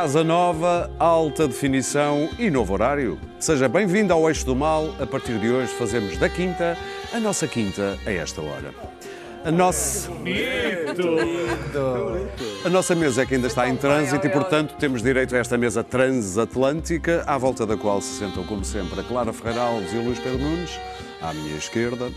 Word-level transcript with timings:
Casa 0.00 0.24
nova, 0.24 0.90
alta 0.98 1.46
definição 1.46 2.30
e 2.38 2.50
novo 2.50 2.72
horário. 2.72 3.20
Seja 3.38 3.68
bem-vindo 3.68 4.14
ao 4.14 4.26
Eixo 4.26 4.46
do 4.46 4.56
Mal. 4.56 4.94
A 4.98 5.06
partir 5.06 5.38
de 5.38 5.50
hoje 5.50 5.74
fazemos 5.74 6.16
da 6.16 6.26
quinta 6.26 6.74
a 7.12 7.20
nossa 7.20 7.46
quinta 7.46 7.98
a 8.06 8.10
esta 8.10 8.40
hora. 8.40 8.72
A 9.44 9.50
nossa... 9.50 10.10
A 12.64 12.70
nossa 12.70 12.94
mesa 12.94 13.20
é 13.20 13.26
que 13.26 13.34
ainda 13.34 13.46
está 13.46 13.68
em 13.68 13.76
trânsito 13.76 14.26
e, 14.26 14.30
portanto, 14.30 14.74
temos 14.78 15.02
direito 15.02 15.36
a 15.36 15.38
esta 15.38 15.58
mesa 15.58 15.84
transatlântica, 15.84 17.22
à 17.26 17.36
volta 17.36 17.66
da 17.66 17.76
qual 17.76 18.00
se 18.00 18.20
sentam, 18.20 18.42
como 18.44 18.64
sempre, 18.64 19.00
a 19.00 19.02
Clara 19.02 19.34
Ferreira 19.34 19.60
Alves 19.60 19.92
e 19.92 19.96
o 19.96 20.02
Luís 20.02 20.18
Pedro 20.18 20.38
Nunes, 20.38 20.80
à 21.20 21.34
minha 21.34 21.58
esquerda. 21.58 22.10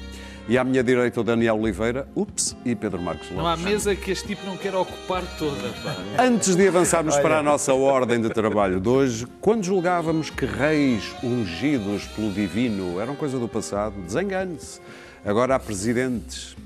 E 0.47 0.57
à 0.57 0.63
minha 0.63 0.83
direita 0.83 1.21
o 1.21 1.23
Daniel 1.23 1.57
Oliveira, 1.57 2.05
ups, 2.13 2.53
e 2.65 2.75
Pedro 2.75 3.01
Marcos 3.01 3.29
Lopes. 3.29 3.37
Não 3.37 3.47
há 3.47 3.55
mesa 3.55 3.95
que 3.95 4.11
este 4.11 4.27
tipo 4.27 4.45
não 4.45 4.57
quer 4.57 4.75
ocupar 4.75 5.23
toda. 5.39 5.69
Pá. 5.81 5.95
Antes 6.21 6.53
de 6.53 6.67
avançarmos 6.67 7.15
para 7.17 7.39
a 7.39 7.43
nossa 7.43 7.73
ordem 7.73 8.19
de 8.19 8.29
trabalho 8.29 8.81
de 8.81 8.89
hoje, 8.89 9.25
quando 9.39 9.63
julgávamos 9.63 10.29
que 10.29 10.45
reis 10.45 11.15
ungidos 11.23 12.05
pelo 12.07 12.29
divino 12.29 12.99
eram 12.99 13.15
coisa 13.15 13.39
do 13.39 13.47
passado, 13.47 13.95
desengane-se. 14.01 14.81
Agora 15.25 15.55
há 15.55 15.59
presidentes. 15.59 16.57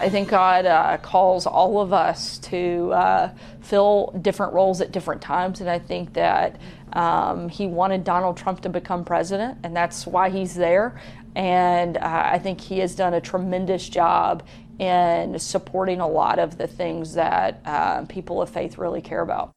I 0.00 0.08
think 0.08 0.30
God 0.30 0.64
uh, 0.64 0.96
calls 0.98 1.44
all 1.44 1.80
of 1.80 1.92
us 1.92 2.38
to 2.50 2.92
uh, 2.92 3.30
fill 3.60 4.12
different 4.22 4.52
roles 4.52 4.80
at 4.80 4.92
different 4.92 5.20
times, 5.20 5.60
and 5.60 5.68
I 5.68 5.80
think 5.80 6.12
that 6.12 6.54
um, 6.92 7.48
He 7.48 7.66
wanted 7.66 8.04
Donald 8.04 8.36
Trump 8.36 8.60
to 8.60 8.68
become 8.68 9.04
president, 9.04 9.58
and 9.64 9.74
that's 9.74 10.06
why 10.06 10.30
he's 10.30 10.54
there. 10.54 11.00
And 11.38 11.98
uh, 11.98 12.00
I 12.02 12.40
think 12.40 12.60
he 12.60 12.80
has 12.80 12.96
done 12.96 13.14
a 13.14 13.20
tremendous 13.20 13.88
job 13.88 14.42
in 14.80 15.38
supporting 15.38 16.00
a 16.00 16.08
lot 16.08 16.40
of 16.40 16.58
the 16.58 16.66
things 16.66 17.14
that 17.14 17.60
uh, 17.64 18.04
people 18.06 18.42
of 18.42 18.50
faith 18.50 18.76
really 18.76 19.00
care 19.00 19.22
about. 19.22 19.52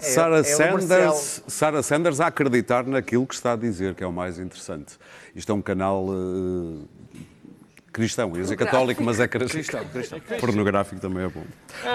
Sarah, 0.00 0.38
é 0.38 0.40
o 0.40 0.44
Sanders, 0.44 1.42
Sarah 1.46 1.82
Sanders 1.82 2.20
a 2.20 2.26
acreditar 2.26 2.84
naquilo 2.84 3.24
que 3.24 3.36
está 3.36 3.52
a 3.52 3.56
dizer, 3.56 3.94
que 3.94 4.02
é 4.02 4.06
o 4.06 4.12
mais 4.12 4.36
interessante. 4.36 4.98
Isto 5.32 5.52
é 5.52 5.54
um 5.54 5.62
canal 5.62 6.08
eh, 6.08 6.86
cristão, 7.92 8.34
ia 8.34 8.42
dizer 8.42 8.56
católico, 8.56 9.02
mas 9.02 9.20
é 9.20 9.28
cristão. 9.28 9.84
Pornográfico 10.40 11.00
também 11.00 11.24
é 11.24 11.28
bom. 11.28 11.44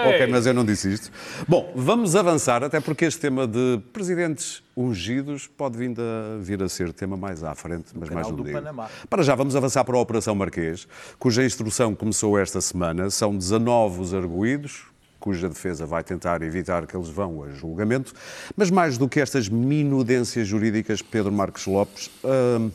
Ok, 0.06 0.26
mas 0.28 0.46
eu 0.46 0.54
não 0.54 0.64
disse 0.64 0.92
isto. 0.92 1.10
Bom, 1.46 1.72
vamos 1.74 2.14
avançar, 2.14 2.62
até 2.62 2.80
porque 2.80 3.04
este 3.04 3.20
tema 3.20 3.46
de 3.46 3.80
presidentes 3.92 4.62
ungidos 4.76 5.48
pode 5.48 5.76
vir 5.76 5.96
a, 5.98 6.38
vir 6.40 6.62
a 6.62 6.68
ser 6.68 6.92
tema 6.92 7.16
mais 7.16 7.42
à 7.42 7.54
frente, 7.54 7.86
mas 7.94 8.08
mais 8.10 8.28
um 8.28 8.36
do 8.36 8.44
dia. 8.44 8.54
Panamá. 8.54 8.88
Para 9.10 9.22
já, 9.22 9.34
vamos 9.34 9.56
avançar 9.56 9.84
para 9.84 9.96
a 9.96 10.00
Operação 10.00 10.34
Marquês, 10.34 10.86
cuja 11.18 11.44
instrução 11.44 11.94
começou 11.94 12.38
esta 12.38 12.60
semana. 12.60 13.10
São 13.10 13.36
19 13.36 14.00
os 14.00 14.14
arguídos, 14.14 14.84
cuja 15.18 15.48
defesa 15.48 15.84
vai 15.84 16.04
tentar 16.04 16.42
evitar 16.42 16.86
que 16.86 16.96
eles 16.96 17.08
vão 17.08 17.42
a 17.42 17.50
julgamento. 17.50 18.12
Mas 18.56 18.70
mais 18.70 18.96
do 18.96 19.08
que 19.08 19.18
estas 19.18 19.48
minudências 19.48 20.46
jurídicas, 20.46 21.02
Pedro 21.02 21.32
Marcos 21.32 21.66
Lopes, 21.66 22.08
hum, 22.22 22.70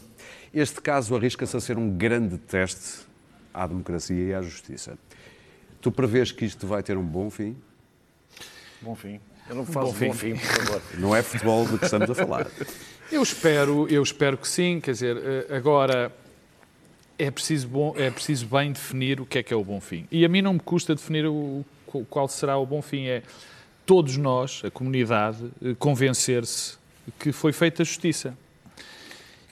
este 0.53 0.81
caso 0.81 1.15
arrisca-se 1.15 1.55
a 1.55 1.59
ser 1.61 1.77
um 1.77 1.89
grande 1.89 2.37
teste 2.37 3.12
à 3.53 3.67
democracia 3.67 4.23
e 4.29 4.33
à 4.33 4.41
justiça. 4.41 4.97
Tu 5.81 5.91
prevês 5.91 6.31
que 6.31 6.45
isto 6.45 6.65
vai 6.65 6.81
ter 6.81 6.97
um 6.97 7.03
bom 7.05 7.29
fim? 7.29 7.55
Bom 8.81 8.95
fim. 8.95 9.19
Eu 9.49 9.55
não 9.55 9.65
faço 9.65 9.93
bom 9.93 10.13
fim, 10.13 10.35
por 10.35 10.39
favor. 10.39 10.81
Não 10.97 11.15
é 11.15 11.21
futebol 11.21 11.65
de 11.67 11.77
que 11.77 11.83
estamos 11.85 12.09
a 12.09 12.15
falar. 12.15 12.47
Eu 13.11 13.21
espero, 13.21 13.87
eu 13.89 14.01
espero 14.01 14.37
que 14.37 14.47
sim, 14.47 14.79
quer 14.79 14.91
dizer, 14.91 15.17
eh, 15.17 15.55
agora 15.55 16.11
é 17.19 17.29
preciso, 17.29 17.67
bom, 17.67 17.93
é 17.97 18.09
preciso 18.09 18.45
bem 18.45 18.71
definir 18.71 19.19
o 19.19 19.25
que 19.25 19.39
é 19.39 19.43
que 19.43 19.53
é 19.53 19.57
o 19.57 19.63
bom 19.63 19.81
fim. 19.81 20.07
E 20.09 20.23
a 20.23 20.29
mim 20.29 20.41
não 20.41 20.53
me 20.53 20.59
custa 20.61 20.95
definir 20.95 21.25
o, 21.27 21.65
qual 22.09 22.27
será 22.29 22.57
o 22.57 22.65
bom 22.65 22.81
fim. 22.81 23.05
É 23.07 23.21
todos 23.85 24.15
nós, 24.15 24.61
a 24.63 24.71
comunidade, 24.71 25.37
eh, 25.61 25.75
convencer-se 25.77 26.77
que 27.19 27.33
foi 27.33 27.51
feita 27.51 27.83
justiça. 27.83 28.37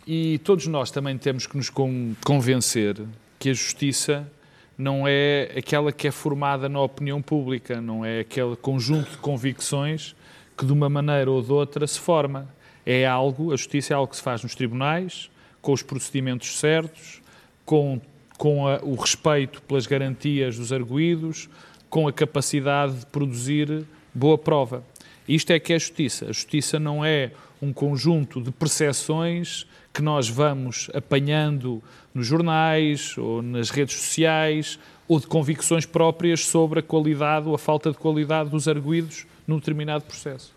E 0.08 0.40
todos 0.40 0.68
nós 0.68 0.90
também 0.90 1.18
temos 1.18 1.46
que 1.46 1.58
nos 1.58 1.70
con- 1.70 2.16
convencer 2.26 2.96
que 3.42 3.50
a 3.50 3.54
justiça 3.54 4.32
não 4.78 5.08
é 5.08 5.52
aquela 5.58 5.92
que 5.92 6.08
é 6.08 6.12
formada 6.12 6.70
na 6.70 6.80
opinião 6.80 7.20
pública, 7.24 7.82
não 7.82 8.06
é 8.06 8.20
aquele 8.20 8.56
conjunto 8.56 9.10
de 9.10 9.18
convicções 9.18 10.16
que 10.56 10.64
de 10.64 10.72
uma 10.72 10.88
maneira 10.88 11.32
ou 11.32 11.42
de 11.42 11.52
outra 11.52 11.88
se 11.88 12.00
forma. 12.00 12.48
É 12.86 13.04
algo, 13.08 13.52
a 13.52 13.56
justiça 13.56 13.94
é 13.94 13.96
algo 13.96 14.12
que 14.12 14.18
se 14.18 14.22
faz 14.22 14.44
nos 14.44 14.54
tribunais, 14.54 15.32
com 15.60 15.72
os 15.74 15.82
procedimentos 15.82 16.60
certos, 16.60 17.20
com, 17.66 18.00
com 18.38 18.68
a- 18.68 18.80
o 18.84 18.94
respeito 18.94 19.60
pelas 19.64 19.88
garantias 19.88 20.58
dos 20.58 20.72
arguídos, 20.72 21.50
com 21.90 22.08
a 22.08 22.14
capacidade 22.14 22.94
de 23.00 23.06
produzir 23.08 23.84
boa 24.14 24.38
prova. 24.38 24.84
Isto 25.28 25.52
é 25.52 25.60
que 25.60 25.74
é 25.74 25.80
justiça. 25.80 26.26
A 26.26 26.32
justiça 26.32 26.80
não 26.80 27.04
é 27.04 27.32
um 27.60 27.74
conjunto 27.74 28.40
de 28.40 28.52
percepções 28.52 29.66
que 29.94 30.02
nós 30.02 30.30
vamos 30.30 30.90
apanhando 30.94 31.82
nos 32.14 32.26
jornais 32.26 33.18
ou 33.18 33.42
nas 33.42 33.70
redes 33.70 33.96
sociais 33.96 34.80
ou 35.08 35.20
de 35.20 35.28
convicções 35.28 35.86
próprias 35.86 36.46
sobre 36.46 36.80
a 36.80 36.84
qualidade 36.84 37.48
ou 37.48 37.56
a 37.56 37.60
falta 37.60 37.92
de 37.92 37.98
qualidade 37.98 38.50
dos 38.50 38.68
arguídos 38.68 39.26
num 39.46 39.58
determinado 39.58 40.04
processo. 40.06 40.54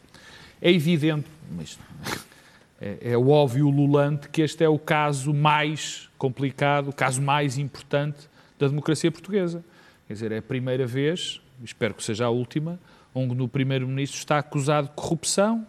É 0.62 0.70
evidente, 0.70 1.26
mas 1.50 1.78
é, 2.80 3.12
é 3.12 3.18
óbvio 3.18 3.68
lulante 3.68 4.28
que 4.28 4.42
este 4.42 4.62
é 4.62 4.68
o 4.68 4.78
caso 4.78 5.34
mais 5.34 6.08
complicado, 6.16 6.90
o 6.90 6.92
caso 6.92 7.20
mais 7.20 7.58
importante 7.58 8.28
da 8.58 8.68
democracia 8.68 9.10
portuguesa. 9.10 9.64
Quer 10.06 10.12
dizer, 10.12 10.32
é 10.32 10.38
a 10.38 10.42
primeira 10.42 10.86
vez, 10.86 11.40
espero 11.62 11.94
que 11.94 12.04
seja 12.04 12.26
a 12.26 12.30
última, 12.30 12.78
onde 13.14 13.40
o 13.40 13.48
Primeiro-Ministro 13.48 14.18
está 14.18 14.38
acusado 14.38 14.88
de 14.88 14.94
corrupção, 14.94 15.66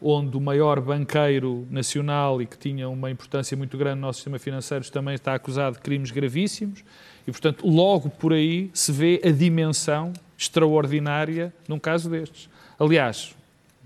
onde 0.00 0.36
o 0.36 0.40
maior 0.40 0.80
banqueiro 0.80 1.66
nacional 1.70 2.40
e 2.40 2.46
que 2.46 2.56
tinha 2.56 2.88
uma 2.88 3.10
importância 3.10 3.56
muito 3.56 3.76
grande 3.76 3.96
no 3.96 4.02
nosso 4.02 4.18
sistema 4.18 4.38
financeiro 4.38 4.88
também 4.90 5.14
está 5.14 5.34
acusado 5.34 5.76
de 5.76 5.82
crimes 5.82 6.10
gravíssimos 6.10 6.84
e, 7.26 7.30
portanto, 7.30 7.66
logo 7.66 8.08
por 8.08 8.32
aí 8.32 8.70
se 8.72 8.92
vê 8.92 9.20
a 9.24 9.30
dimensão 9.30 10.12
extraordinária 10.36 11.52
num 11.68 11.78
caso 11.78 12.08
destes. 12.08 12.48
Aliás, 12.78 13.34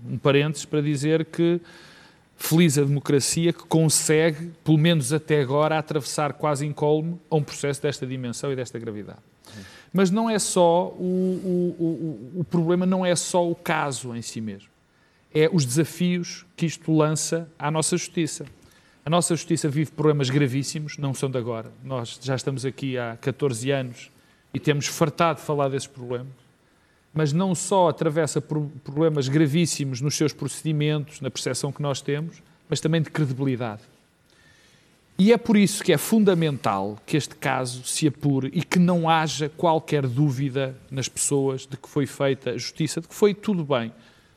um 0.07 0.17
parênteses 0.17 0.65
para 0.65 0.81
dizer 0.81 1.25
que 1.25 1.59
feliz 2.35 2.77
a 2.77 2.83
democracia 2.83 3.53
que 3.53 3.63
consegue, 3.63 4.51
pelo 4.63 4.77
menos 4.77 5.13
até 5.13 5.41
agora, 5.41 5.77
atravessar 5.77 6.33
quase 6.33 6.65
incólume 6.65 7.19
a 7.29 7.35
um 7.35 7.43
processo 7.43 7.81
desta 7.81 8.05
dimensão 8.05 8.51
e 8.51 8.55
desta 8.55 8.77
gravidade. 8.77 9.19
Mas 9.91 10.09
não 10.09 10.29
é 10.29 10.39
só 10.39 10.87
o, 10.87 11.03
o, 11.03 11.83
o, 11.83 12.39
o 12.41 12.43
problema 12.43 12.85
não 12.85 13.05
é 13.05 13.15
só 13.15 13.47
o 13.49 13.55
caso 13.55 14.15
em 14.15 14.21
si 14.21 14.41
mesmo. 14.41 14.72
É 15.33 15.49
os 15.51 15.65
desafios 15.65 16.45
que 16.55 16.65
isto 16.65 16.95
lança 16.95 17.49
à 17.57 17.71
nossa 17.71 17.97
justiça. 17.97 18.45
A 19.05 19.09
nossa 19.09 19.35
justiça 19.35 19.67
vive 19.67 19.91
problemas 19.91 20.29
gravíssimos, 20.29 20.97
não 20.97 21.13
são 21.13 21.29
de 21.29 21.37
agora. 21.37 21.71
Nós 21.83 22.19
já 22.21 22.35
estamos 22.35 22.65
aqui 22.65 22.97
há 22.97 23.17
14 23.19 23.71
anos 23.71 24.11
e 24.53 24.59
temos 24.59 24.87
fartado 24.87 25.39
de 25.39 25.45
falar 25.45 25.69
desses 25.69 25.87
problemas 25.87 26.43
mas 27.13 27.31
não 27.31 27.53
só 27.53 27.89
atravessa 27.89 28.41
problemas 28.41 29.27
gravíssimos 29.27 30.01
nos 30.01 30.15
seus 30.15 30.33
procedimentos, 30.33 31.21
na 31.21 31.29
percepção 31.29 31.71
que 31.71 31.81
nós 31.81 32.01
temos, 32.01 32.41
mas 32.67 32.79
também 32.79 33.01
de 33.01 33.11
credibilidade. 33.11 33.81
E 35.15 35.31
é 35.31 35.37
por 35.37 35.55
isso 35.55 35.83
que 35.83 35.93
é 35.93 35.97
fundamental 35.97 36.97
que 37.05 37.15
este 37.15 37.35
caso 37.35 37.83
se 37.83 38.07
apure 38.07 38.49
e 38.51 38.63
que 38.63 38.79
não 38.79 39.07
haja 39.07 39.47
qualquer 39.47 40.07
dúvida 40.07 40.75
nas 40.89 41.07
pessoas 41.07 41.67
de 41.67 41.77
que 41.77 41.87
foi 41.87 42.07
feita 42.07 42.49
a 42.49 42.57
justiça, 42.57 42.99
de 42.99 43.07
que 43.07 43.13
foi 43.13 43.35
tudo 43.35 43.63
bem. 43.63 43.93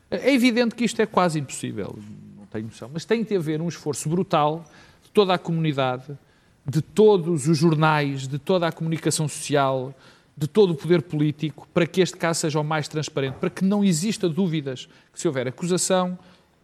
É 0.09 0.33
evidente 0.33 0.73
que 0.75 0.85
isto 0.85 1.01
é 1.01 1.05
quase 1.05 1.39
impossível, 1.39 1.97
não 2.37 2.45
tenho 2.45 2.65
noção, 2.65 2.89
mas 2.93 3.03
tem 3.05 3.23
de 3.23 3.35
haver 3.35 3.61
um 3.61 3.67
esforço 3.67 4.07
brutal 4.07 4.63
de 5.03 5.09
toda 5.11 5.33
a 5.33 5.37
comunidade, 5.37 6.17
de 6.65 6.81
todos 6.81 7.47
os 7.47 7.57
jornais, 7.57 8.27
de 8.27 8.37
toda 8.39 8.67
a 8.67 8.71
comunicação 8.71 9.27
social, 9.27 9.93
de 10.35 10.47
todo 10.47 10.71
o 10.71 10.75
poder 10.75 11.01
político, 11.01 11.67
para 11.73 11.85
que 11.87 11.99
este 12.01 12.15
caso 12.15 12.41
seja 12.41 12.59
o 12.59 12.63
mais 12.63 12.87
transparente, 12.87 13.35
para 13.35 13.49
que 13.49 13.65
não 13.65 13.83
exista 13.83 14.29
dúvidas 14.29 14.87
que 15.11 15.19
se 15.19 15.27
houver 15.27 15.47
acusação, 15.47 16.17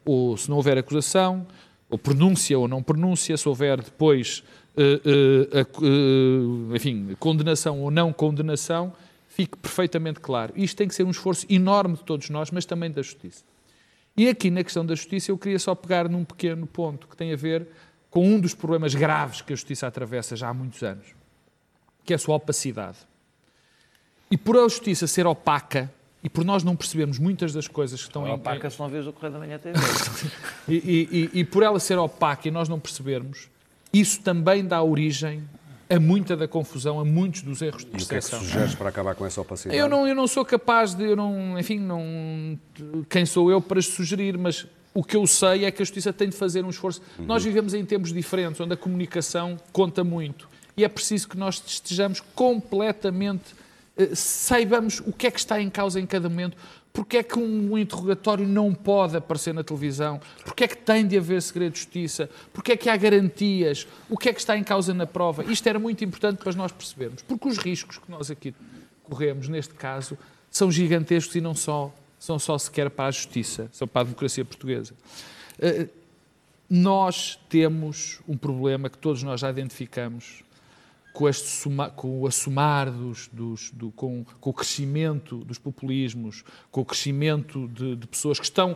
ou 0.06 0.38
se 0.38 0.50
não 0.50 0.58
houver 0.58 0.78
acusação, 0.78 1.46
ou 1.90 1.98
pronúncia 1.98 2.58
ou 2.58 2.68
não 2.68 2.82
pronúncia, 2.84 3.36
se 3.36 3.48
houver 3.50 3.82
depois, 3.82 4.44
eh, 4.78 5.60
acu- 5.62 5.84
eh, 5.86 6.76
enfim, 6.76 7.16
condenação 7.20 7.82
ou 7.82 7.90
não 7.92 8.12
condenação, 8.14 8.94
fique 9.36 9.58
perfeitamente 9.58 10.20
claro. 10.20 10.54
Isto 10.56 10.78
tem 10.78 10.88
que 10.88 10.94
ser 10.96 11.04
um 11.04 11.10
esforço 11.12 11.46
enorme 11.50 11.96
de 11.96 12.04
todos 12.04 12.30
nós, 12.30 12.52
mas 12.52 12.66
também 12.66 12.92
da 12.92 13.02
justiça. 13.02 13.44
E 14.16 14.30
aqui, 14.30 14.52
na 14.52 14.64
questão 14.64 14.86
da 14.86 14.94
justiça, 14.94 15.32
eu 15.32 15.38
queria 15.38 15.58
só 15.58 15.74
pegar 15.74 16.08
num 16.08 16.24
pequeno 16.24 16.68
ponto 16.68 17.08
que 17.08 17.18
tem 17.18 17.34
a 17.34 17.36
ver 17.36 17.68
com 18.12 18.28
um 18.28 18.40
dos 18.40 18.54
problemas 18.54 18.94
graves 18.94 19.42
que 19.42 19.52
a 19.52 19.56
justiça 19.56 19.88
atravessa 19.88 20.36
já 20.36 20.50
há 20.50 20.54
muitos 20.54 20.84
anos, 20.84 21.08
que 22.06 22.14
é 22.14 22.16
a 22.16 22.20
sua 22.20 22.36
opacidade. 22.36 22.98
E 24.30 24.38
por 24.38 24.56
a 24.56 24.62
justiça 24.64 25.08
ser 25.08 25.26
opaca, 25.26 25.92
e 26.24 26.30
por 26.30 26.46
nós 26.46 26.64
não 26.64 26.76
percebermos 26.76 27.18
muitas 27.18 27.52
das 27.54 27.68
coisas 27.68 28.00
que 28.02 28.08
estão 28.08 28.22
Não 28.22 28.30
em, 28.30 28.34
opaca 28.36 28.70
se 28.70 28.80
não 28.80 28.88
vês 28.88 29.08
o 29.08 29.12
Correio 29.12 29.34
da 29.34 29.40
Manhã 29.40 29.58
TV. 29.58 29.78
e, 30.70 30.74
e- 30.76 31.10
e- 31.36 31.40
e 31.40 31.44
por 31.44 31.64
ela 31.64 31.80
ser 31.80 31.98
opaca 31.98 32.48
e 32.48 32.52
nós 32.52 32.70
não 32.70 32.80
percebermos, 32.80 33.50
isso 33.92 34.22
também 34.22 34.64
dá 34.66 34.82
origem 34.84 35.44
a 35.96 36.00
muita 36.00 36.36
da 36.36 36.48
confusão, 36.48 37.00
a 37.00 37.06
muitos 37.06 37.42
dos 37.42 37.62
erros 37.62 37.84
de 37.84 37.92
E 37.92 37.94
o 37.94 37.98
que 37.98 37.98
é 37.98 38.00
que 38.02 38.08
percepção. 38.10 38.40
sugeres 38.40 38.76
para 38.76 38.90
acabar 38.90 39.16
com 39.16 39.26
essa 39.26 39.42
opacidade? 39.42 39.78
Eu 39.78 39.88
não, 39.88 40.08
eu 40.08 40.16
não 40.16 40.28
sou 40.28 40.44
capaz 40.44 40.94
de, 40.94 41.04
eu 41.04 41.16
não, 41.16 41.58
enfim, 41.60 41.80
não, 41.80 42.60
quem 43.10 43.26
sou 43.26 43.52
eu 43.52 43.62
para 43.62 43.82
sugerir, 43.82 44.38
mas 44.38 44.66
o 44.94 45.04
que 45.04 45.16
eu 45.16 45.26
sei 45.26 45.66
é 45.66 45.72
que 45.72 45.82
a 45.82 45.86
Justiça 45.86 46.14
tem 46.14 46.30
de 46.30 46.36
fazer 46.36 46.64
um 46.64 46.70
esforço. 46.70 47.02
Nós 47.20 47.44
vivemos 47.44 47.74
em 47.74 47.84
tempos 47.84 48.14
diferentes, 48.14 48.60
onde 48.62 48.74
a 48.74 48.78
comunicação 48.78 49.58
conta 49.72 50.04
muito. 50.04 50.48
E 50.78 50.84
é 50.84 50.88
preciso 50.88 51.28
que 51.28 51.38
nós 51.38 51.62
estejamos 51.66 52.20
completamente, 52.36 53.56
eh, 53.98 54.10
saibamos 54.14 55.02
o 55.06 55.12
que 55.14 55.28
é 55.28 55.32
que 55.32 55.40
está 55.40 55.62
em 55.62 55.70
causa 55.70 56.00
em 56.00 56.06
cada 56.06 56.30
momento, 56.30 56.58
porque 56.94 57.18
é 57.18 57.24
que 57.24 57.40
um 57.40 57.76
interrogatório 57.76 58.48
não 58.48 58.72
pode 58.72 59.18
aparecer 59.18 59.52
na 59.52 59.64
televisão, 59.64 60.22
porque 60.46 60.64
é 60.64 60.68
que 60.68 60.78
tem 60.78 61.08
de 61.08 61.18
haver 61.18 61.42
segredo 61.42 61.74
de 61.74 61.80
justiça, 61.80 62.30
porque 62.54 62.74
é 62.74 62.78
que 62.78 62.88
há 62.88 62.96
garantias, 62.96 63.88
o 64.08 64.16
que 64.16 64.30
é 64.30 64.34
que 64.34 64.40
está 64.40 64.56
em 64.56 64.64
causa 64.64 64.94
na 64.94 65.08
prova. 65.08 65.44
Isto 65.52 65.68
era 65.68 65.80
muito 65.80 66.06
importante 66.06 66.38
para 66.38 66.54
nós 66.54 66.72
percebermos, 66.72 67.24
porque 67.24 67.48
os 67.48 67.58
riscos 67.58 67.98
que 67.98 68.12
nós 68.12 68.30
aqui 68.30 68.54
corremos, 69.02 69.48
neste 69.48 69.74
caso, 69.74 70.16
são 70.52 70.72
gigantescos 70.72 71.36
e 71.36 71.42
não 71.42 71.56
só, 71.56 71.92
são 72.20 72.38
só 72.38 72.58
sequer 72.60 72.92
para 72.92 73.06
a 73.06 73.12
justiça, 73.12 73.68
são 73.72 73.88
para 73.88 74.02
a 74.02 74.04
democracia 74.04 74.46
portuguesa. 74.46 74.94
Eh, 75.60 75.88
Nós 76.70 77.40
temos 77.50 78.20
um 78.28 78.38
problema 78.38 78.90
que 78.90 78.98
todos 78.98 79.22
nós 79.22 79.42
já 79.42 79.50
identificamos 79.50 80.43
com, 81.14 81.30
este 81.30 81.48
soma- 81.48 81.90
com 81.92 82.22
o 82.22 82.28
assomar 82.28 82.90
dos, 82.92 83.30
dos- 83.32 83.70
do- 83.72 83.92
com, 83.92 84.26
com 84.42 84.50
o 84.50 84.54
crescimento 84.54 85.38
dos 85.46 85.58
populismos, 85.60 86.44
com 86.72 86.82
o 86.82 86.86
crescimento 86.86 87.68
de, 87.70 87.96
de 87.96 88.08
pessoas 88.08 88.40
que 88.40 88.46
estão 88.46 88.76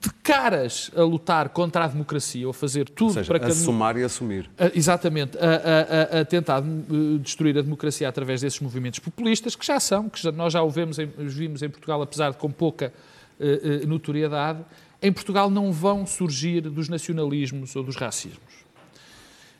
de 0.00 0.10
caras 0.22 0.90
a 0.94 1.02
lutar 1.02 1.48
contra 1.48 1.84
a 1.84 1.88
democracia 1.88 2.46
ou 2.46 2.50
a 2.50 2.54
fazer 2.54 2.88
tudo 2.88 3.08
Ou 3.08 3.14
seja, 3.14 3.26
para 3.26 3.38
que 3.40 3.46
assumar 3.46 3.96
e 3.96 4.02
assumir. 4.04 4.50
a- 4.58 4.70
exatamente, 4.74 5.36
a, 5.38 6.18
a- 6.18 6.20
a- 6.20 6.24
tentar 6.26 6.62
eh, 6.62 7.18
destruir 7.20 7.56
a 7.58 7.62
democracia 7.62 8.06
através 8.08 8.42
desses 8.42 8.60
movimentos 8.60 8.98
populistas, 8.98 9.56
que 9.56 9.64
já 9.64 9.80
são, 9.80 10.08
que 10.10 10.22
já- 10.22 10.30
nós 10.32 10.52
já 10.52 10.62
vemos 10.66 10.98
em, 10.98 11.08
os 11.18 11.34
vimos 11.34 11.62
em 11.62 11.70
Portugal, 11.70 12.02
apesar 12.02 12.30
de 12.32 12.36
com 12.36 12.50
pouca 12.50 12.92
eh, 13.40 13.84
notoriedade, 13.86 14.60
em 15.02 15.10
Portugal 15.12 15.48
não 15.50 15.72
vão 15.72 16.06
surgir 16.06 16.60
dos 16.62 16.88
nacionalismos 16.88 17.74
ou 17.74 17.82
dos 17.82 17.96
racismos. 17.96 18.63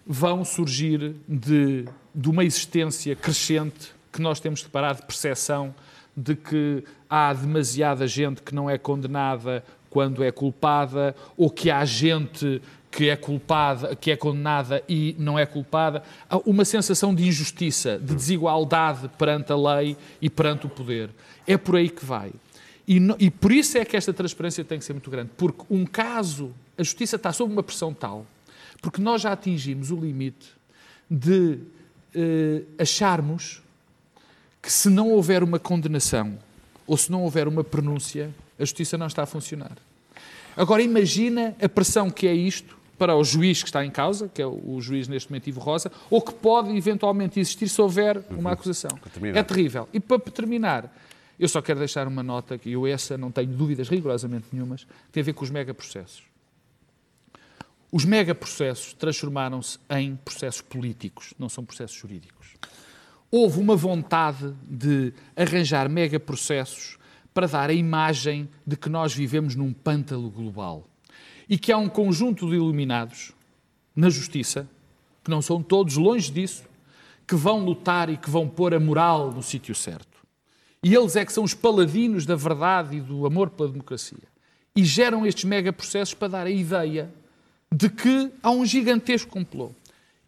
Vão 0.06 0.45
surgir 0.45 1.15
de, 1.27 1.87
de 2.15 2.29
uma 2.29 2.45
existência 2.45 3.17
crescente 3.17 3.93
que 4.12 4.21
nós 4.21 4.39
temos 4.39 4.61
de 4.61 4.69
parar 4.69 4.95
de 4.95 5.03
percepção 5.03 5.75
de 6.17 6.37
que 6.37 6.85
há 7.11 7.33
demasiada 7.33 8.06
gente 8.06 8.43
que 8.43 8.55
não 8.55 8.71
é 8.71 8.79
condenada 8.79 9.65
quando 9.91 10.25
é 10.25 10.31
culpada, 10.33 11.15
ou 11.37 11.49
que 11.49 11.71
há 11.71 11.85
gente 11.85 12.61
que 12.91 13.09
é 13.09 13.17
culpada, 13.17 13.97
que 13.97 14.11
é 14.11 14.17
condenada 14.17 14.83
e 14.89 15.17
não 15.19 15.37
é 15.39 15.45
culpada, 15.45 16.03
há 16.29 16.37
uma 16.39 16.65
sensação 16.65 17.12
de 17.15 17.27
injustiça, 17.27 17.99
de 17.99 18.15
desigualdade 18.15 19.09
perante 19.19 19.53
a 19.53 19.56
lei 19.56 19.97
e 20.21 20.31
perante 20.31 20.67
o 20.67 20.69
poder. 20.69 21.11
É 21.47 21.56
por 21.56 21.77
aí 21.77 21.89
que 21.89 22.05
vai. 22.05 22.33
E, 22.87 23.01
e 23.19 23.31
por 23.31 23.51
isso 23.51 23.79
é 23.79 23.85
que 23.85 23.97
esta 23.97 24.12
transparência 24.12 24.65
tem 24.65 24.79
que 24.79 24.85
ser 24.85 24.93
muito 24.93 25.11
grande, 25.11 25.31
porque 25.37 25.62
um 25.71 25.85
caso, 25.85 26.53
a 26.79 26.83
justiça 26.83 27.17
está 27.17 27.33
sob 27.33 27.53
uma 27.53 27.62
pressão 27.62 27.93
tal, 27.93 28.27
porque 28.84 29.00
nós 29.00 29.22
já 29.22 29.32
atingimos 29.32 29.90
o 29.90 29.96
limite 29.96 30.46
de 31.10 31.58
eh, 32.14 32.64
acharmos 32.78 33.62
que 34.60 34.70
se 34.70 34.90
não 34.90 35.10
houver 35.10 35.42
uma 35.42 35.58
condenação 35.58 36.38
ou 36.86 36.94
se 36.98 37.10
não 37.10 37.22
houver 37.22 37.48
uma 37.48 37.64
pronúncia, 37.64 38.31
a 38.58 38.62
justiça 38.62 38.98
não 38.98 39.06
está 39.06 39.22
a 39.22 39.26
funcionar. 39.26 39.72
Agora 40.54 40.82
imagina 40.82 41.56
a 41.62 41.66
pressão 41.66 42.10
que 42.10 42.26
é 42.26 42.34
isto 42.34 42.76
para 42.98 43.16
o 43.16 43.25
juiz 43.25 43.62
que 43.62 43.70
está 43.70 43.82
em 43.82 43.90
causa, 43.90 44.28
que 44.28 44.42
é 44.42 44.46
o 44.46 44.78
juiz 44.82 45.08
neste 45.08 45.31
momento 45.31 45.48
Ivo 45.48 45.60
Rosa, 45.60 45.90
ou 46.10 46.20
que 46.20 46.34
pode 46.34 46.76
eventualmente 46.76 47.40
existir 47.40 47.70
se 47.70 47.81
houver 47.81 48.22
uma 48.32 48.52
acusação. 48.52 48.90
terminar. 49.14 49.38
É 49.38 49.42
terrível. 49.42 49.88
E 49.94 49.98
para 49.98 50.19
terminar, 50.19 50.94
eu 51.40 51.48
só 51.48 51.62
quero 51.62 51.78
deixar 51.78 52.06
uma 52.06 52.22
nota, 52.22 52.58
que 52.58 52.72
eu 52.72 52.86
essa 52.86 53.16
não 53.16 53.31
tenho 53.31 53.48
dúvidas 53.48 53.88
rigorosamente 53.88 54.48
nenhumas, 54.52 54.84
que 54.84 55.10
tem 55.10 55.22
a 55.22 55.25
ver 55.25 55.32
com 55.32 55.42
os 55.42 55.50
megaprocessos. 55.50 56.33
Os 57.96 58.05
megaprocessos 58.05 58.93
transformaram-se 58.93 59.79
em 59.88 60.17
processos 60.17 60.61
políticos, 60.61 61.32
não 61.38 61.49
são 61.49 61.64
processos 61.64 61.96
jurídicos. 61.96 62.56
Houve 63.31 63.61
uma 63.61 63.76
vontade 63.76 64.52
de 64.69 65.12
arranjar 65.37 65.88
megaprocessos 65.88 66.99
para 67.32 67.46
dar 67.46 67.70
a 67.70 67.73
imagem 67.73 68.49
de 68.67 68.76
que 68.76 68.88
nós 68.88 69.14
vivemos 69.14 69.55
num 69.55 69.73
pântano 69.73 70.29
global 70.29 70.88
e 71.49 71.56
que 71.56 71.70
há 71.70 71.79
um 71.79 71.88
conjunto 71.88 72.50
de 72.50 72.56
iluminados 72.56 73.31
na 73.94 74.11
justiça, 74.11 74.69
que 75.23 75.31
não 75.31 75.41
são 75.41 75.62
todos 75.62 75.96
longe 75.96 76.32
disso, 76.32 76.64
que 77.25 77.37
vão 77.37 77.64
lutar 77.64 78.11
e 78.11 78.17
que 78.17 78.29
vão 78.29 78.49
pôr 78.49 78.75
a 78.75 78.81
moral 78.81 79.31
no 79.31 79.41
sítio 79.41 79.73
certo. 79.73 80.19
E 80.82 80.93
eles 80.93 81.14
é 81.14 81.25
que 81.25 81.32
são 81.32 81.44
os 81.44 81.55
paladinos 81.55 82.26
da 82.26 82.35
verdade 82.35 82.96
e 82.96 83.00
do 83.00 83.25
amor 83.25 83.50
pela 83.50 83.69
democracia. 83.69 84.26
E 84.75 84.85
geram 84.85 85.25
estes 85.25 85.44
megaprocessos 85.44 86.12
para 86.12 86.26
dar 86.26 86.46
a 86.49 86.50
ideia 86.50 87.08
de 87.75 87.91
que 87.91 88.31
há 88.41 88.50
um 88.53 88.65
gigantesco 88.65 89.29
complô. 89.29 89.73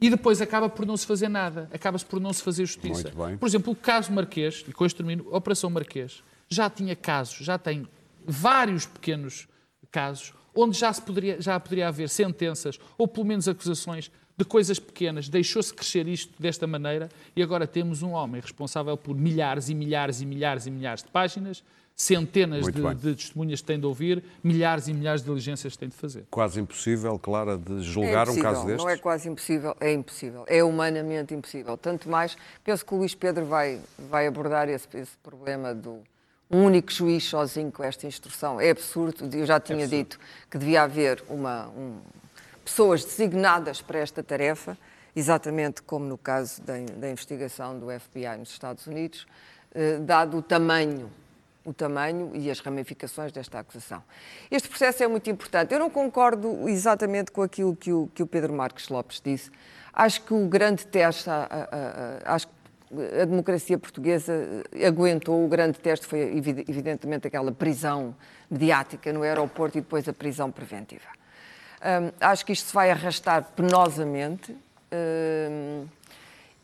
E 0.00 0.10
depois 0.10 0.42
acaba 0.42 0.68
por 0.68 0.84
não 0.84 0.96
se 0.96 1.06
fazer 1.06 1.28
nada, 1.28 1.70
acaba-se 1.72 2.04
por 2.04 2.20
não 2.20 2.32
se 2.32 2.42
fazer 2.42 2.66
justiça. 2.66 3.12
Por 3.38 3.46
exemplo, 3.46 3.72
o 3.72 3.76
caso 3.76 4.12
Marquês, 4.12 4.64
e 4.66 4.72
com 4.72 4.84
este 4.84 4.96
termino, 4.96 5.26
a 5.30 5.36
Operação 5.36 5.70
Marquês, 5.70 6.22
já 6.48 6.68
tinha 6.68 6.96
casos, 6.96 7.36
já 7.38 7.56
tem 7.56 7.86
vários 8.26 8.84
pequenos 8.84 9.48
casos, 9.92 10.34
onde 10.54 10.76
já, 10.76 10.92
se 10.92 11.00
poderia, 11.00 11.40
já 11.40 11.58
poderia 11.60 11.88
haver 11.88 12.08
sentenças, 12.08 12.80
ou 12.98 13.06
pelo 13.06 13.24
menos 13.24 13.46
acusações, 13.46 14.10
de 14.36 14.44
coisas 14.44 14.78
pequenas. 14.78 15.28
Deixou-se 15.28 15.72
crescer 15.72 16.06
isto 16.08 16.34
desta 16.40 16.66
maneira 16.66 17.08
e 17.34 17.42
agora 17.42 17.66
temos 17.66 18.02
um 18.02 18.10
homem 18.10 18.40
responsável 18.40 18.96
por 18.96 19.16
milhares 19.16 19.68
e 19.68 19.74
milhares 19.74 20.20
e 20.20 20.26
milhares 20.26 20.66
e 20.66 20.70
milhares 20.70 21.02
de 21.02 21.08
páginas, 21.08 21.62
centenas 21.96 22.66
de, 22.66 22.94
de 22.96 23.14
testemunhas 23.14 23.62
que 23.62 23.66
tem 23.66 23.80
de 23.80 23.86
ouvir, 23.86 24.22
milhares 24.44 24.86
e 24.86 24.92
milhares 24.92 25.22
de 25.22 25.28
diligências 25.28 25.72
que 25.72 25.78
tem 25.78 25.88
de 25.88 25.96
fazer. 25.96 26.24
Quase 26.30 26.60
impossível, 26.60 27.18
Clara, 27.18 27.56
de 27.56 27.80
julgar 27.80 28.28
é 28.28 28.30
um 28.30 28.38
caso 28.38 28.66
destes. 28.66 28.84
Não 28.84 28.90
é 28.90 28.98
quase 28.98 29.28
impossível, 29.30 29.74
é 29.80 29.92
impossível. 29.94 30.44
É 30.46 30.62
humanamente 30.62 31.32
impossível. 31.34 31.74
Tanto 31.78 32.10
mais, 32.10 32.36
penso 32.62 32.84
que 32.84 32.92
o 32.94 32.98
Luís 32.98 33.14
Pedro 33.14 33.46
vai, 33.46 33.80
vai 34.10 34.26
abordar 34.26 34.68
esse, 34.68 34.86
esse 34.94 35.16
problema 35.22 35.74
do 35.74 36.00
um 36.50 36.64
único 36.64 36.92
juiz 36.92 37.24
sozinho 37.24 37.72
com 37.72 37.82
esta 37.82 38.06
instrução. 38.06 38.60
É 38.60 38.70
absurdo. 38.70 39.28
Eu 39.34 39.46
já 39.46 39.58
tinha 39.58 39.88
dito 39.88 40.20
que 40.50 40.58
devia 40.58 40.82
haver 40.82 41.24
uma, 41.28 41.68
um- 41.68 41.98
pessoas 42.62 43.04
designadas 43.04 43.80
para 43.80 43.98
esta 44.00 44.22
tarefa, 44.22 44.76
exatamente 45.14 45.80
como 45.82 46.04
no 46.04 46.18
caso 46.18 46.60
da, 46.62 46.74
da 46.78 47.10
investigação 47.10 47.78
do 47.78 47.86
FBI 47.88 48.36
nos 48.38 48.50
Estados 48.50 48.86
Unidos, 48.86 49.26
eh, 49.74 49.98
dado 49.98 50.36
o 50.36 50.42
tamanho 50.42 51.10
o 51.66 51.74
tamanho 51.74 52.30
e 52.34 52.50
as 52.50 52.60
ramificações 52.60 53.32
desta 53.32 53.58
acusação. 53.58 54.02
Este 54.50 54.68
processo 54.68 55.02
é 55.02 55.08
muito 55.08 55.28
importante. 55.28 55.74
Eu 55.74 55.80
não 55.80 55.90
concordo 55.90 56.68
exatamente 56.68 57.32
com 57.32 57.42
aquilo 57.42 57.74
que 57.74 57.92
o, 57.92 58.08
que 58.14 58.22
o 58.22 58.26
Pedro 58.26 58.52
Marques 58.54 58.88
Lopes 58.88 59.20
disse. 59.22 59.50
Acho 59.92 60.22
que 60.22 60.32
o 60.32 60.46
grande 60.46 60.86
teste, 60.86 61.28
a- 61.28 61.48
a- 61.50 62.30
a- 62.30 62.34
acho 62.36 62.46
que 62.46 62.54
a 63.20 63.24
democracia 63.24 63.76
portuguesa 63.76 64.32
aguentou, 64.86 65.44
o 65.44 65.48
grande 65.48 65.76
teste 65.80 66.06
foi 66.06 66.20
evi- 66.36 66.64
evidentemente 66.68 67.26
aquela 67.26 67.50
prisão 67.50 68.14
mediática 68.48 69.12
no 69.12 69.22
aeroporto 69.22 69.76
e 69.76 69.80
depois 69.80 70.08
a 70.08 70.12
prisão 70.12 70.52
preventiva. 70.52 71.08
Hum, 71.82 72.12
acho 72.20 72.46
que 72.46 72.52
isto 72.52 72.68
se 72.68 72.74
vai 72.74 72.90
arrastar 72.92 73.42
penosamente. 73.56 74.56
hum, 74.92 75.86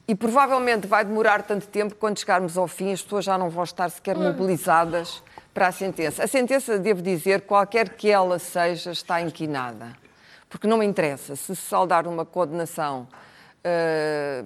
e 0.06 0.14
provavelmente 0.14 0.87
vai 0.87 1.04
demorar 1.04 1.42
tanto 1.42 1.66
tempo 1.68 1.94
que 1.94 2.00
quando 2.00 2.18
chegarmos 2.18 2.56
ao 2.59 2.66
fim 2.68 2.92
as 2.92 3.02
pessoas 3.02 3.25
já 3.25 3.38
não 3.38 3.49
vão 3.49 3.64
estar 3.64 3.88
sequer 3.90 4.16
mobilizadas 4.16 5.23
para 5.54 5.68
a 5.68 5.73
sentença. 5.73 6.25
A 6.25 6.26
sentença, 6.26 6.78
devo 6.78 7.00
dizer, 7.02 7.42
qualquer 7.42 7.90
que 7.90 8.11
ela 8.11 8.38
seja, 8.38 8.90
está 8.90 9.21
inquinada. 9.21 9.92
Porque 10.49 10.66
não 10.66 10.78
me 10.78 10.85
interessa 10.85 11.37
se 11.37 11.54
se 11.56 11.62
saldar 11.62 12.06
uma 12.06 12.25
condenação 12.26 13.06
eh, 13.64 14.42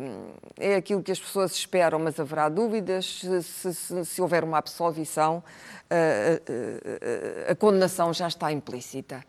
é 0.58 0.74
aquilo 0.76 1.02
que 1.02 1.10
as 1.10 1.18
pessoas 1.18 1.52
esperam, 1.52 1.98
mas 1.98 2.20
haverá 2.20 2.48
dúvidas. 2.48 3.20
Se, 3.20 3.42
se- 3.42 4.04
se- 4.04 4.20
houver 4.22 4.44
uma 4.44 4.58
absolvição, 4.58 5.42
eh, 5.88 6.42
eh, 6.46 7.46
a 7.50 7.54
condenação 7.54 8.12
já 8.12 8.28
está 8.28 8.52
implícita. 8.52 9.24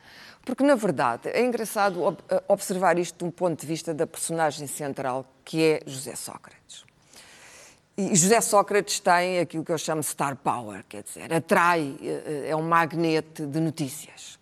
Porque, 0.47 0.63
na 0.63 0.75
verdade, 0.75 1.27
é 1.27 1.43
engraçado 1.43 2.17
eh, 2.29 2.41
observar 2.47 2.97
isto 2.97 3.17
de 3.17 3.25
um 3.25 3.29
ponto 3.29 3.59
de 3.59 3.67
vista 3.67 3.93
da 3.93 4.07
personagem 4.07 4.65
central, 4.65 5.25
que 5.43 5.61
é 5.61 5.81
José 5.85 6.15
Sócrates. 6.15 6.85
E 7.97 8.15
José 8.15 8.39
Sócrates 8.39 9.01
tem 9.01 9.39
aquilo 9.39 9.65
que 9.65 9.73
eu 9.73 9.77
chamo 9.77 10.01
star 10.01 10.37
power, 10.37 10.85
quer 10.87 11.03
dizer, 11.03 11.33
atrai, 11.33 11.97
eh, 12.01 12.45
é 12.47 12.55
um 12.55 12.61
magnete 12.61 13.45
de 13.45 13.59
notícias. 13.59 14.39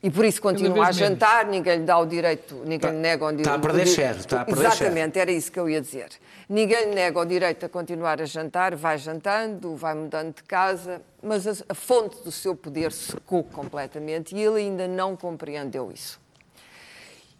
E 0.00 0.10
por 0.10 0.24
isso 0.24 0.40
continua 0.40 0.70
a 0.70 0.84
vez 0.86 0.96
menos. 0.96 0.96
jantar, 0.96 1.46
ninguém 1.46 1.78
lhe 1.78 1.84
dá 1.84 1.98
o 1.98 2.06
direito, 2.06 2.54
ninguém 2.64 2.78
Tá- 2.78 2.90
lhe 2.90 2.98
nega 2.98 3.24
o 3.24 3.30
direito. 3.30 3.48
tá 3.48 3.54
a 3.54 3.58
perder 3.58 3.86
share, 3.88 4.18
está 4.18 4.40
a 4.42 4.44
perder 4.44 4.62
share. 4.70 4.74
Exatamente, 4.84 5.18
era 5.18 5.32
isso 5.32 5.50
que 5.50 5.58
eu 5.58 5.68
ia 5.68 5.80
dizer. 5.80 6.10
Ninguém 6.48 6.90
lhe 6.90 6.94
nega 6.94 7.18
o 7.18 7.24
direito 7.24 7.66
a 7.66 7.68
continuar 7.68 8.22
a 8.22 8.24
jantar, 8.24 8.76
vai 8.76 8.96
jantando, 8.96 9.74
vai 9.74 9.94
mudando 9.96 10.36
de 10.36 10.42
casa, 10.44 11.02
mas 11.20 11.48
a, 11.48 11.64
a 11.68 11.74
fonte 11.74 12.22
do 12.22 12.30
seu 12.30 12.54
poder 12.54 12.92
secou 12.92 13.42
completamente 13.42 14.36
e 14.36 14.40
ele 14.40 14.60
ainda 14.60 14.86
não 14.86 15.16
compreendeu 15.16 15.90
isso. 15.90 16.20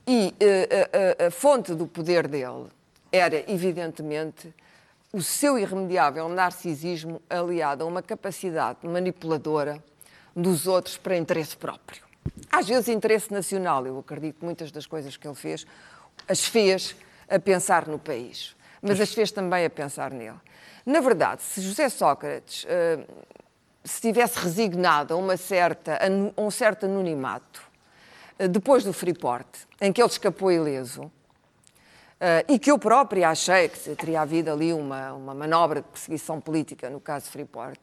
E 0.05 0.35
eh, 0.41 0.89
a, 1.21 1.25
a- 1.25 1.29
a 1.29 1.31
fonte 1.31 1.75
do 1.75 1.87
poder 1.87 2.27
dele, 2.27 2.67
era, 3.13 3.37
evidentemente, 3.51 4.53
o 5.13 5.23
seu 5.23 5.57
irremediável 5.59 6.29
narcisismo 6.29 7.23
aliado 7.31 7.85
a 7.85 7.87
uma 7.87 8.03
capacidade 8.03 8.79
manipuladora 8.83 9.83
dos 10.35 10.67
outros 10.67 10.97
para 10.97 11.17
interesse 11.17 11.57
próprio. 11.57 12.08
Às 12.51 12.69
vezes, 12.69 12.89
interesse 12.89 13.33
nacional. 13.33 13.87
Eu 13.87 13.99
acredito 13.99 14.39
que 14.39 14.45
muitas 14.45 14.71
das 14.71 14.87
coisas 14.87 15.17
que 15.17 15.27
ele 15.27 15.35
fez 15.35 15.67
as 16.27 16.45
fez 16.45 16.97
a 17.29 17.39
pensar 17.39 17.87
no 17.87 17.99
país, 17.99 18.57
mas 18.83 19.01
as 19.01 19.13
fez 19.13 19.31
também 19.31 19.65
a 19.65 19.71
pensar 19.71 20.11
nele. 20.11 20.39
Na 20.85 21.01
verdade, 21.01 21.43
se 21.43 21.61
José 21.61 21.89
Sócrates 21.89 22.65
uh, 22.65 23.05
se 23.85 24.01
tivesse 24.01 24.39
resignado 24.39 25.15
a, 25.15 25.17
uma 25.17 25.37
certa, 25.37 25.99
a 25.99 26.41
um 26.43 26.51
certo 26.51 26.87
anonimato 26.87 27.63
uh, 28.39 28.49
depois 28.49 28.85
do 28.85 28.93
Freeport, 28.93 29.47
em 29.81 29.93
que 29.93 30.01
ele 30.01 30.09
escapou 30.09 30.51
ileso, 30.51 31.03
uh, 31.03 31.13
e 32.49 32.59
que 32.59 32.71
eu 32.71 32.79
própria 32.79 33.29
achei 33.29 33.69
que 33.69 33.95
teria 33.97 34.23
havido 34.23 34.51
ali 34.51 34.73
uma, 34.73 35.13
uma 35.13 35.35
manobra 35.35 35.83
de 35.83 35.89
perseguição 35.89 36.41
política 36.41 36.89
no 36.89 37.01
caso 37.01 37.31
Freeport, 37.31 37.79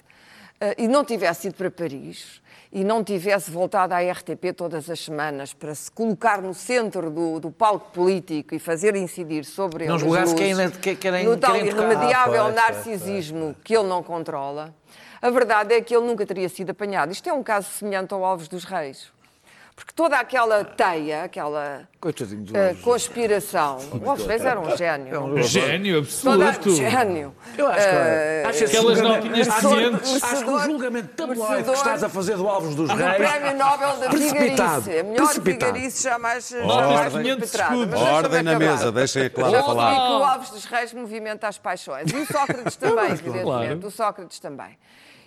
e 0.77 0.87
não 0.87 1.03
tivesse 1.03 1.47
ido 1.47 1.55
para 1.55 1.69
Paris, 1.69 2.41
e 2.71 2.83
não 2.83 3.03
tivesse 3.03 3.49
voltado 3.49 3.93
à 3.93 3.99
RTP 3.99 4.53
todas 4.55 4.89
as 4.89 4.99
semanas 4.99 5.53
para 5.53 5.73
se 5.73 5.89
colocar 5.89 6.41
no 6.41 6.53
centro 6.53 7.09
do, 7.09 7.39
do 7.39 7.51
palco 7.51 7.91
político 7.91 8.53
e 8.53 8.59
fazer 8.59 8.95
incidir 8.95 9.45
sobre 9.45 9.85
ele 9.85 9.91
não 9.91 9.99
julgasse 9.99 10.35
quem, 10.35 10.53
que, 10.71 10.95
que, 10.95 11.11
no 11.23 11.37
tal 11.37 11.55
irremediável 11.55 12.47
ah, 12.47 12.51
narcisismo 12.51 13.53
pois, 13.53 13.63
que 13.63 13.77
ele 13.77 13.87
não 13.87 14.03
controla, 14.03 14.73
a 15.21 15.29
verdade 15.29 15.73
é 15.73 15.81
que 15.81 15.95
ele 15.95 16.05
nunca 16.05 16.25
teria 16.25 16.49
sido 16.49 16.71
apanhado. 16.71 17.11
Isto 17.11 17.29
é 17.29 17.33
um 17.33 17.41
caso 17.41 17.69
semelhante 17.69 18.13
ao 18.13 18.23
Alves 18.23 18.47
dos 18.47 18.65
Reis. 18.65 19.14
Porque 19.75 19.91
toda 19.93 20.17
aquela 20.17 20.63
teia, 20.63 21.23
aquela 21.23 21.85
uh, 22.01 22.81
conspiração. 22.81 23.79
O 24.01 24.09
Alfredo 24.09 24.47
era 24.47 24.57
um 24.57 24.77
gênio. 24.77 25.13
É 25.13 25.19
um 25.19 25.43
gênio, 25.43 25.99
absoluto. 25.99 26.63
Toda, 26.63 26.75
gênio. 26.75 27.35
Eu 27.57 27.67
acho 27.67 27.79
que, 27.79 27.95
uh, 27.95 28.49
acho 28.49 28.65
que 28.71 28.77
elas 28.77 29.01
não 29.01 29.21
tinham 29.21 29.43
cientes. 29.43 30.23
Acho 30.23 30.45
que 30.45 30.49
o 30.49 30.59
julgamento 30.59 31.09
tabloide 31.09 31.63
que 31.63 31.71
estás 31.71 32.03
a 32.05 32.07
fazer 32.07 32.37
do 32.37 32.47
Alves 32.47 32.73
dos 32.73 32.89
Reis. 32.89 33.15
O 33.15 33.17
Prémio 33.17 33.57
Nobel 33.57 33.97
da 33.97 34.07
Vigarice. 34.07 34.97
A 34.97 35.03
melhor 35.03 35.39
vigarice 35.41 36.03
jamais, 36.03 36.49
jamais 36.49 37.13
perpetrada. 37.13 37.97
Ordem 37.97 38.43
na 38.43 38.57
mesa, 38.57 38.91
deixem 38.93 39.23
a 39.23 39.29
Clara 39.29 39.61
falar. 39.61 39.93
que 39.93 40.13
o 40.13 40.23
Alves 40.23 40.49
dos 40.51 40.65
Reis 40.65 40.93
movimenta 40.93 41.49
as 41.49 41.57
paixões. 41.57 42.09
E 42.09 42.15
o 42.15 42.25
Sócrates 42.25 42.77
também, 42.77 43.11
evidentemente. 43.11 43.85
O 43.85 43.91
Sócrates 43.91 44.39
também. 44.39 44.77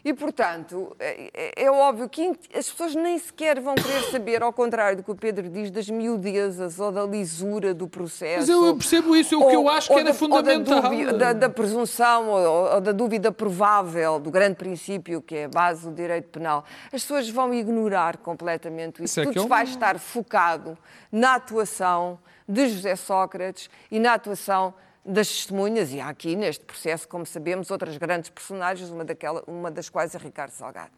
E, 0.04 0.14
portanto, 0.14 0.96
é, 0.98 1.30
é, 1.34 1.64
é, 1.64 1.70
óbvio 1.70 2.08
que 2.08 2.32
as 2.54 2.70
pessoas 2.70 2.94
nem 2.94 3.18
sequer 3.18 3.60
vão 3.60 3.74
querer 3.74 4.02
saber, 4.10 4.42
ao 4.42 4.52
contrário 4.52 4.98
do 4.98 5.02
que 5.02 5.10
o 5.10 5.14
Pedro 5.14 5.48
diz, 5.48 5.70
das 5.70 5.88
miudezas 5.88 6.78
ou 6.78 6.92
da 6.92 7.04
lisura 7.04 7.74
do 7.74 7.88
processo. 7.88 8.40
Mas 8.40 8.48
eu 8.48 8.76
percebo 8.76 9.16
isso, 9.16 9.34
é 9.34 9.38
o 9.38 9.48
que 9.48 9.56
eu 9.56 9.68
acho 9.68 9.88
que 9.88 9.94
era 9.94 10.04
da, 10.04 10.14
fundamental. 10.14 10.82
Da, 10.82 10.88
dúvida, 10.88 11.12
da, 11.12 11.32
da 11.32 11.48
presunção 11.48 12.28
ou, 12.28 12.74
ou, 12.74 12.80
da 12.80 12.92
dúvida 12.92 13.32
provável 13.32 14.18
do 14.18 14.30
grande 14.30 14.54
princípio 14.56 15.20
que 15.20 15.34
é 15.34 15.44
a 15.44 15.48
base 15.48 15.88
do 15.88 15.94
direito 15.94 16.28
penal. 16.28 16.64
As 16.86 17.02
pessoas 17.02 17.28
vão 17.28 17.52
ignorar 17.52 18.18
completamente 18.18 19.02
isso. 19.02 19.20
isso 19.20 19.20
é 19.20 19.24
Tudo 19.24 19.44
é 19.44 19.48
vai 19.48 19.64
estar 19.64 19.98
focado 19.98 20.78
na 21.10 21.34
atuação 21.34 22.18
de 22.48 22.68
José 22.68 22.96
Sócrates 22.96 23.68
e 23.90 23.98
na 23.98 24.14
atuação 24.14 24.72
das 25.04 25.28
testemunhas, 25.28 25.92
e 25.92 26.00
há 26.00 26.08
aqui 26.08 26.36
neste 26.36 26.64
processo, 26.64 27.08
como 27.08 27.24
sabemos, 27.24 27.70
outras 27.70 27.96
grandes 27.96 28.30
personagens, 28.30 28.90
uma, 28.90 29.04
daquela, 29.04 29.42
uma 29.46 29.70
das 29.70 29.88
quais 29.88 30.14
é 30.14 30.18
Ricardo 30.18 30.50
Salgado. 30.50 30.90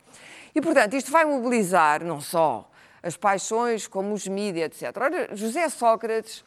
E, 0.54 0.60
portanto, 0.60 0.94
isto 0.94 1.10
vai 1.10 1.24
mobilizar 1.24 2.04
não 2.04 2.20
só 2.20 2.68
as 3.02 3.16
paixões, 3.16 3.86
como 3.86 4.12
os 4.12 4.26
mídias, 4.26 4.82
etc. 4.82 4.96
Ora, 4.96 5.36
José 5.36 5.68
Sócrates, 5.68 6.44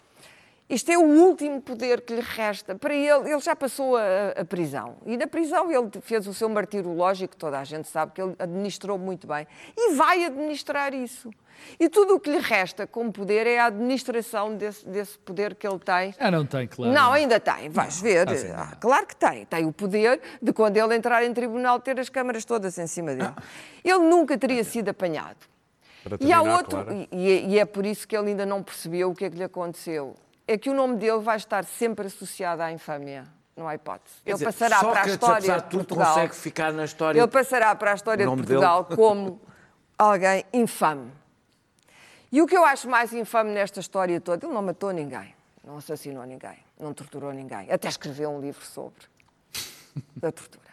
isto 0.73 0.91
é 0.91 0.97
o 0.97 1.03
último 1.03 1.61
poder 1.61 2.01
que 2.01 2.15
lhe 2.15 2.21
resta. 2.21 2.75
Para 2.75 2.93
ele, 2.93 3.31
ele 3.31 3.39
já 3.39 3.55
passou 3.55 3.95
a, 3.95 4.29
a 4.37 4.45
prisão. 4.45 4.97
E 5.05 5.15
na 5.15 5.27
prisão 5.27 5.71
ele 5.71 5.89
fez 6.01 6.27
o 6.27 6.33
seu 6.33 6.49
martírio 6.49 6.91
lógico, 6.93 7.35
toda 7.35 7.59
a 7.59 7.63
gente 7.63 7.87
sabe 7.87 8.11
que 8.13 8.21
ele 8.21 8.35
administrou 8.39 8.97
muito 8.97 9.27
bem. 9.27 9.47
E 9.77 9.93
vai 9.93 10.25
administrar 10.25 10.93
isso. 10.93 11.31
E 11.79 11.87
tudo 11.87 12.15
o 12.15 12.19
que 12.19 12.29
lhe 12.29 12.39
resta 12.39 12.85
como 12.85 13.11
poder 13.11 13.47
é 13.47 13.59
a 13.59 13.65
administração 13.65 14.55
desse, 14.55 14.87
desse 14.87 15.17
poder 15.19 15.55
que 15.55 15.67
ele 15.67 15.79
tem. 15.79 16.13
Ah, 16.19 16.31
não 16.31 16.45
tem, 16.45 16.67
claro. 16.67 16.91
Não, 16.91 17.13
ainda 17.13 17.39
tem, 17.39 17.69
vais 17.69 18.01
ver. 18.01 18.27
Ah, 18.27 18.35
sim, 18.35 18.51
ah, 18.51 18.75
claro 18.79 19.05
que 19.05 19.15
tem. 19.15 19.45
Tem 19.45 19.65
o 19.65 19.71
poder 19.71 20.19
de 20.41 20.51
quando 20.51 20.77
ele 20.77 20.95
entrar 20.95 21.23
em 21.23 21.33
tribunal 21.33 21.79
ter 21.79 21.99
as 21.99 22.09
câmaras 22.09 22.45
todas 22.45 22.77
em 22.77 22.87
cima 22.87 23.11
dele. 23.11 23.31
Ah. 23.35 23.41
Ele 23.83 23.99
nunca 23.99 24.37
teria 24.37 24.63
sido 24.63 24.89
apanhado. 24.89 25.37
Terminar, 26.03 26.27
e 26.27 26.33
há 26.33 26.41
outro, 26.41 26.83
claro. 26.83 27.07
e, 27.11 27.31
é, 27.31 27.41
e 27.45 27.59
é 27.59 27.65
por 27.65 27.85
isso 27.85 28.05
que 28.05 28.15
ele 28.15 28.29
ainda 28.31 28.45
não 28.45 28.61
percebeu 28.61 29.11
o 29.11 29.15
que 29.15 29.25
é 29.25 29.29
que 29.29 29.37
lhe 29.37 29.43
aconteceu. 29.43 30.15
É 30.47 30.57
que 30.57 30.69
o 30.69 30.73
nome 30.73 30.97
dele 30.97 31.19
vai 31.19 31.37
estar 31.37 31.63
sempre 31.63 32.07
associado 32.07 32.61
à 32.61 32.71
infâmia 32.71 33.25
não 33.55 33.67
há 33.67 33.75
hipótese. 33.75 34.15
Quer 34.23 34.31
ele 34.31 34.37
dizer, 34.37 34.45
passará 34.45 34.79
para 34.79 35.03
a 35.03 35.07
história 35.07 35.61
de 35.61 35.63
Portugal. 35.69 36.13
consegue 36.13 36.35
ficar 36.35 36.73
na 36.73 36.85
história. 36.85 37.19
Ele 37.19 37.27
passará 37.27 37.75
para 37.75 37.91
a 37.91 37.95
história 37.95 38.25
de 38.25 38.35
Portugal 38.35 38.83
dele. 38.83 38.95
como 38.97 39.41
alguém 39.97 40.43
infame. 40.51 41.11
E 42.31 42.41
o 42.41 42.47
que 42.47 42.57
eu 42.57 42.65
acho 42.65 42.89
mais 42.89 43.13
infame 43.13 43.51
nesta 43.51 43.79
história 43.79 44.19
toda, 44.19 44.45
ele 44.45 44.53
não 44.53 44.61
matou 44.63 44.91
ninguém, 44.91 45.35
não 45.63 45.77
assassinou 45.77 46.25
ninguém, 46.25 46.57
não 46.79 46.91
torturou 46.91 47.31
ninguém, 47.31 47.71
até 47.71 47.87
escreveu 47.87 48.31
um 48.31 48.41
livro 48.41 48.65
sobre 48.65 49.03
a 50.21 50.31
tortura. 50.31 50.63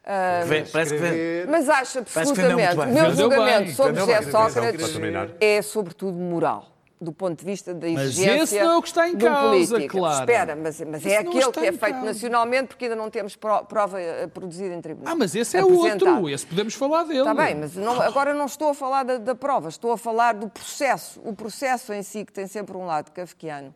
Uh, 0.00 0.72
parece 0.72 0.96
que 0.96 1.46
mas 1.46 1.68
acho 1.68 1.98
absolutamente, 1.98 2.78
o 2.78 2.86
meu 2.86 3.14
julgamento 3.14 3.72
sobre 3.72 4.00
José 4.00 4.22
Sócrates 4.22 4.96
é 5.38 5.60
sobretudo 5.60 6.16
moral 6.16 6.79
do 7.00 7.12
ponto 7.12 7.38
de 7.38 7.44
vista 7.44 7.72
da 7.72 7.88
exigência 7.88 8.36
mas 8.36 8.52
esse 8.52 8.62
não 8.62 8.72
é 8.72 8.76
o 8.76 8.82
que 8.82 8.88
está 8.88 9.08
em 9.08 9.16
causa, 9.16 9.88
claro. 9.88 10.20
Espera, 10.20 10.54
mas, 10.54 10.80
mas 10.82 11.06
é 11.06 11.16
aquele 11.16 11.50
que 11.50 11.60
é 11.60 11.72
feito 11.72 11.80
causa. 11.80 12.04
nacionalmente 12.04 12.68
porque 12.68 12.84
ainda 12.84 12.96
não 12.96 13.08
temos 13.08 13.36
prova 13.36 13.98
eh, 13.98 14.26
produzida 14.26 14.74
em 14.74 14.80
tribunal. 14.82 15.14
Ah, 15.14 15.16
mas 15.16 15.34
esse 15.34 15.56
é 15.56 15.64
outro, 15.64 16.28
esse 16.28 16.44
podemos 16.44 16.74
falar 16.74 17.04
dele. 17.04 17.20
Está 17.20 17.32
bem, 17.32 17.54
mas 17.54 17.74
não, 17.74 18.02
agora 18.02 18.34
não 18.34 18.44
estou 18.44 18.68
a 18.68 18.74
falar 18.74 19.04
da, 19.04 19.16
da, 19.16 19.34
prova, 19.34 19.70
estou 19.70 19.92
a 19.92 19.98
falar 19.98 20.34
do 20.34 20.48
processo. 20.50 21.20
O 21.24 21.34
processo 21.34 21.94
em 21.94 22.02
si, 22.02 22.22
que 22.22 22.32
tem 22.32 22.46
sempre 22.46 22.76
um 22.76 22.84
lado 22.84 23.10
kafkiano, 23.12 23.74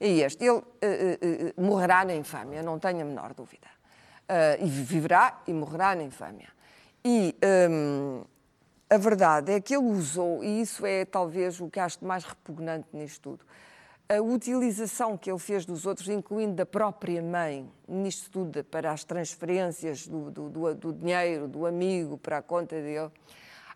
é 0.00 0.08
este. 0.08 0.42
Ele 0.42 0.52
uh, 0.52 0.62
uh, 0.62 0.62
uh, 0.62 1.62
morrerá 1.62 2.06
na 2.06 2.14
infâmia, 2.14 2.62
não 2.62 2.78
tenho 2.78 3.02
a 3.02 3.04
menor 3.04 3.34
dúvida. 3.34 3.68
e 4.58 4.66
viverá 4.66 5.42
e 5.46 5.52
morrerá 5.52 5.94
na 5.94 6.04
infâmia. 6.04 6.48
E... 7.04 7.36
Um, 7.70 8.31
a 8.92 8.98
verdade 8.98 9.52
é 9.52 9.58
que 9.58 9.74
ele 9.74 9.86
usou, 9.86 10.44
e 10.44 10.60
isso 10.60 10.84
é 10.84 11.06
talvez 11.06 11.58
o 11.62 11.70
que 11.70 11.80
acho 11.80 12.04
mais 12.04 12.24
repugnante 12.24 12.86
nisto 12.92 13.22
tudo, 13.22 13.46
a 14.06 14.20
utilização 14.20 15.16
que 15.16 15.30
ele 15.30 15.38
fez 15.38 15.64
dos 15.64 15.86
outros, 15.86 16.10
incluindo 16.10 16.56
da 16.56 16.66
própria 16.66 17.22
mãe, 17.22 17.66
nisto 17.88 18.30
tudo, 18.30 18.62
para 18.64 18.92
as 18.92 19.02
transferências 19.02 20.06
do, 20.06 20.30
do, 20.30 20.50
do, 20.50 20.74
do 20.74 20.92
dinheiro, 20.92 21.48
do 21.48 21.64
amigo 21.64 22.18
para 22.18 22.36
a 22.36 22.42
conta 22.42 22.76
dele. 22.76 23.10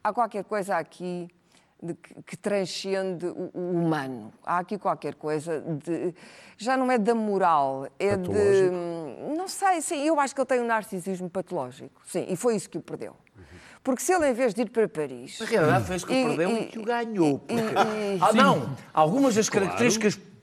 Há 0.04 0.12
qualquer 0.12 0.44
coisa 0.44 0.76
aqui 0.76 1.30
de, 1.82 1.94
que, 1.94 2.36
transcende 2.36 3.24
o, 3.24 3.50
o, 3.54 3.70
humano. 3.70 4.30
Há 4.44 4.58
aqui 4.58 4.76
qualquer 4.76 5.14
coisa 5.14 5.62
de. 5.62 6.14
Já 6.58 6.76
não 6.76 6.92
é 6.92 6.98
da 6.98 7.14
moral, 7.14 7.88
é 7.98 8.14
de. 8.16 8.70
Não 9.34 9.48
sei, 9.48 9.80
sim, 9.80 10.06
eu 10.06 10.20
acho 10.20 10.34
que 10.34 10.40
ele 10.42 10.46
tem 10.46 10.60
um 10.60 10.66
narcisismo 10.66 11.30
patológico. 11.30 12.02
Sim, 12.04 12.26
e 12.28 12.36
foi 12.36 12.56
isso 12.56 12.68
que 12.68 12.76
o 12.76 12.82
perdeu. 12.82 13.16
Porque 13.86 14.02
se 14.02 14.12
ele, 14.12 14.28
em 14.28 14.32
vez 14.32 14.52
de 14.52 14.62
ir 14.62 14.70
para 14.70 14.88
Paris. 14.88 15.38
Na 15.38 15.46
realidade, 15.46 15.84
fez 15.84 16.04
que 16.04 16.12
o 16.12 16.26
perdeu 16.26 16.50
e, 16.56 16.64
que 16.64 16.76
o 16.80 16.82
ganhou. 16.82 17.38
Porque... 17.38 17.62
E, 17.62 18.18
ah, 18.20 18.32
não! 18.32 18.76
Algumas 18.92 19.36
das 19.36 19.48
claro. 19.48 19.68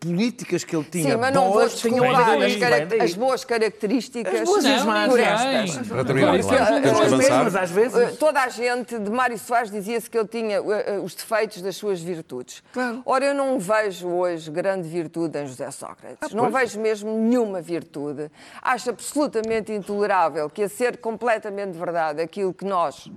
Políticas 0.04 0.64
que 0.66 0.76
ele 0.76 0.84
tinha 0.84 1.12
Sim, 1.12 1.18
mas 1.18 1.34
não 1.34 1.50
boas, 1.50 1.72
desculpar 1.72 2.30
as, 2.30 3.02
as, 3.02 3.14
boas 3.14 3.46
características 3.46 4.42
as 4.42 4.44
boas 4.44 4.64
não, 4.64 5.10
por 5.10 5.20
estas. 5.20 5.88
Para 5.88 6.06
terminar, 6.06 6.40
claro. 6.40 7.58
Às 7.58 7.72
vezes... 7.72 7.98
Eh, 7.98 8.12
toda 8.20 8.42
a 8.42 8.50
gente, 8.50 9.00
de 9.00 9.10
Mário 9.10 9.40
Soares, 9.40 9.72
dizia-se 9.72 10.10
que 10.10 10.18
ele 10.18 10.28
tinha 10.28 10.62
uh, 10.62 11.04
os 11.04 11.16
defeitos 11.16 11.62
das 11.62 11.78
suas 11.78 12.02
virtudes. 12.02 12.62
Claro. 12.74 13.02
Ora, 13.06 13.26
eu 13.26 13.34
não 13.34 13.58
vejo 13.58 14.10
hoje 14.10 14.52
grande 14.52 14.88
virtude 14.90 15.40
em 15.40 15.48
José 15.48 15.72
Sócrates. 15.72 16.18
Ah, 16.22 16.36
não 16.36 16.52
vejo 16.52 16.80
mesmo 16.80 17.18
nenhuma 17.18 17.62
virtude. 17.62 18.30
Acho 18.62 18.90
absolutamente 18.90 19.72
intolerável 19.72 20.50
que, 20.50 20.64
a 20.64 20.70
ser 20.70 20.98
completamente 20.98 21.78
verdade, 21.78 22.22
aquilo 22.22 22.54
que 22.54 22.66
nós 22.66 23.10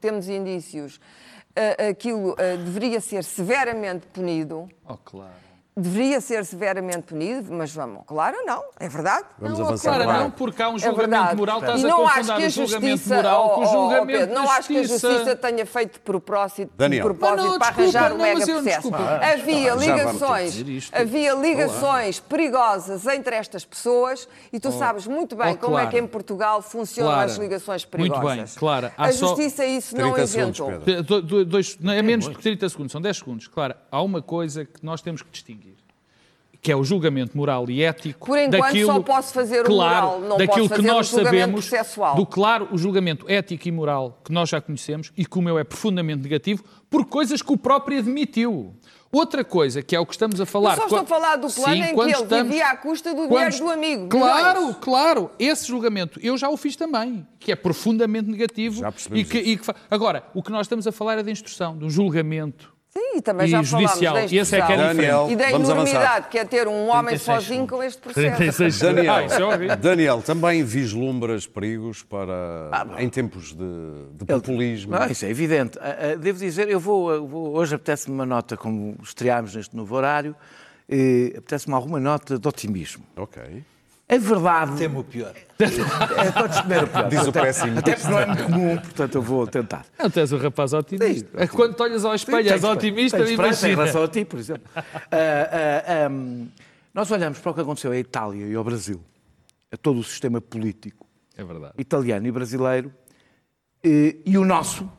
temos 0.00 0.28
indícios, 0.28 0.98
aquilo 1.90 2.34
deveria 2.64 3.00
ser 3.00 3.22
severamente 3.22 4.06
punido. 4.06 4.66
Oh, 4.88 4.96
claro 4.96 5.49
deveria 5.76 6.20
ser 6.20 6.44
severamente 6.44 7.02
punido, 7.04 7.52
mas 7.52 7.72
vamos, 7.72 8.02
claro, 8.06 8.36
não, 8.44 8.64
é 8.78 8.88
verdade. 8.88 9.26
Vamos 9.38 9.58
não, 9.58 9.66
avançar. 9.66 10.02
Claro, 10.02 10.24
não, 10.24 10.30
porque 10.30 10.62
há 10.62 10.68
um 10.68 10.76
é 10.76 10.78
julgamento 10.78 11.30
é 11.30 11.34
moral, 11.34 11.60
estás 11.60 11.80
e 11.80 11.84
não 11.84 12.06
a 12.06 12.10
acho 12.10 12.36
que 12.36 12.44
a 12.44 12.48
justiça, 12.48 13.14
moral 13.14 13.50
com 13.50 13.60
o 13.60 13.66
julgamento 13.66 14.02
oh, 14.02 14.06
Pedro, 14.06 14.34
Não 14.34 14.50
acho 14.50 14.68
que 14.68 14.78
a 14.78 14.82
justiça 14.82 15.36
tenha 15.36 15.66
feito 15.66 15.94
de 15.94 16.00
propósito, 16.00 16.72
de 16.76 17.00
propósito 17.00 17.36
não, 17.36 17.58
para 17.58 17.70
desculpa, 17.70 17.82
arranjar 17.82 18.12
o 18.12 18.18
mega 18.18 18.46
processo. 18.46 18.90
Ah, 18.94 19.32
havia 19.32 19.74
ligações, 19.74 20.90
havia 20.92 21.34
ligações 21.34 22.18
Olá. 22.18 22.28
perigosas 22.28 23.06
entre 23.06 23.36
estas 23.36 23.64
pessoas 23.64 24.28
e 24.52 24.58
tu 24.58 24.68
oh. 24.68 24.72
sabes 24.72 25.06
muito 25.06 25.36
bem 25.36 25.54
oh, 25.54 25.56
como 25.56 25.72
claro. 25.72 25.88
é 25.88 25.90
que 25.90 25.98
em 25.98 26.06
Portugal 26.06 26.62
funcionam 26.62 27.12
claro. 27.12 27.30
as 27.30 27.36
ligações 27.36 27.84
perigosas. 27.84 28.22
Muito 28.22 28.36
bem, 28.36 28.54
claro. 28.56 28.90
Há 28.96 29.04
a 29.06 29.12
justiça 29.12 29.62
só... 29.62 29.68
isso 29.68 29.96
não 29.96 30.18
inventou. 30.18 30.72
Dois, 31.46 31.78
não, 31.80 31.92
é 31.92 32.02
menos 32.02 32.28
que 32.28 32.38
30 32.38 32.68
segundos, 32.68 32.92
são 32.92 33.00
10 33.00 33.16
segundos. 33.16 33.46
Claro, 33.46 33.74
há 33.90 34.02
uma 34.02 34.20
coisa 34.20 34.64
que 34.64 34.84
nós 34.84 35.00
temos 35.00 35.22
que 35.22 35.30
distinguir 35.30 35.69
que 36.62 36.70
é 36.70 36.76
o 36.76 36.84
julgamento 36.84 37.36
moral 37.36 37.68
e 37.70 37.82
ético. 37.82 38.26
Por 38.26 38.38
enquanto, 38.38 38.60
daquilo, 38.62 38.92
só 38.92 39.00
posso 39.00 39.32
fazer 39.32 39.60
o 39.62 39.64
claro, 39.64 40.06
moral, 40.06 40.20
não 40.20 40.36
daquilo 40.36 40.68
posso 40.68 40.68
fazer 40.68 40.82
que 40.82 40.88
nós 40.88 41.06
o 41.06 41.10
julgamento 41.10 41.40
sabemos, 41.40 41.68
processual. 41.68 42.14
do 42.16 42.26
claro, 42.26 42.68
o 42.70 42.76
julgamento 42.78 43.24
ético 43.28 43.66
e 43.68 43.72
moral 43.72 44.20
que 44.24 44.30
nós 44.32 44.48
já 44.48 44.60
conhecemos 44.60 45.10
e 45.16 45.24
que 45.24 45.38
o 45.38 45.42
meu 45.42 45.58
é 45.58 45.64
profundamente 45.64 46.22
negativo 46.22 46.62
por 46.90 47.06
coisas 47.06 47.40
que 47.40 47.52
o 47.52 47.56
próprio 47.56 47.98
admitiu. 47.98 48.74
Outra 49.12 49.42
coisa, 49.42 49.82
que 49.82 49.96
é 49.96 49.98
o 49.98 50.06
que 50.06 50.12
estamos 50.12 50.40
a 50.40 50.46
falar... 50.46 50.74
Eu 50.74 50.76
só 50.76 50.82
estou 50.84 50.98
a 51.00 51.04
falar 51.04 51.34
do 51.36 51.48
plano 51.50 51.72
Sim, 51.74 51.80
em 51.82 51.86
que 51.88 51.94
quando 51.94 52.10
ele 52.10 52.22
estamos- 52.22 52.44
vivia 52.46 52.66
à 52.68 52.76
custa 52.76 53.10
do 53.12 53.26
quando- 53.26 53.50
dinheiro 53.50 53.58
do 53.58 53.70
amigo. 53.70 54.08
Claro, 54.08 54.60
milhões. 54.60 54.76
claro. 54.80 55.30
Esse 55.36 55.66
julgamento 55.66 56.20
eu 56.22 56.38
já 56.38 56.48
o 56.48 56.56
fiz 56.56 56.76
também, 56.76 57.26
que 57.40 57.50
é 57.50 57.56
profundamente 57.56 58.30
negativo. 58.30 58.78
Já 58.80 58.92
percebemos 58.92 59.26
e 59.26 59.30
que, 59.32 59.38
e 59.38 59.56
que 59.56 59.64
fa- 59.66 59.74
Agora, 59.90 60.22
o 60.32 60.40
que 60.44 60.52
nós 60.52 60.66
estamos 60.66 60.86
a 60.86 60.92
falar 60.92 61.18
é 61.18 61.22
da 61.24 61.30
instrução, 61.32 61.76
do 61.76 61.90
julgamento. 61.90 62.72
Sim, 62.92 63.18
e 63.18 63.22
também 63.22 63.46
E 63.46 63.50
já 63.50 63.62
judicial. 63.62 64.14
falámos 64.14 64.30
da 64.32 64.36
E 64.36 64.38
esse 64.40 64.56
é 64.56 64.66
que 64.66 64.72
é. 64.72 64.76
Daniel, 64.76 65.28
E 65.30 65.36
da 65.36 65.50
enormidade 65.52 66.28
que 66.28 66.36
é 66.38 66.44
ter 66.44 66.66
um 66.66 66.88
homem 66.88 67.16
36 67.16 67.22
sozinho 67.44 67.66
com 67.68 67.80
este 67.82 68.00
processo. 68.02 68.36
36 68.36 68.78
Daniel, 68.80 69.14
Ah, 69.14 69.72
é. 69.72 69.76
Daniel, 69.76 70.22
também 70.22 70.64
vislumbras 70.64 71.46
perigos 71.46 72.02
para, 72.02 72.68
em 72.98 73.08
tempos 73.08 73.52
de, 73.54 73.64
de 74.14 74.24
populismo? 74.24 74.90
Não, 74.92 75.06
isso 75.06 75.24
é 75.24 75.30
evidente. 75.30 75.78
Ah, 75.80 75.96
ah, 76.12 76.16
Devo 76.16 76.38
dizer, 76.40 76.68
eu 76.68 76.80
vou, 76.80 77.26
vou- 77.28 77.54
hoje 77.56 77.76
apetece-me 77.76 78.12
uma 78.14 78.26
nota, 78.26 78.56
como 78.56 78.96
estreámos 79.02 79.54
neste 79.54 79.76
novo 79.76 79.94
horário, 79.94 80.34
eh, 80.88 81.34
apetece-me 81.38 81.74
alguma 81.76 82.00
nota 82.00 82.40
de 82.40 82.48
otimismo. 82.48 83.04
Ok. 83.16 83.40
A 84.10 84.18
verdade. 84.18 84.76
Temo 84.76 85.00
o 85.00 85.04
pior. 85.04 85.32
É, 85.58 86.32
podes 86.32 86.60
comer 86.62 86.84
o 86.84 86.86
pior. 86.88 87.08
Diz 87.08 87.26
o 87.26 87.32
péssimo. 87.32 87.78
Até 87.78 87.94
porque 87.94 88.08
não 88.10 88.18
é 88.18 88.26
muito 88.26 88.44
comum, 88.44 88.76
portanto 88.78 89.14
eu 89.14 89.22
vou 89.22 89.46
tentar. 89.46 89.86
Não, 89.98 90.10
tu 90.10 90.18
és 90.18 90.32
um 90.32 90.38
rapaz 90.38 90.72
otimista. 90.72 91.28
É 91.40 91.46
que 91.46 91.54
quando 91.54 91.74
te 91.74 91.82
olhas 91.82 92.04
ao 92.04 92.14
espelho, 92.14 92.50
és 92.50 92.64
otimista, 92.64 93.18
tenho 93.18 93.30
esperança 93.30 93.68
em 93.68 93.72
imagina. 93.72 93.82
relação 93.92 94.02
a 94.02 94.08
ti, 94.08 94.24
por 94.24 94.38
exemplo. 94.38 94.62
Ah, 94.74 94.84
ah, 95.12 96.06
ahm, 96.06 96.46
nós 96.92 97.10
olhamos 97.10 97.38
para 97.38 97.50
o 97.52 97.54
que 97.54 97.60
aconteceu 97.60 97.92
à 97.92 97.96
Itália 97.96 98.46
e 98.46 98.54
ao 98.54 98.64
Brasil, 98.64 99.00
a 99.72 99.76
todo 99.76 100.00
o 100.00 100.04
sistema 100.04 100.40
político 100.40 101.06
É 101.36 101.44
verdade. 101.44 101.74
italiano 101.78 102.26
e 102.26 102.32
brasileiro, 102.32 102.92
eh, 103.84 104.16
e 104.26 104.36
o 104.36 104.44
nosso, 104.44 104.90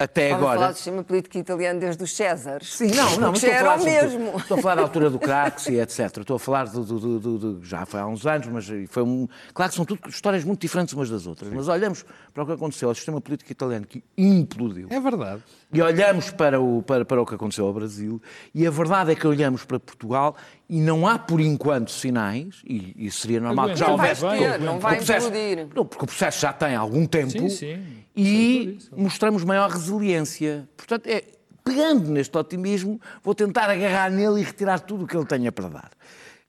até 0.00 0.30
falar 0.30 0.52
agora. 0.52 0.72
do 0.72 0.76
sistema 0.76 1.02
político 1.02 1.36
italiano 1.38 1.80
desde 1.80 2.02
os 2.04 2.14
Césares. 2.14 2.72
Sim, 2.74 2.92
não, 2.94 3.16
não, 3.18 3.30
mas 3.32 3.42
estou 3.42 3.50
era 3.50 3.64
falar 3.70 3.80
o 3.80 3.84
mesmo. 3.84 4.36
Estou 4.38 4.58
a 4.58 4.62
falar 4.62 4.74
da 4.76 4.82
altura 4.82 5.10
do 5.10 5.18
Craxi, 5.20 5.74
etc. 5.74 6.18
Estou 6.18 6.36
a 6.36 6.38
falar 6.38 6.68
do, 6.68 6.84
do- 6.84 6.98
do- 7.00 7.18
do- 7.20 7.38
do- 7.38 7.64
já 7.64 7.84
foi 7.84 7.98
há 8.00 8.06
uns 8.06 8.24
anos, 8.26 8.46
mas 8.46 8.66
foi 8.88 9.02
um. 9.02 9.26
Claro 9.52 9.70
que 9.70 9.76
são 9.76 9.84
tudo 9.84 10.00
histórias 10.08 10.44
muito 10.44 10.60
diferentes 10.60 10.94
umas 10.94 11.10
das 11.10 11.26
outras. 11.26 11.52
Mas 11.52 11.66
olhamos 11.66 12.04
para 12.32 12.42
o 12.42 12.46
que 12.46 12.52
aconteceu 12.52 12.88
ao 12.88 12.94
sistema 12.94 13.20
político 13.20 13.50
italiano 13.50 13.86
que 13.86 14.02
implodiu. 14.16 14.86
É 14.90 15.00
verdade. 15.00 15.42
E 15.70 15.82
olhamos 15.82 16.30
para 16.30 16.58
o, 16.60 16.82
para, 16.82 17.04
para 17.04 17.20
o 17.20 17.26
que 17.26 17.34
aconteceu 17.34 17.66
ao 17.66 17.72
Brasil, 17.74 18.22
e 18.54 18.66
a 18.66 18.70
verdade 18.70 19.12
é 19.12 19.14
que 19.14 19.26
olhamos 19.26 19.64
para 19.66 19.78
Portugal 19.78 20.34
e 20.66 20.80
não 20.80 21.06
há 21.06 21.18
por 21.18 21.40
enquanto 21.40 21.90
sinais, 21.90 22.62
e, 22.66 22.94
e 22.96 23.10
seria 23.10 23.38
normal 23.38 23.68
que 23.68 23.76
já 23.76 23.86
Não 23.86 23.90
Não 23.92 23.98
vai 23.98 24.08
houvesse. 24.08 24.22
vai, 24.22 24.38
ter, 24.38 24.60
não 24.60 24.78
vai 24.78 24.96
processo- 24.96 25.28
implodir. 25.28 25.68
Não, 25.74 25.84
porque 25.84 26.04
o 26.04 26.06
processo 26.06 26.40
já 26.40 26.52
tem 26.54 26.74
algum 26.74 27.04
tempo 27.06 27.30
Sim, 27.32 27.48
sim. 27.50 27.82
e 28.16 28.78
mostramos 28.96 29.44
maior 29.44 29.68
resiliência. 29.68 30.66
Portanto, 30.74 31.06
é, 31.06 31.22
pegando 31.62 32.10
neste 32.10 32.34
otimismo, 32.38 32.98
vou 33.22 33.34
tentar 33.34 33.68
agarrar 33.68 34.10
nele 34.10 34.40
e 34.40 34.44
retirar 34.44 34.80
tudo 34.80 35.04
o 35.04 35.06
que 35.06 35.14
ele 35.14 35.26
tenha 35.26 35.52
para 35.52 35.68
dar. 35.68 35.90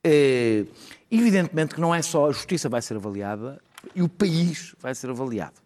É, 0.02 0.64
evidentemente 1.10 1.74
que 1.74 1.80
não 1.80 1.94
é 1.94 2.00
só 2.00 2.26
a 2.30 2.32
justiça 2.32 2.70
vai 2.70 2.80
ser 2.80 2.96
avaliada 2.96 3.60
e 3.94 4.00
o 4.02 4.08
país 4.08 4.74
vai 4.80 4.94
ser 4.94 5.10
avaliado. 5.10 5.60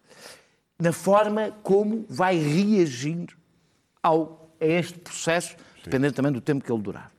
Na 0.76 0.92
forma 0.92 1.52
como 1.62 2.04
vai 2.08 2.36
reagir 2.36 3.26
ao, 4.04 4.54
a 4.60 4.66
este 4.66 4.98
processo, 4.98 5.56
dependendo 5.82 6.12
também 6.12 6.30
do 6.30 6.40
tempo 6.40 6.62
que 6.62 6.70
ele 6.70 6.82
durar. 6.82 7.10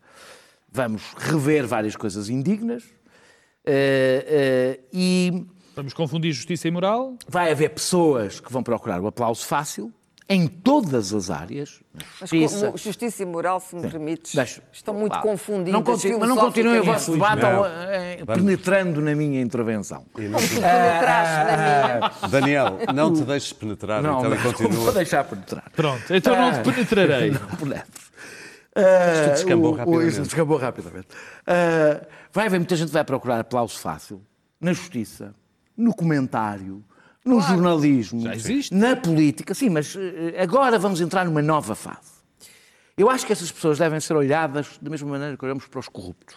Vamos 0.72 1.02
rever 1.18 1.66
várias 1.66 1.96
coisas 1.96 2.30
indignas 2.30 2.84
eh, 3.66 4.26
eh, 4.28 4.80
e 4.94 5.46
Vamos 5.76 5.94
confundir 5.94 6.32
justiça 6.32 6.68
e 6.68 6.72
moral. 6.72 7.18
vai 7.28 7.52
haver 7.52 7.70
pessoas 7.70 8.40
que 8.40 8.52
vão 8.52 8.62
procurar 8.62 9.02
o 9.02 9.08
aplauso 9.08 9.46
fácil 9.46 9.92
em 10.28 10.48
todas 10.48 11.14
as 11.14 11.30
áreas. 11.30 11.80
na 11.94 12.02
Mas 12.20 12.30
Justiça. 12.30 12.66
como 12.66 12.78
justiça 12.80 13.22
e 13.24 13.26
moral, 13.26 13.60
se 13.60 13.76
me 13.76 13.82
permites, 13.90 14.34
Deixa. 14.34 14.62
estão 14.74 14.94
muito 14.94 15.20
confundidas. 15.20 15.72
Não 15.74 15.84
continu- 15.84 16.20
mas 16.20 16.30
não 16.30 16.36
continuem 16.38 16.80
o 16.80 16.84
vosso 16.84 17.12
debate 17.12 17.42
Não. 17.44 17.58
ao- 17.60 17.66
eh, 17.68 18.24
penetrando 18.26 19.02
na 19.02 19.14
minha 19.14 19.40
intervenção. 19.40 20.04
Como 20.12 20.28
tu 20.32 20.56
penetraste 20.56 21.46
na 21.46 21.58
minha. 21.58 22.12
Daniel, 22.30 22.80
não 22.94 23.14
te 23.14 23.22
deixes 23.24 23.54
penetrar, 23.54 24.02
Não, 24.02 24.18
então 24.20 24.30
não, 24.32 24.36
e 24.36 24.40
vou 24.40 24.54
continua. 24.54 24.92
deixar 24.94 25.24
penetrar. 25.26 25.70
Pronto, 25.76 26.14
então 26.14 26.36
não 26.36 26.52
te 26.64 26.72
penetrarei. 26.72 27.32
Não 27.62 27.68
leves. 27.68 28.06
Ah, 28.76 29.30
descambou 29.32 29.72
o- 29.74 29.76
rapidamente. 29.78 30.10
Isto 30.10 30.22
descambou 30.24 30.58
rapidamente. 30.58 31.08
Ah, 31.48 32.02
vai 32.34 32.48
haver 32.48 32.58
muita 32.60 32.76
gente 32.76 32.88
que 32.88 32.94
vai 32.94 33.04
procurar 33.06 33.40
aplauso 33.40 33.78
fácil 33.80 34.22
na 34.60 34.74
justiça, 34.74 35.34
no 35.78 35.94
comentário, 35.96 36.84
no 37.26 37.42
jornalismo, 37.42 38.22
Já 38.22 38.36
existe. 38.36 38.74
na 38.74 38.96
política. 38.96 39.54
Sim, 39.54 39.70
mas 39.70 39.96
eh, 39.98 40.42
agora 40.42 40.78
vamos 40.78 41.02
entrar 41.02 41.26
numa 41.26 41.42
nova 41.42 41.74
fase. 41.76 42.14
Eu 42.98 43.10
acho 43.10 43.26
que 43.26 43.34
essas 43.34 43.52
pessoas 43.52 43.78
devem 43.80 44.00
ser 44.00 44.16
olhadas 44.16 44.78
da 44.82 44.90
mesma 44.90 45.10
maneira 45.10 45.36
que 45.36 45.44
olhamos 45.44 45.68
para 45.68 45.80
os 45.80 45.90
corruptos. 45.90 46.36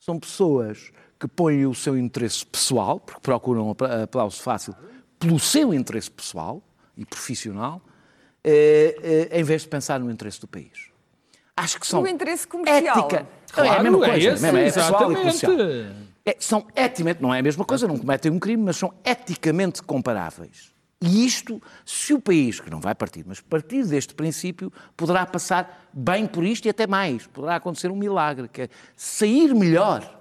São 0.00 0.18
pessoas 0.18 0.90
que 1.18 1.26
põem 1.28 1.66
o 1.66 1.74
seu 1.74 1.96
interesse 1.98 2.44
pessoal, 2.46 3.00
porque 3.00 3.20
procuram 3.20 3.70
apla- 3.70 4.04
aplauso 4.04 4.40
fácil, 4.40 4.74
pelo 5.18 5.38
seu 5.38 5.74
interesse 5.74 6.10
pessoal 6.10 6.62
e 6.96 7.04
profissional, 7.04 7.82
eh, 8.42 9.28
eh, 9.30 9.40
em 9.40 9.42
vez 9.42 9.62
de 9.62 9.68
pensar 9.68 9.98
no 10.00 10.10
interesse 10.10 10.40
do 10.40 10.46
país. 10.46 10.90
Acho 11.56 11.78
que 11.80 11.86
são. 11.86 12.02
O 12.02 12.08
interesse 12.08 12.46
comercial. 12.46 12.98
Ética. 12.98 13.26
Claro, 13.52 13.68
é 13.68 13.78
a 13.78 13.82
mesma 13.82 14.06
é 14.06 14.10
coisa. 14.10 14.28
esse, 14.30 14.42
mesmo, 14.42 14.58
é 14.58 14.64
pessoal 14.64 14.86
e 14.86 15.14
exatamente. 15.14 15.46
comercial. 15.46 15.96
É, 16.26 16.36
são 16.38 16.66
eticamente, 16.74 17.20
não 17.22 17.34
é 17.34 17.40
a 17.40 17.42
mesma 17.42 17.64
coisa, 17.64 17.86
não 17.86 17.98
cometem 17.98 18.30
um 18.32 18.38
crime, 18.38 18.62
mas 18.62 18.76
são 18.76 18.92
eticamente 19.04 19.82
comparáveis. 19.82 20.72
E 21.02 21.26
isto, 21.26 21.60
se 21.84 22.14
o 22.14 22.20
país, 22.20 22.60
que 22.60 22.70
não 22.70 22.80
vai 22.80 22.94
partir, 22.94 23.24
mas 23.26 23.38
partir 23.40 23.84
deste 23.84 24.14
princípio, 24.14 24.72
poderá 24.96 25.26
passar 25.26 25.90
bem 25.92 26.26
por 26.26 26.42
isto 26.44 26.64
e 26.64 26.70
até 26.70 26.86
mais. 26.86 27.26
Poderá 27.26 27.56
acontecer 27.56 27.90
um 27.90 27.96
milagre, 27.96 28.48
que 28.48 28.62
é 28.62 28.68
sair 28.96 29.54
melhor 29.54 30.18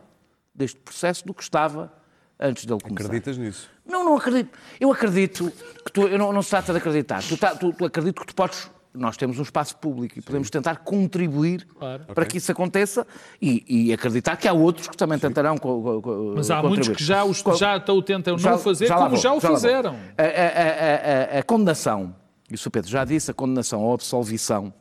deste 0.53 0.77
processo 0.81 1.25
do 1.25 1.33
que 1.33 1.41
estava 1.41 1.93
antes 2.37 2.65
dele 2.65 2.81
começar. 2.81 3.05
Acreditas 3.05 3.37
nisso? 3.37 3.69
Não, 3.85 4.03
não 4.03 4.17
acredito. 4.17 4.57
Eu 4.79 4.91
acredito 4.91 5.51
que 5.85 5.91
tu, 5.91 6.01
eu 6.07 6.17
não, 6.17 6.33
não 6.33 6.41
se 6.41 6.49
trata 6.49 6.73
de 6.73 6.79
acreditar. 6.79 7.23
Tu, 7.23 7.37
tá- 7.37 7.55
tu- 7.55 7.71
tu 7.71 7.85
acredito 7.85 8.19
que 8.19 8.27
tu 8.27 8.35
podes. 8.35 8.69
Nós 8.93 9.17
temos 9.17 9.39
um 9.39 9.41
espaço 9.41 9.75
público 9.77 10.19
e 10.19 10.21
podemos 10.21 10.49
tentar 10.51 10.75
contribuir 10.77 11.65
Claro. 11.79 12.03
para 12.13 12.25
que 12.25 12.37
isso 12.37 12.51
aconteça 12.51 13.07
e, 13.41 13.63
e 13.87 13.91
acreditar 13.93 14.37
que 14.37 14.47
há 14.47 14.53
outros 14.53 14.87
que 14.87 14.95
também 14.95 15.17
tentarão 15.17 15.57
co- 15.57 15.81
co- 15.81 16.01
co- 16.01 16.33
Mas 16.35 16.51
há 16.51 16.61
muitos 16.61 16.89
contribuir. 16.89 16.97
que 16.97 17.03
já, 17.03 17.23
os, 17.25 17.43
já 17.57 17.77
estão, 17.77 18.01
tentam 18.03 18.37
não 18.37 18.57
fazer 18.59 18.87
lá 18.89 18.97
como 18.97 19.09
vou, 19.09 19.17
já 19.17 19.33
o 19.33 19.41
fizeram. 19.41 19.95
A, 20.17 20.21
a- 20.21 20.25
a- 20.25 21.35
a- 21.37 21.39
a 21.39 21.43
condenação, 21.43 22.15
e 22.51 22.53
o 22.53 22.57
Sr. 22.57 22.69
Pedro 22.69 22.89
já 22.91 23.03
disse, 23.03 23.31
a 23.31 23.33
condenação 23.33 23.81
ou 23.81 23.93
absolvição, 23.95 24.71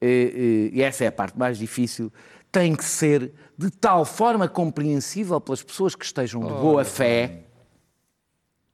e, 0.00 0.70
e- 0.72 0.78
e 0.78 0.82
essa 0.82 1.04
é 1.04 1.08
a 1.08 1.12
parte 1.12 1.38
mais 1.38 1.58
difícil, 1.58 2.10
tem 2.50 2.74
que 2.74 2.84
ser 2.84 3.32
de 3.56 3.70
tal 3.70 4.04
forma 4.06 4.48
compreensível 4.48 5.38
pelas 5.40 5.62
pessoas 5.62 5.94
que 5.94 6.04
estejam 6.06 6.40
de 6.40 6.48
boa 6.54 6.84
fé, 6.84 7.44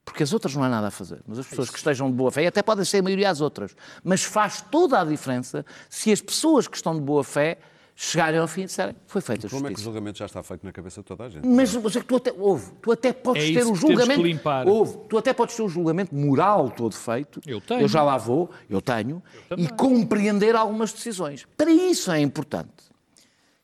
porque 0.08 0.22
as 0.22 0.32
outras 0.32 0.54
não 0.54 0.62
há 0.62 0.68
nada 0.68 0.88
a 0.88 0.90
fazer, 0.90 1.20
mas 1.26 1.38
as 1.38 1.46
pessoas 1.46 1.70
que 1.70 1.76
estejam 1.78 2.10
de 2.10 2.16
boa 2.16 2.30
fé, 2.30 2.44
e 2.44 2.46
até 2.46 2.62
podem 2.62 2.84
ser 2.84 2.98
a 2.98 3.02
maioria 3.02 3.30
as 3.30 3.40
outras, 3.40 3.74
mas 4.02 4.22
faz 4.24 4.60
toda 4.70 5.00
a 5.00 5.04
diferença 5.04 5.64
se 5.88 6.10
as 6.12 6.20
pessoas 6.20 6.66
que 6.66 6.76
estão 6.76 6.94
de 6.94 7.00
boa 7.00 7.22
fé 7.22 7.58
chegarem 8.00 8.38
ao 8.38 8.46
fim 8.46 8.60
e 8.62 8.64
disserem 8.66 8.94
foi 9.08 9.20
feita 9.20 9.48
a 9.48 9.50
Como 9.50 9.66
é 9.66 9.70
que 9.70 9.74
o 9.74 9.76
justiça. 9.76 9.84
julgamento 9.84 10.18
já 10.18 10.26
está 10.26 10.40
feito 10.42 10.64
na 10.64 10.72
cabeça 10.72 11.00
de 11.00 11.06
toda 11.06 11.24
a 11.24 11.28
gente? 11.28 11.44
Mas, 11.46 11.74
mas 11.74 11.96
é 11.96 12.00
que 12.00 12.06
tu 12.06 12.16
até, 12.16 12.32
ouve, 12.32 12.70
tu 12.80 12.92
até 12.92 13.12
podes 13.12 13.42
É 13.42 13.52
ter 13.52 13.66
o 13.66 13.74
julgamento. 13.74 14.22
que 14.22 14.28
limpar. 14.28 14.68
Ouve, 14.68 14.98
tu 15.08 15.18
até 15.18 15.32
podes 15.32 15.56
ter 15.56 15.62
o 15.62 15.68
julgamento 15.68 16.14
moral 16.14 16.70
todo 16.70 16.94
feito. 16.94 17.40
Eu 17.44 17.60
tenho. 17.60 17.80
Eu 17.80 17.88
já 17.88 18.02
lá 18.02 18.16
vou, 18.16 18.50
eu 18.70 18.80
tenho. 18.80 19.20
e 19.56 19.66
compreender 19.68 20.54
algumas 20.54 20.92
decisões. 20.92 21.44
Para 21.56 21.70
isso 21.72 22.10
é 22.12 22.20
importante 22.20 22.87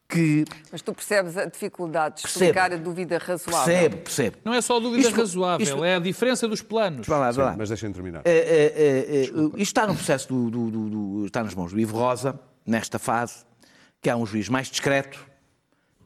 que. 0.09 0.45
Mas 0.71 0.83
tu 0.83 0.93
percebes 0.95 1.37
a 1.37 1.45
dificuldade 1.47 2.17
de 2.17 2.23
Percebo. 2.23 2.45
explicar 2.45 2.73
a 2.73 2.77
dúvida 2.77 3.19
razoável. 3.19 3.64
Percebe, 3.64 3.97
percebe. 3.97 4.37
Não 4.45 4.55
é 4.55 4.61
só 4.61 4.79
dúvida 4.79 5.09
Isto- 5.09 5.17
razoável, 5.21 5.64
isto- 5.67 5.85
é 5.85 5.97
a 5.97 5.99
diferença 5.99 6.47
dos 6.47 6.62
planos. 6.62 7.07
Vai 7.07 7.19
lá, 7.19 7.31
vai 7.31 7.45
lá. 7.47 7.53
Sim, 7.53 7.59
mas 7.59 7.69
deixem 7.69 7.93
terminar. 7.93 8.23
É, 8.25 8.31
é, 8.31 8.64
é, 8.67 9.23
é, 9.23 9.23
isto 9.25 9.61
está 9.61 9.87
no 9.87 9.95
processo 9.95 10.29
do, 10.29 10.51
do- 10.51 10.71
do- 10.71 10.90
do- 11.21 11.27
está 11.27 11.43
nas 11.43 11.55
mãos 11.55 11.73
do 11.73 11.81
Ivo 11.81 11.97
Rosa, 11.97 12.38
nesta 12.67 12.99
fase, 12.99 13.45
que 14.01 14.09
é 14.11 14.17
um 14.17 14.25
juiz 14.27 14.49
mais 14.49 14.69
discreto, 14.69 15.19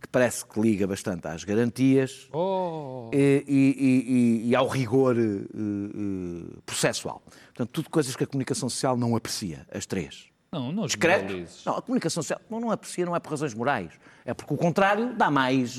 que 0.01 0.07
parece 0.09 0.47
que 0.47 0.61
liga 0.61 0.87
bastante 0.87 1.27
às 1.27 1.43
garantias 1.43 2.29
Oh. 2.33 3.11
e, 3.13 3.45
e- 3.49 4.45
e- 4.47 4.49
e 4.51 4.55
ao 4.55 4.69
rigor 4.69 5.17
eh, 5.19 5.23
eh, 5.23 6.57
processual. 6.65 7.21
Portanto, 7.49 7.71
tudo 7.73 7.91
coisas 7.91 8.15
que 8.15 8.23
a 8.23 8.27
comunicação 8.27 8.69
social 8.69 8.97
não 8.97 9.17
aprecia, 9.17 9.67
as 9.73 9.87
três. 9.87 10.27
Não, 10.51 10.73
não 10.73 10.87
Discreto? 10.87 11.35
Não, 11.67 11.77
a 11.77 11.83
comunicação 11.83 12.23
social 12.23 12.41
não, 12.49 12.59
não 12.61 12.71
aprecia, 12.71 13.05
não 13.05 13.15
é 13.15 13.21
por 13.21 13.31
razões 13.31 13.53
morais. 13.55 13.93
É 14.25 14.33
porque 14.33 14.55
o 14.55 14.57
contrário 14.57 15.15
dá 15.15 15.31
mais. 15.31 15.79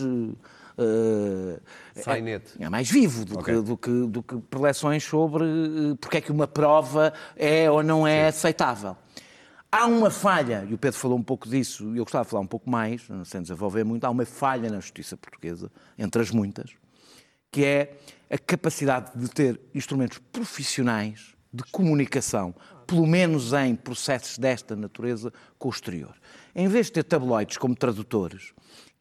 eh, 0.78 1.60
Sainete. 2.02 2.54
é 2.60 2.70
mais 2.70 2.90
vivo 2.90 3.26
do, 3.26 3.40
Ok. 3.40 3.54
que, 3.56 3.62
do, 3.62 3.78
que, 3.78 4.08
do 4.08 4.24
que 4.24 4.38
preleções 4.50 5.04
sobre 5.04 5.44
eh, 5.44 5.96
porque 6.00 6.18
é 6.18 6.22
que 6.22 6.32
uma 6.32 6.48
prova 6.48 7.14
é 7.36 7.70
ou 7.70 7.82
não 7.84 8.08
é 8.08 8.28
aceitável. 8.28 8.96
Há 9.72 9.86
uma 9.86 10.10
falha, 10.10 10.66
e 10.68 10.74
o 10.74 10.78
Pedro 10.80 10.98
falou 10.98 11.16
um 11.18 11.22
pouco 11.24 11.48
disso, 11.48 11.94
e 11.94 11.98
eu 11.98 12.04
gostava 12.04 12.24
de 12.24 12.32
falar 12.32 12.42
um 12.42 12.48
pouco 12.48 12.68
mais, 12.68 13.08
sem 13.26 13.40
desenvolver 13.42 13.84
muito, 13.84 14.04
há 14.04 14.10
uma 14.10 14.26
falha 14.26 14.68
na 14.68 14.80
justiça 14.80 15.16
portuguesa, 15.16 15.72
entre 15.96 16.20
as 16.24 16.32
muitas, 16.32 16.72
que 17.52 17.64
é 17.64 17.98
a 18.32 18.38
capacidade 18.40 19.12
de 19.16 19.30
ter 19.30 19.60
instrumentos 19.76 20.18
profissionais 20.32 21.36
de 21.54 21.64
comunicação, 21.72 22.56
pelo 22.90 23.06
menos 23.06 23.54
em 23.54 23.76
processos 23.76 24.40
desta 24.40 24.76
natureza, 24.76 25.32
com 25.60 25.68
o 25.68 25.72
exterior. 25.72 26.16
Em 26.56 26.68
vez 26.68 26.88
de 26.88 26.94
ter 26.94 27.04
tabloides 27.04 27.56
como 27.56 27.76
tradutores, 27.76 28.52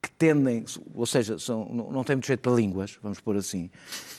que 0.00 0.10
tendem, 0.10 0.64
ou 0.94 1.06
seja, 1.06 1.38
são, 1.38 1.64
não, 1.64 2.04
têm 2.04 2.14
muito 2.16 2.26
jeito 2.26 2.40
para 2.40 2.52
línguas, 2.52 2.98
vamos 3.02 3.18
pôr 3.18 3.36
assim, 3.36 3.68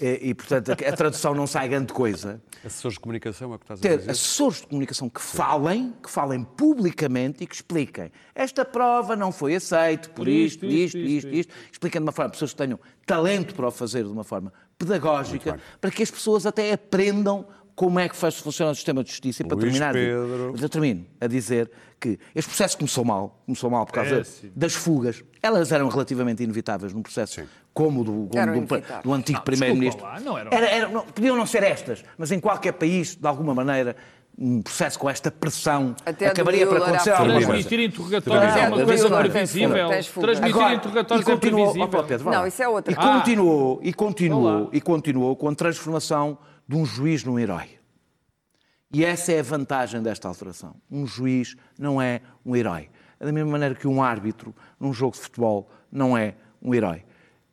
e, 0.01 0.29
e, 0.29 0.33
portanto 0.33 0.71
a, 0.71 0.73
a 0.73 0.93
tradução 0.93 1.33
não 1.35 1.47
sai 1.47 1.69
grande 1.69 1.93
coisa. 1.93 2.41
Assessores 2.65 2.95
de 2.95 2.99
comunicação 2.99 3.53
é 3.53 3.55
o 3.55 3.59
que 3.59 3.63
estás 3.63 3.79
a 3.79 3.83
Ter 3.83 3.97
dizer? 3.99 4.11
assessores 4.11 4.59
de 4.59 4.67
comunicação 4.67 5.07
que 5.07 5.21
falem, 5.21 5.93
que 6.03 6.09
falem 6.09 6.43
publicamente 6.43 7.43
e 7.43 7.47
que 7.47 7.55
expliquem. 7.55 8.11
Esta 8.35 8.65
prova 8.65 9.15
não 9.15 9.31
foi 9.31 9.55
aceita 9.55 10.09
por 10.09 10.27
isto, 10.27 10.65
isto, 10.65 10.97
isto, 10.97 11.29
isto, 11.29 11.53
expliquem 11.71 12.01
de 12.01 12.05
uma 12.05 12.11
forma, 12.11 12.31
pessoas 12.31 12.51
que 12.51 12.57
tenham 12.57 12.79
talento 13.05 13.53
para 13.53 13.67
o 13.67 13.71
fazer 13.71 14.03
de 14.03 14.09
uma 14.09 14.23
forma 14.23 14.51
pedagógica, 14.77 15.59
para 15.79 15.91
que 15.91 16.01
as 16.01 16.09
pessoas 16.09 16.45
até 16.45 16.73
aprendam 16.73 17.45
como 17.79 17.97
é 17.97 18.09
que 18.09 18.15
faz 18.17 18.35
funcionar 18.37 18.71
o 18.73 18.75
sistema 18.75 19.01
de 19.01 19.09
justiça. 19.09 19.41
E 19.41 19.45
para 19.47 19.55
Luís 19.55 19.71
terminar, 19.71 19.93
Pedro. 19.93 20.49
mas 20.51 20.61
eu 20.61 20.67
termino 20.67 21.05
a 21.21 21.27
dizer 21.27 21.71
que 21.97 22.19
este 22.35 22.49
processo 22.49 22.77
começou 22.77 23.05
mal, 23.05 23.41
começou 23.45 23.69
mal 23.69 23.85
por 23.85 23.93
causa 23.93 24.17
Péssimo. 24.17 24.51
das 24.53 24.73
fugas. 24.73 25.23
Elas 25.41 25.71
eram 25.71 25.87
relativamente 25.87 26.43
inevitáveis 26.43 26.91
num 26.93 27.01
processo 27.01 27.41
como 27.73 28.01
o 28.01 28.03
do, 28.03 28.11
como 28.29 28.65
do, 28.67 29.01
do 29.01 29.13
antigo 29.13 29.41
primeiro-ministro. 29.43 30.05
Era- 30.51 30.67
era- 30.67 30.89
não, 30.89 31.03
podiam 31.05 31.37
não 31.37 31.45
ser 31.45 31.63
estas, 31.63 32.03
mas 32.17 32.33
em 32.33 32.39
qualquer 32.41 32.73
país, 32.73 33.15
de 33.15 33.25
alguma 33.25 33.55
maneira, 33.55 33.95
um 34.37 34.61
processo 34.61 34.99
com 34.99 35.09
esta 35.09 35.31
pressão 35.31 35.95
Até 36.05 36.27
acabaria 36.27 36.67
por 36.67 36.73
Müller 36.73 36.89
acontecer 36.89 37.11
alguma 37.11 37.33
coisa. 37.35 37.47
Transmitir 37.47 37.79
interrogatórios 37.79 38.55
é 38.57 38.67
uma 38.67 38.85
coisa 38.85 39.09
previsível. 39.09 39.87
Transmitir 39.87 40.43
Agora, 40.55 40.73
interrogatórios 40.75 41.27
é 41.29 41.35
previsível. 41.37 41.87
Pedro. 42.05 42.29
Não, 42.29 42.45
isso 42.45 42.61
é 42.61 42.67
outra 42.67 42.91
E 42.91 42.95
coisa. 42.97 43.11
continuou, 43.13 43.79
e 43.81 43.93
continuou, 43.93 44.69
e 44.73 44.81
continuou 44.81 45.33
com 45.37 45.47
a 45.47 45.55
transformação 45.55 46.37
de 46.69 46.75
um 46.75 46.85
juiz 46.85 47.23
num 47.23 47.39
herói. 47.39 47.67
E 48.93 49.03
essa 49.03 49.31
é 49.31 49.39
a 49.39 49.43
vantagem 49.43 50.03
desta 50.03 50.27
alteração. 50.27 50.75
Um 50.89 51.07
juiz 51.07 51.55
não 51.79 51.99
é 51.99 52.21
um 52.45 52.55
herói. 52.55 52.89
Da 53.19 53.31
mesma 53.31 53.51
maneira 53.51 53.73
que 53.73 53.87
um 53.87 54.03
árbitro 54.03 54.53
num 54.79 54.93
jogo 54.93 55.15
de 55.15 55.21
futebol 55.21 55.67
não 55.91 56.15
é 56.15 56.35
um 56.61 56.75
herói. 56.75 57.03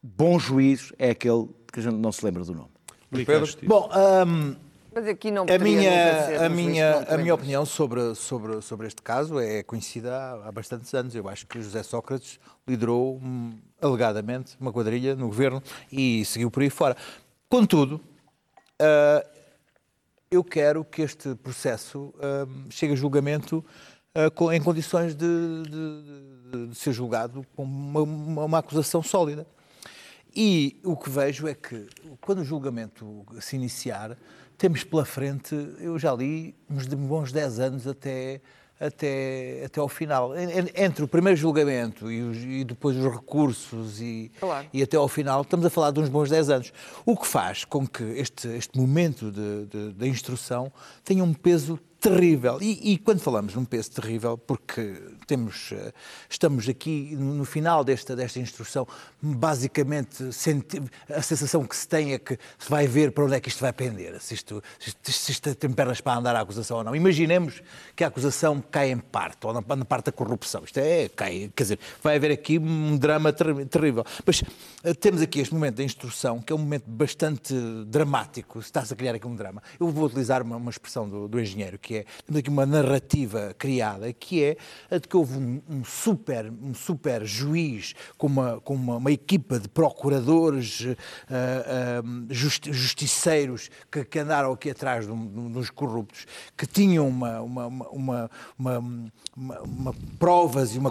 Bom 0.03 0.39
juiz 0.39 0.93
é 0.99 1.11
aquele 1.11 1.49
que 1.73 1.81
a 1.81 1.83
gente 1.83 1.97
não 1.97 2.13
se 2.13 2.23
lembra 2.27 2.45
do 2.45 2.53
nome. 2.53 2.69
Pedro? 3.11 3.49
Bom, 3.63 3.89
hum, 4.27 4.55
Mas 4.95 5.07
aqui 5.07 5.31
não 5.31 5.47
a 5.49 5.59
minha, 5.59 6.45
a 6.45 6.49
um 6.49 6.51
minha, 6.51 7.01
não 7.01 7.15
a 7.15 7.17
minha 7.17 7.35
opinião 7.35 7.65
sobre, 7.65 8.15
sobre, 8.15 8.61
sobre 8.61 8.87
este 8.87 9.01
caso 9.01 9.41
é 9.41 9.63
conhecida 9.63 10.15
há, 10.15 10.49
há 10.49 10.53
bastantes 10.53 10.93
anos. 10.93 11.15
Eu 11.15 11.27
acho 11.27 11.47
que 11.47 11.61
José 11.63 11.83
Sócrates 11.83 12.39
liderou, 12.69 13.17
hum, 13.17 13.55
alegadamente, 13.81 14.57
uma 14.61 14.71
quadrilha 14.71 15.17
no 15.17 15.29
governo 15.29 15.63
e 15.91 16.23
seguiu 16.27 16.51
por 16.51 16.63
aí 16.63 16.69
fora. 16.69 16.95
Contudo, 17.49 17.99
ah, 18.81 19.27
eu 20.31 20.43
quero 20.43 20.85
que 20.85 21.03
este 21.03 21.35
processo 21.37 22.13
hum, 22.49 22.65
chegue 22.71 22.93
a 22.93 22.97
julgamento 22.97 23.65
com- 24.35 24.51
em 24.53 24.61
condições 24.63 25.15
de, 25.15 25.27
de- 25.63 26.69
de- 26.69 26.75
ser 26.75 26.93
julgado 26.93 27.45
com 27.55 27.63
uma, 27.65 28.01
uma- 28.03 28.45
uma 28.45 28.59
acusação 28.59 29.03
sólida. 29.03 29.47
E 30.35 30.81
o 30.85 30.97
que 30.97 31.09
vejo 31.11 31.47
é 31.47 31.55
que, 31.55 31.87
quando 32.21 32.41
o 32.41 32.45
julgamento 32.45 33.25
se 33.41 33.57
iniciar, 33.57 34.17
temos 34.59 34.85
pela 34.85 35.05
frente, 35.05 35.55
eu 35.81 35.99
já 35.99 36.13
li, 36.15 36.55
uns 36.69 36.87
bons 36.87 37.31
10 37.33 37.59
anos 37.61 37.87
até, 37.87 38.41
até, 38.79 39.63
até 39.65 39.81
ao 39.81 39.89
final. 39.89 40.37
En- 40.37 40.51
en- 40.61 40.85
Entre 40.85 41.03
o 41.05 41.09
primeiro 41.09 41.37
julgamento 41.39 42.11
e, 42.11 42.23
os- 42.23 42.37
e 42.39 42.65
depois 42.65 42.97
os 42.97 43.05
recursos 43.13 44.01
e, 44.01 44.31
Claro. 44.39 44.67
e 44.73 44.83
até 44.83 44.97
ao 44.97 45.09
final, 45.09 45.43
estamos 45.43 45.65
a 45.67 45.71
falar 45.71 45.91
de 45.91 46.01
uns 46.01 46.09
bons 46.09 46.29
10 46.31 46.51
anos. 46.51 46.73
O 47.05 47.17
que 47.17 47.27
faz 47.27 47.65
com 47.65 47.87
que 47.87 48.03
este, 48.03 48.49
este 48.49 48.79
momento 48.79 49.31
de- 49.31 49.65
instrução 50.09 50.71
tenha 51.05 51.25
um 51.25 51.33
peso 51.33 51.79
terrível. 52.11 52.59
E, 52.61 52.93
e 52.93 52.99
quando 52.99 53.21
falamos 53.21 53.55
num 53.55 53.65
peso 53.65 53.91
terrível, 53.91 54.39
porque 54.39 54.95
temos, 55.27 55.71
eh, 55.73 55.93
estamos 56.31 56.69
aqui 56.69 57.17
no 57.17 57.45
final 57.45 57.83
desta, 57.83 58.15
desta 58.15 58.39
instrução, 58.39 58.87
basicamente 59.21 60.33
senti- 60.33 60.83
a 61.09 61.21
sensação 61.23 61.65
que 61.67 61.75
se 61.75 61.89
tem 61.89 62.13
é 62.13 62.19
que 62.19 62.39
se 62.59 62.71
vai 62.71 62.87
ver 62.87 63.11
para 63.13 63.25
onde 63.25 63.35
é 63.35 63.41
que 63.41 63.49
isto 63.49 63.61
vai 63.61 63.73
pender, 63.73 64.21
se 64.21 64.35
isto, 64.35 64.63
se 64.79 64.89
isto, 64.91 65.13
se 65.13 65.33
isto 65.33 65.55
tem 65.55 65.71
pernas 65.71 66.01
para 66.01 66.19
andar 66.19 66.37
a 66.37 66.41
acusação 66.41 66.79
ou 66.79 66.85
não. 66.85 66.95
Imaginemos 66.95 67.61
que 67.95 68.05
a 68.05 68.09
acusação 68.09 68.63
cai 68.71 68.91
em 68.93 68.99
parte, 68.99 69.47
ou 69.47 69.53
na, 69.53 69.85
parte 69.85 70.07
da 70.07 70.13
corrupção. 70.13 70.63
Isto 70.65 70.79
é, 70.79 71.09
cai, 71.09 71.51
quer 71.55 71.63
dizer, 71.65 71.79
vai 72.03 72.17
haver 72.17 72.31
aqui 72.31 72.59
um 72.59 72.97
drama 72.97 73.33
ter- 73.33 73.67
terrível. 73.67 74.05
Mas 74.25 74.43
eh, 74.85 74.95
temos 74.95 75.21
aqui 75.23 75.41
este 75.41 75.53
momento 75.55 75.77
da 75.77 75.83
instrução, 75.83 76.41
que 76.41 76.53
é 76.53 76.57
um 76.57 76.59
momento 76.59 76.85
bastante 76.87 77.55
dramático, 77.87 78.61
se 78.63 78.69
está-se 78.69 78.93
a 78.93 78.97
criar 78.97 79.15
aqui 79.15 79.27
um 79.27 79.35
drama. 79.35 79.63
Eu 79.81 79.89
vou 79.91 80.05
utilizar 80.07 80.43
uma, 80.43 80.57
uma 80.57 80.71
expressão 80.71 81.09
do, 81.09 81.27
do 81.27 81.41
engenheiro, 81.41 81.79
que 81.79 81.96
é, 81.96 81.96
temos 82.25 82.39
aqui 82.41 82.51
uma 82.51 82.67
narrativa 82.67 83.55
criada, 83.59 84.13
que 84.13 84.43
é 84.43 84.57
a 84.91 84.99
de 84.99 85.07
que 85.09 85.17
houve 85.17 85.37
um, 85.39 85.63
um 85.69 85.85
super, 85.85 86.51
um 86.63 86.75
super 86.75 87.25
juiz 87.25 87.95
com 88.19 88.27
uma, 88.27 88.61
com 88.61 88.75
uma, 88.75 88.97
uma 88.97 89.11
equipa 89.13 89.59
de 89.59 89.69
procuradores, 89.69 90.87
ah, 91.31 91.35
ah, 92.01 92.03
justi- 92.31 92.73
justiceiros 92.73 93.71
que, 93.91 94.05
que 94.05 94.19
andaram 94.19 94.53
aqui 94.53 94.71
atrás 94.71 95.07
de 95.07 95.13
de 95.17 95.49
dos 95.51 95.71
corruptos, 95.71 96.27
que 96.57 96.67
tinham 96.67 97.09
uma, 97.09 97.41
uma, 97.41 97.67
uma, 97.67 98.31
uma, 98.59 99.95
provas 100.19 100.75
e 100.75 100.79
uma, 100.79 100.91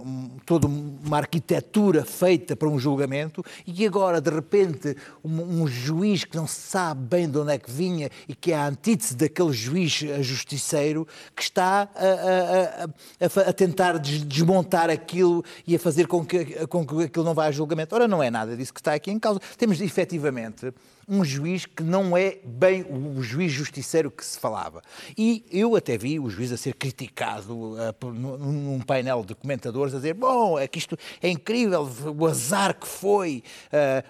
um- 0.00 0.30
toda 0.46 0.66
uma 0.66 1.18
arquitetura 1.18 2.04
feita 2.04 2.56
para 2.56 2.68
um 2.68 2.78
julgamento 2.78 3.44
e 3.66 3.86
agora, 3.86 4.20
de 4.20 4.30
repente, 4.30 4.96
um, 5.24 5.62
um 5.62 5.66
juiz 5.66 6.24
que 6.24 6.36
não 6.36 6.46
sabe 6.46 7.00
bem 7.06 7.28
de 7.30 7.38
onde 7.38 7.52
é 7.52 7.58
que 7.58 7.70
vinha 7.70 8.10
e 8.28 8.34
que 8.34 8.52
é 8.52 8.56
a 8.56 8.66
antítese 8.66 9.14
daquele 9.14 9.52
juiz 9.60 9.92
justiceiro 10.20 11.06
que 11.36 11.42
está 11.42 11.88
a, 11.94 12.84
a- 12.84 12.84
a- 13.44 13.48
a 13.50 13.52
tentar 13.52 13.98
des- 13.98 14.24
desmontar 14.24 14.88
aquilo 14.90 15.44
e 15.66 15.76
a 15.76 15.78
fazer 15.78 16.06
com 16.06 16.24
que, 16.24 16.44
com 16.66 16.86
que 16.86 17.04
aquilo 17.04 17.24
não 17.24 17.34
vá 17.34 17.46
a 17.46 17.52
julgamento. 17.52 17.94
Ora, 17.94 18.08
não 18.08 18.22
é 18.22 18.30
nada 18.30 18.56
disso 18.56 18.72
que 18.72 18.80
está 18.80 18.94
aqui 18.94 19.10
em 19.10 19.18
causa. 19.18 19.40
Temos, 19.56 19.80
efetivamente, 19.80 20.72
um 21.10 21.24
juiz 21.24 21.66
que 21.66 21.82
não 21.82 22.16
é 22.16 22.38
bem 22.44 22.82
o 22.88 23.20
juiz 23.22 23.50
justiceiro 23.50 24.10
que 24.10 24.24
se 24.24 24.38
falava. 24.38 24.80
E 25.18 25.44
eu 25.50 25.74
até 25.74 25.98
vi 25.98 26.20
o 26.20 26.30
juiz 26.30 26.52
a 26.52 26.56
ser 26.56 26.74
criticado 26.74 27.76
eh, 27.80 27.90
por- 27.92 28.14
num, 28.14 28.78
painel 28.80 29.24
de 29.24 29.34
comentadores 29.34 29.92
a 29.92 29.96
dizer: 29.96 30.14
bom, 30.14 30.56
é 30.58 30.68
que 30.68 30.78
isto 30.78 30.96
é 31.20 31.28
incrível, 31.28 31.88
o 32.16 32.26
azar 32.26 32.74
que 32.78 32.86
foi. 32.86 33.42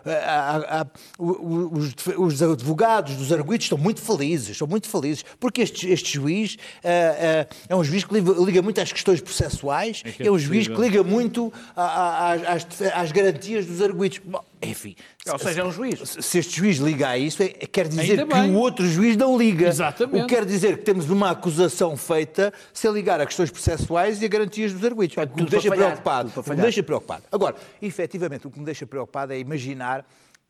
a- 0.04 0.86
o- 1.18 1.70
os, 1.78 1.94
os 2.18 2.42
advogados 2.42 3.16
dos 3.16 3.32
arguidos 3.32 3.64
estão 3.64 3.78
muito 3.78 4.00
felizes, 4.00 4.50
estão 4.50 4.66
muito 4.68 4.88
felizes, 4.88 5.24
porque 5.38 5.62
este, 5.62 5.88
este 5.88 6.12
juiz 6.14 6.56
eh, 6.82 7.46
é 7.68 7.74
um 7.76 7.82
juiz 7.84 8.04
que 8.04 8.12
liga, 8.14 8.60
muito 8.62 8.80
às 8.80 8.92
questões 8.92 9.20
processuais, 9.20 10.02
é, 10.04 10.10
que 10.12 10.22
é 10.28 10.30
um 10.30 10.38
juiz 10.38 10.66
que 10.68 10.74
possível. 10.74 11.00
liga 11.00 11.10
muito 11.10 11.52
a- 11.74 11.82
a- 11.82 12.32
às, 12.32 12.42
às, 12.46 12.82
às 12.94 13.12
garantias 13.12 13.64
dos 13.66 13.80
arguidos. 13.80 14.20
Bom, 14.24 14.42
enfim. 14.62 14.94
Ou 15.30 15.38
seja, 15.38 15.62
é 15.62 15.64
um 15.64 15.72
juiz. 15.72 16.16
Se 16.20 16.38
este 16.38 16.56
juiz 16.58 16.76
liga 16.78 17.08
a 17.08 17.18
isso, 17.18 17.42
é- 17.42 17.48
quer 17.48 17.88
dizer 17.88 18.26
que 18.26 18.34
o 18.34 18.54
outro 18.54 18.86
juiz 18.86 19.16
não 19.16 19.36
liga. 19.38 19.68
Exatamente. 19.68 20.22
O 20.22 20.26
que 20.26 20.34
quer 20.34 20.44
dizer 20.44 20.78
que 20.78 20.84
temos 20.84 21.08
uma 21.08 21.30
acusação 21.30 21.96
feita 21.96 22.52
sem 22.72 22.90
ligar 22.92 23.20
a 23.20 23.26
questões 23.26 23.50
processuais 23.50 24.20
e 24.20 24.24
a 24.24 24.28
garantias 24.28 24.72
dos 24.72 24.84
arguidos. 24.84 25.16
O 25.16 25.26
que 25.26 25.42
me 25.42 25.48
deixa 25.48 25.68
falhar, 25.68 25.86
preocupado. 25.88 26.32
O 26.36 26.42
que 26.42 26.50
me 26.50 26.56
deixa 26.56 26.82
preocupado. 26.82 27.22
Agora, 27.32 27.56
efetivamente, 27.80 28.46
o 28.46 28.50
que 28.50 28.58
me 28.58 28.64
deixa 28.64 28.86
preocupado 28.86 29.32
é 29.32 29.38
imaginar 29.38 30.04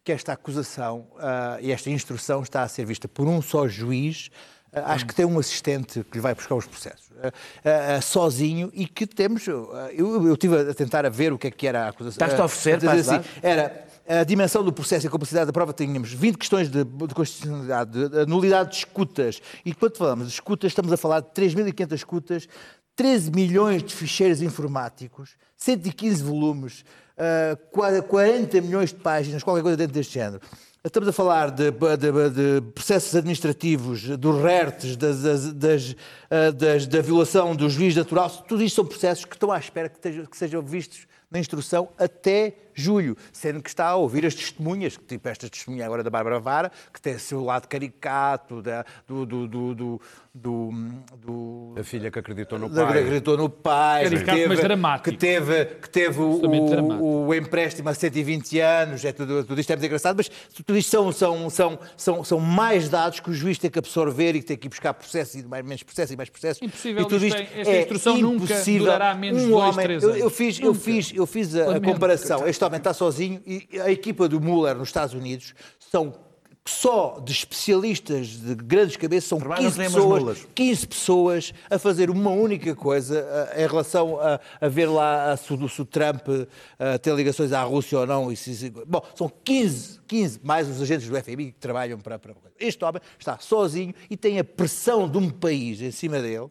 que 0.05 0.13
esta 0.13 0.33
acusação 0.33 1.07
ah, 1.19 1.59
e 1.61 1.71
esta 1.71 1.91
instrução 1.91 2.43
está 2.43 2.63
a 2.63 2.69
ser 2.69 2.85
vista 2.87 3.07
por 3.07 3.29
um 3.29 3.41
só 3.43 3.69
juiz. 3.69 4.31
ah, 4.73 4.95
acho 4.95 5.05
que 5.07 5.15
tem 5.15 5.27
um 5.27 5.39
assistente 5.39 6.03
que 6.05 6.17
lhe 6.17 6.21
vai 6.23 6.35
buscar 6.35 6.55
os 6.55 6.67
processos 6.67 7.11
ah, 7.23 7.31
ah, 7.97 8.01
sozinho 8.01 8.71
e 8.73 8.87
que 8.87 9.07
temos. 9.07 9.47
ah, 9.49 9.91
eu, 9.93 10.27
eu 10.27 10.33
estive 10.33 10.71
a 10.71 10.75
tentar 10.75 11.05
a 11.05 11.11
ver 11.11 11.33
o 11.33 11.39
que 11.39 11.49
é 11.49 11.51
que 11.51 11.67
era 11.67 11.85
a 11.85 11.89
acusação. 11.89 12.13
Estás-te 12.17 12.41
a 12.41 12.45
oferecer 12.45 12.81
para 12.81 12.93
assim, 12.93 13.29
era 13.43 13.87
a 14.19 14.25
dimensão 14.25 14.65
do 14.65 14.73
processo 14.73 15.07
e 15.07 15.09
a 15.09 15.11
complexidade 15.11 15.47
da 15.47 15.53
prova, 15.53 15.73
tínhamos 15.73 16.13
20 16.13 16.37
questões 16.37 16.69
de, 16.69 16.83
de 16.83 17.15
constitucionalidade, 17.15 17.91
de, 17.93 18.09
de 18.09 18.27
nulidade 18.27 18.71
de 18.71 18.77
escutas. 18.79 19.41
E 19.65 19.73
quando 19.73 19.97
falamos 19.97 20.27
de 20.27 20.33
escutas, 20.35 20.71
estamos 20.73 20.93
a 20.93 20.97
falar 20.97 21.21
de 21.21 21.29
3.500 21.29 21.93
escutas, 21.95 22.49
13 22.97 23.31
milhões 23.31 23.83
de 23.83 23.95
ficheiros 23.95 24.43
informáticos, 24.43 25.37
115 25.57 26.23
volumes, 26.23 26.85
ah, 27.17 27.57
qua- 27.71 28.03
40 28.03 28.61
milhões 28.61 28.91
de 28.91 28.97
páginas, 28.97 29.43
qualquer 29.43 29.63
coisa 29.63 29.77
dentro 29.77 29.95
deste 29.95 30.15
género. 30.15 30.41
Estamos 30.83 31.09
a 31.11 31.13
falar 31.13 31.51
de, 31.51 31.71
de- 31.71 32.31
de 32.61 32.61
processos 32.75 33.15
administrativos, 33.15 34.03
dos 34.19 34.43
RERTs, 34.43 34.97
das, 34.97 35.23
das- 35.23 35.53
das, 35.53 35.97
ah, 36.31 36.51
das- 36.51 36.87
da 36.87 37.01
violação 37.01 37.55
do 37.55 37.69
juiz 37.71 37.95
natural. 37.95 38.29
Tudo 38.49 38.63
isto 38.65 38.77
são 38.77 38.85
processos 38.87 39.25
que 39.25 39.37
estão 39.37 39.53
à 39.53 39.59
espera 39.59 39.89
que, 39.89 40.27
que 40.27 40.37
sejam 40.37 40.63
vistos 40.63 41.07
na 41.31 41.39
instrução 41.39 41.89
até 41.97 42.55
julho, 42.81 43.17
sendo 43.33 43.63
que 43.63 43.69
está 43.69 43.87
a 43.89 43.97
ouvir 43.97 44.27
as 44.27 44.35
testemunhas, 44.35 44.99
tipo 45.07 45.29
esta 45.29 45.49
testemunha 45.49 45.85
agora 45.87 46.03
da 46.03 46.11
Bárbara 46.11 46.41
Vara, 46.41 46.73
que 46.93 47.01
tem 47.01 47.15
o 47.15 47.21
seu 47.21 47.45
lado 47.45 47.67
caricato, 47.69 48.63
da, 48.63 48.85
do, 49.07 49.25
do, 49.27 49.47
do, 49.49 49.75
do, 49.75 50.01
do, 50.35 50.71
do 51.19 51.75
A 51.79 51.83
filha 51.85 52.11
que 52.11 52.19
acreditou 52.19 52.59
no 52.59 52.69
pai. 52.71 52.87
que 52.93 52.99
acreditou 52.99 53.37
no 53.37 53.49
pai, 53.49 54.05
que 54.05 54.11
Caricato, 54.11 54.37
teve, 54.39 54.49
mas 54.49 54.61
dramático. 54.61 55.11
que 55.11 55.17
teve, 55.17 55.65
que 55.67 55.91
teve 55.91 56.21
o, 56.21 57.27
o, 57.27 57.35
empréstimo 57.35 57.89
a 57.89 57.95
120 57.95 58.59
anos, 58.61 59.05
é 59.05 59.13
tudo, 59.13 59.45
tudo 59.45 59.61
isto 59.61 59.71
é 59.71 59.77
muito 59.77 59.87
engraçado, 59.87 60.17
mas 60.17 60.31
tudo 60.65 60.77
isto 60.79 60.91
são, 60.91 61.13
são, 61.13 61.51
são, 61.51 61.79
são, 61.97 62.25
são 62.25 62.41
mais 62.41 62.89
dados 62.89 63.21
que 63.21 63.31
o 63.31 63.35
juiz 63.35 63.59
tem 63.59 63.71
que 63.71 63.79
absorver 63.79 64.35
e 64.37 64.41
que 64.41 64.47
tem 64.47 64.57
que 64.57 64.67
ir 64.67 64.71
buscar 64.71 64.95
processos 64.95 65.35
e 65.35 65.47
mais, 65.47 65.65
menos 65.65 65.83
processos 65.83 66.13
e 66.13 66.17
mais 66.17 66.29
processos. 66.31 66.63
Impossível, 66.63 67.03
e 67.03 67.09
tudo 67.09 67.27
isto 67.27 67.37
tem- 67.37 67.49
esta 67.61 67.73
é 67.73 67.81
instrução 67.83 68.19
nunca 68.19 68.45
impossível. 68.45 68.85
durará 68.87 69.15
menos 69.15 69.41
de 69.43 69.47
um 69.49 69.51
dois, 69.51 69.65
homem, 69.75 69.85
três 69.87 70.03
eu, 70.03 70.09
anos. 70.11 70.21
eu 70.23 70.31
fiz, 70.31 70.61
eu 70.61 70.75
fiz, 70.75 71.13
eu 71.15 71.27
fiz 71.27 71.57
a, 71.57 71.77
a 71.77 71.81
comparação. 71.81 72.47
Este 72.47 72.65
homem 72.71 72.79
está 72.79 72.95
sozinho 72.95 73.43
e 73.47 73.69
a 73.81 73.91
equipa 73.91 74.29
do 74.29 74.41
Mueller 74.41 74.77
nos 74.77 74.89
Estados 74.89 75.15
Unidos 75.15 75.55
são 75.79 76.15
só 76.67 77.19
de 77.25 77.33
especialistas 77.33 78.29
de 78.29 78.55
grandes 78.55 78.97
cabeças, 78.97 79.29
são 79.29 79.39
Trabalham 79.39 79.65
15 79.65 79.77
sem 79.77 79.85
umas 79.87 79.95
pessoas, 79.95 80.21
mulas. 80.23 80.47
15 80.55 80.87
pessoas 80.87 81.55
a 81.71 81.79
fazer 81.79 82.11
uma 82.11 82.31
única 82.31 82.77
coisa 82.77 83.27
ah, 83.53 83.61
em 83.63 83.67
relação 83.67 84.21
a, 84.21 84.39
a 84.61 84.69
ver 84.69 84.87
lá 84.87 85.33
a, 85.33 85.37
se, 85.37 85.53
o- 85.53 85.57
Trump 85.87 86.29
ah, 86.79 86.99
tem 86.99 87.15
ligações 87.17 87.53
à 87.53 87.63
Rússia 87.63 87.99
ou 87.99 88.07
não. 88.07 88.31
E 88.31 88.37
se- 88.37 88.55
se- 88.55 88.71
bom, 88.71 89.03
são 89.17 89.33
15, 89.43 90.01
15 90.07 90.41
mais 90.45 90.69
os 90.69 90.81
agentes 90.83 91.09
do 91.09 91.17
FBI 91.17 91.47
que 91.53 91.59
trabalham 91.59 91.99
para, 91.99 92.19
para. 92.19 92.35
Este 92.59 92.85
homem 92.85 93.01
está 93.19 93.39
sozinho 93.39 93.95
e 94.09 94.17
tem 94.17 94.39
a 94.39 94.45
pressão 94.45 95.09
de 95.09 95.17
um 95.19 95.31
país 95.31 95.81
em 95.81 95.91
cima 95.91 96.21
dele 96.21 96.49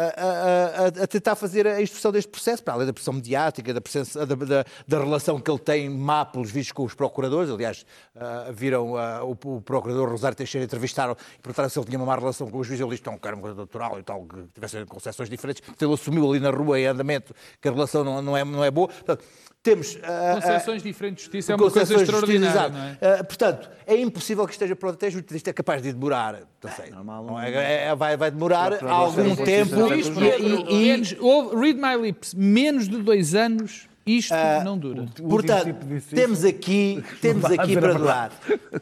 a, 0.00 0.84
a- 1.00 1.04
a- 1.04 1.06
tentar 1.06 1.34
fazer 1.34 1.66
a 1.66 1.80
instrução 1.82 2.10
deste 2.12 2.30
processo, 2.30 2.62
para 2.62 2.74
além 2.74 2.86
da 2.86 2.92
pressão 2.92 3.12
mediática, 3.14 3.72
da, 3.74 3.80
presença- 3.80 4.24
da- 4.26 4.34
da- 4.34 4.64
da 4.86 4.98
relação 4.98 5.40
que 5.40 5.50
ele 5.50 5.58
tem 5.58 5.88
má 5.90 6.24
pelos 6.24 6.50
vistos 6.50 6.72
com 6.72 6.84
os 6.84 6.94
procuradores. 6.94 7.50
Aliás, 7.50 7.84
ah, 8.16 8.50
viram 8.52 8.96
ah, 8.96 9.22
o, 9.24 9.32
o 9.56 9.60
procurador 9.60 10.08
Rosário 10.08 10.36
Teixeira 10.36 10.64
entrevistaram 10.64 11.16
e 11.38 11.42
perguntaram 11.42 11.68
se 11.68 11.78
ele 11.78 11.86
tinha 11.86 11.98
uma 11.98 12.06
má 12.06 12.16
relação 12.16 12.50
com 12.50 12.58
os 12.58 12.66
juízes. 12.66 12.80
Ele 12.84 12.90
disse 12.96 13.02
que 13.02 13.28
era 13.28 13.36
coisa 13.36 13.56
natural 13.56 13.98
e 13.98 14.02
tal, 14.02 14.24
que 14.24 14.42
tivessem 14.54 14.84
concessões 14.86 15.28
diferentes. 15.28 15.62
Ele 15.80 15.92
assumiu 15.94 16.28
ali 16.30 16.40
na 16.40 16.50
rua, 16.50 16.78
em 16.80 16.86
andamento, 16.86 17.34
que 17.60 17.68
a 17.68 17.72
relação 17.72 18.02
não, 18.04 18.22
não, 18.22 18.36
é, 18.36 18.44
não 18.44 18.64
é 18.64 18.70
boa. 18.70 18.88
Portanto, 18.88 19.24
temos. 19.62 19.98
ah, 20.02 20.32
ah, 20.32 20.34
Concessões 20.40 20.82
diferentes 20.82 21.24
de 21.24 21.32
justiça 21.32 21.52
é 21.52 21.56
uma 21.56 21.70
coisa 21.70 21.94
extraordinária, 21.94 22.98
é? 23.00 23.18
Ah, 23.20 23.24
portanto, 23.24 23.70
é 23.86 23.96
impossível 23.96 24.46
que 24.46 24.52
esteja 24.52 24.74
pronto. 24.74 24.94
Até 24.94 25.10
justiça 25.10 25.36
isto 25.36 25.48
é 25.48 25.52
capaz 25.52 25.82
de 25.82 25.92
demorar. 25.92 26.40
Não 26.62 26.70
sei. 26.72 26.90
normal, 26.90 27.24
Não 27.24 27.32
não- 27.34 27.40
é- 27.40 27.86
é- 27.88 27.94
vai, 27.94 28.16
vai 28.16 28.30
demorar 28.30 28.82
algum 28.84 29.36
tempo. 29.36 29.92
Isto, 29.94 30.20
e- 30.22 30.72
e- 30.72 30.84
menos, 30.88 31.12
read 31.54 31.78
my 31.80 31.96
lips, 32.00 32.34
menos 32.34 32.88
de 32.88 32.98
dois 32.98 33.34
anos, 33.34 33.88
isto 34.06 34.34
não 34.64 34.78
dura. 34.78 35.06
Portanto, 35.28 35.64
tipo 35.66 36.14
temos 36.14 36.44
aqui, 36.44 37.04
temos 37.20 37.44
aqui 37.44 37.74
para 37.78 37.92
durar. 37.94 38.32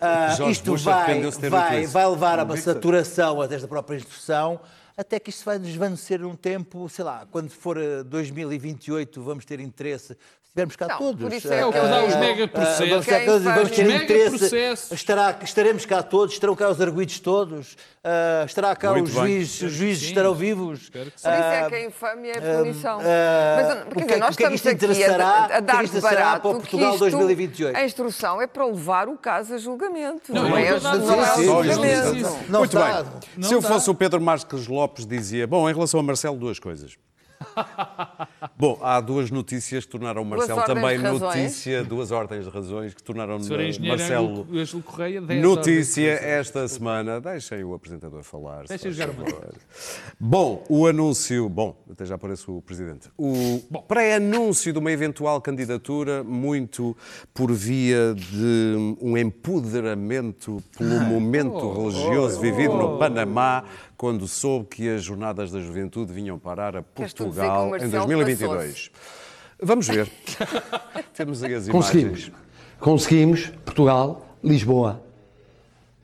Ah, 0.01 0.37
isto 0.51 0.77
vai, 0.77 1.21
vai, 1.51 1.87
vai 1.87 2.07
levar 2.09 2.39
a 2.39 2.45
uma 2.45 2.57
saturação 2.57 3.43
até 3.43 3.59
da 3.59 3.67
própria 3.69 3.97
instrução, 3.97 4.61
até 4.97 5.19
que 5.19 5.31
isto 5.31 5.45
vai 5.45 5.59
desvanecer 5.59 6.21
num 6.21 6.35
tempo, 6.35 6.89
sei 6.89 7.05
lá, 7.05 7.27
quando 7.31 7.51
for 7.51 7.77
eh, 7.79 8.03
2028 8.05 9.23
vamos 9.23 9.45
ter 9.45 9.61
interesse. 9.61 10.17
Se 10.49 10.63
estivermos 10.63 10.77
cá 10.77 10.89
Não, 10.89 10.99
todos. 10.99 11.23
por 11.23 11.33
isso 11.33 11.53
é 11.53 11.61
ah, 11.63 11.67
que 11.67 11.79
dá 11.79 12.05
os 12.05 12.15
ah, 12.15 12.19
megaprocessos. 12.19 12.89
Vamos, 12.89 13.07
cá 13.07 13.17
Quem 13.19 13.27
todos, 13.27 13.45
faz 13.45 13.57
vamos 13.57 13.71
ter 13.77 13.87
os 13.87 14.03
interesse. 14.43 14.95
Estará, 14.95 15.39
estaremos 15.43 15.87
cá 15.87 16.03
todos, 16.03 16.35
estarão 16.35 16.57
cá 16.57 16.69
os 16.71 16.81
arguidos 16.81 17.21
todos, 17.21 17.77
ah, 18.03 18.43
estará 18.45 18.75
cá 18.75 18.93
Muito 18.93 19.07
os 19.07 19.13
juízes, 19.13 19.63
os 19.63 19.73
juízes 19.73 20.03
sim. 20.03 20.09
estarão 20.09 20.35
vivos. 20.35 20.81
Espero 20.83 21.11
que 21.13 21.21
sim. 21.21 21.29
Por 21.29 21.35
isso 21.35 21.43
é 21.45 21.69
que 21.69 21.75
a 21.75 21.85
infâmia 21.85 22.33
é 22.33 22.39
a 22.39 22.59
punição. 22.59 22.99
ah, 22.99 23.57
Mas, 23.57 23.67
o 23.69 23.85
quer 23.85 23.95
que 23.95 24.01
é- 24.01 24.05
dizer, 24.07 24.19
nós 24.19 24.35
o 24.35 24.39
que 24.39 24.45
é 24.45 24.49
que 24.49 24.55
estamos 24.55 24.55
isto 24.55 24.69
aqui 24.69 24.85
a, 24.85 24.95
interessará? 24.95 25.29
a 25.29 25.45
O 25.45 25.47
que 25.49 25.53
é 25.53 25.57
que 25.61 25.63
dar 25.63 25.85
isto 25.85 25.97
interessará 25.97 26.25
barato 26.25 26.41
para 26.43 26.51
o 26.51 26.55
que 26.55 26.61
Portugal 26.61 26.91
isto, 26.93 26.99
2028? 27.01 27.77
A 27.77 27.85
instrução 27.85 28.43
é 28.43 28.47
para 28.49 28.67
levar 28.67 29.09
o 29.09 29.17
caso 29.17 29.55
a 29.55 29.59
julgamento. 29.59 30.33
Não, 30.35 30.49
Não, 30.49 30.57
é, 30.57 30.71
a 30.71 30.79
dar 30.79 30.97
não 30.97 31.15
é 31.25 31.33
o 31.37 31.43
julgamento. 31.45 32.37
Muito 32.49 32.77
bem. 32.77 33.45
Se 33.45 33.55
eu 33.55 33.63
fosse 33.63 33.89
o 33.91 33.95
Pedro 33.95 34.21
Marques 34.21 34.67
Lopes, 34.67 35.07
dizia: 35.07 35.47
Bom, 35.47 35.71
em 35.71 35.73
relação 35.75 36.01
a 36.01 36.03
Marcelo, 36.03 36.37
duas 36.37 36.59
coisas. 36.59 36.97
Bom, 38.59 38.77
há 38.83 39.01
duas 39.01 39.31
notícias 39.31 39.85
que 39.85 39.91
tornaram 39.93 40.25
Marcelo 40.25 40.59
também 40.67 40.99
notícia, 41.45 41.85
duas 41.85 42.11
ordens 42.11 42.45
de 42.45 42.51
razões 42.51 42.93
que 42.93 43.01
tornaram 43.01 43.39
Marcelo 43.89 44.47
Ângelo- 44.53 44.83
Correia, 44.83 45.21
10 45.21 45.41
notícia 45.43 46.11
esta 46.11 46.67
semana. 46.67 47.21
Deixem 47.21 47.63
o 47.63 47.73
apresentador 47.73 48.23
falar. 48.25 48.65
Deixem 48.67 48.91
jogar 48.91 49.11
uma. 49.11 49.25
Bom, 50.19 50.65
o 50.69 50.89
anúncio. 50.89 51.49
Bom, 51.49 51.77
até 51.89 52.05
já 52.05 52.17
aparece 52.17 52.51
o 52.51 52.61
presidente. 52.61 53.09
O 53.17 53.61
pré-anúncio 53.87 54.73
de 54.73 54.79
uma 54.81 54.91
eventual 54.91 55.41
candidatura, 55.41 56.25
muito 56.25 56.97
por 57.33 57.53
via 57.53 58.13
de 58.17 58.97
um 59.01 59.17
empoderamento 59.17 60.61
pelo 60.77 61.01
momento 61.01 61.73
religioso 61.75 62.41
vivido 62.41 62.75
no 62.75 62.99
Panamá, 62.99 63.63
quando 63.99 64.29
soube 64.29 64.67
que 64.67 64.89
as 64.89 65.03
Jornadas 65.03 65.51
da 65.51 65.59
Juventude 65.59 66.13
vinham 66.13 66.39
parar 66.39 66.77
a 66.77 66.83
Portugal 66.83 67.67
em 67.67 67.71
Marcelo 67.81 68.07
2022. 68.07 68.93
Vamos 69.61 69.89
ver. 69.89 70.09
Temos 71.13 71.43
aí 71.43 71.55
as 71.55 71.69
Conseguimos. 71.69 72.21
imagens. 72.21 72.33
Conseguimos. 72.79 73.47
Portugal, 73.65 74.25
Lisboa. 74.43 75.03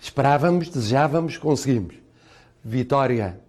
Esperávamos, 0.00 0.68
desejávamos, 0.68 1.38
conseguimos. 1.38 1.94
Vitória. 2.64 3.40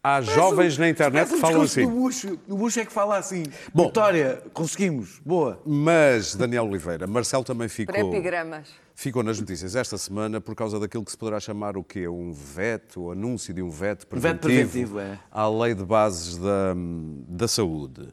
Há 0.00 0.20
jovens 0.20 0.78
na 0.78 0.88
internet 0.88 1.30
que 1.30 1.40
falam 1.40 1.62
assim. 1.62 1.84
O 1.86 1.90
Bush, 1.90 2.26
o 2.48 2.68
é 2.80 2.84
que 2.84 2.92
fala 2.92 3.18
assim. 3.18 3.42
Bom. 3.74 3.86
Vitória, 3.86 4.40
conseguimos. 4.52 5.20
Boa. 5.24 5.60
Mas, 5.66 6.36
Daniel 6.36 6.64
Oliveira, 6.64 7.08
Marcelo 7.08 7.42
também 7.42 7.68
ficou, 7.68 7.92
Pré-epigramas. 7.92 8.83
Ficou 8.94 9.22
nas 9.22 9.40
notícias 9.40 9.74
esta 9.74 9.98
semana 9.98 10.40
por 10.40 10.54
causa 10.54 10.78
daquilo 10.78 11.04
que 11.04 11.10
se 11.10 11.18
poderá 11.18 11.40
chamar 11.40 11.76
o 11.76 11.82
quê? 11.84 12.06
Um 12.08 12.32
veto, 12.32 13.02
o 13.02 13.10
anúncio 13.12 13.52
de 13.52 13.60
um 13.62 13.70
veto 13.70 14.06
preventivo, 14.06 14.48
veto 14.48 14.68
preventivo, 14.70 15.00
é. 15.00 15.18
à 15.30 15.48
lei 15.48 15.74
de 15.74 15.84
bases 15.84 16.36
da, 16.38 16.74
da 17.28 17.48
saúde. 17.48 18.08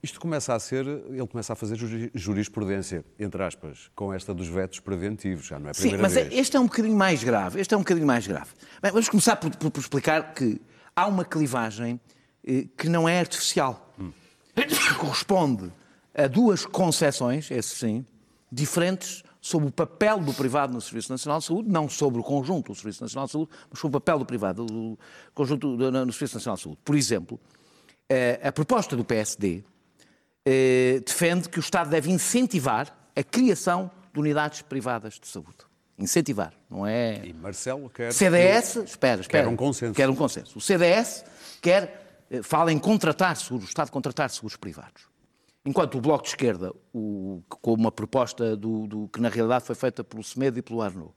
Isto 0.00 0.20
começa 0.20 0.54
a 0.54 0.60
ser, 0.60 0.86
ele 0.86 1.26
começa 1.26 1.52
a 1.52 1.56
fazer 1.56 1.74
juri- 1.74 2.10
jurisprudência, 2.14 3.04
entre 3.18 3.42
aspas, 3.42 3.90
com 3.96 4.12
esta 4.14 4.32
dos 4.32 4.46
vetos 4.46 4.78
preventivos, 4.78 5.46
já 5.46 5.58
não 5.58 5.66
é 5.66 5.70
a 5.70 5.74
Sim, 5.74 5.80
primeira 5.82 6.02
mas 6.04 6.12
vez. 6.14 6.32
é- 6.32 6.34
este 6.36 6.56
é 6.56 6.60
um 6.60 6.66
bocadinho 6.66 6.96
mais 6.96 7.22
grave. 7.24 7.60
Este 7.60 7.74
é 7.74 7.76
um 7.76 7.80
bocadinho 7.80 8.06
mais 8.06 8.24
grave. 8.26 8.50
Bem, 8.80 8.92
vamos 8.92 9.08
começar 9.08 9.34
por, 9.36 9.54
por- 9.56 9.70
por 9.72 9.80
explicar 9.80 10.34
que 10.34 10.60
há 10.94 11.04
uma 11.08 11.24
clivagem 11.24 12.00
eh, 12.46 12.66
que 12.76 12.88
não 12.88 13.08
é 13.08 13.18
artificial. 13.18 13.92
Que 14.54 14.94
corresponde 14.98 15.70
a 16.14 16.28
duas 16.28 16.64
concepções, 16.64 17.50
esse 17.50 17.74
sim, 17.76 18.06
diferentes 18.52 19.24
sobre 19.40 19.68
o 19.68 19.72
papel 19.72 20.18
do 20.20 20.34
privado 20.34 20.72
no 20.72 20.80
Serviço 20.80 21.12
Nacional 21.12 21.38
de 21.38 21.44
Saúde, 21.46 21.68
não 21.70 21.88
sobre 21.88 22.20
o 22.20 22.22
conjunto 22.24 22.72
do 22.72 22.74
Serviço 22.74 23.02
Nacional 23.02 23.26
de 23.26 23.32
Saúde, 23.32 23.50
mas 23.70 23.78
sobre 23.80 23.96
o 23.96 24.00
papel 24.00 24.18
do 24.18 24.24
privado 24.26 24.64
do 24.66 24.98
conjunto 25.34 25.76
do- 25.76 25.90
no 25.92 26.12
Serviço 26.12 26.36
Nacional 26.36 26.56
de 26.56 26.62
Saúde. 26.62 26.78
Por 26.84 26.96
exemplo, 26.96 27.38
eh, 28.08 28.40
a 28.42 28.50
proposta 28.52 28.96
do 28.96 29.04
PSD 29.04 29.62
eh, 30.44 31.00
defende 31.06 31.48
que 31.48 31.58
o 31.58 31.60
Estado 31.60 31.90
deve 31.90 32.10
incentivar 32.10 33.10
a 33.14 33.22
criação 33.22 33.90
de 34.12 34.20
unidades 34.20 34.62
privadas 34.62 35.14
de 35.20 35.26
saúde. 35.28 35.56
Incentivar, 35.98 36.52
não 36.70 36.86
é. 36.86 37.20
E 37.26 37.32
Marcelo 37.32 37.90
quer. 37.90 38.12
CDS, 38.12 38.76
espera, 38.76 39.20
espera. 39.20 39.48
um 39.48 39.56
consenso. 39.56 39.94
Quer 39.94 40.08
um 40.08 40.14
consenso. 40.14 40.56
O 40.56 40.60
CDS 40.60 41.24
quer, 41.60 42.24
eh, 42.30 42.40
fala 42.42 42.72
em 42.72 42.78
contratar 42.78 43.36
seguros, 43.36 43.66
o 43.66 43.68
Estado 43.68 43.90
contratar 43.90 44.30
seguros 44.30 44.56
privados. 44.56 45.02
Enquanto 45.68 45.98
o 45.98 46.00
Bloco 46.00 46.22
de 46.24 46.30
Esquerda, 46.30 46.72
o- 46.94 47.42
com 47.48 47.74
uma 47.74 47.92
proposta 47.92 48.56
do, 48.56 48.86
do- 48.86 49.08
que 49.08 49.20
na 49.20 49.28
realidade 49.28 49.64
foi 49.66 49.74
feita 49.74 50.02
pelo 50.02 50.24
Semedo 50.24 50.58
e 50.58 50.62
pelo 50.62 50.80
Arnaud, 50.80 51.12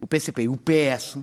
o 0.00 0.06
PCP 0.06 0.42
e 0.42 0.48
o 0.48 0.56
PS 0.56 1.18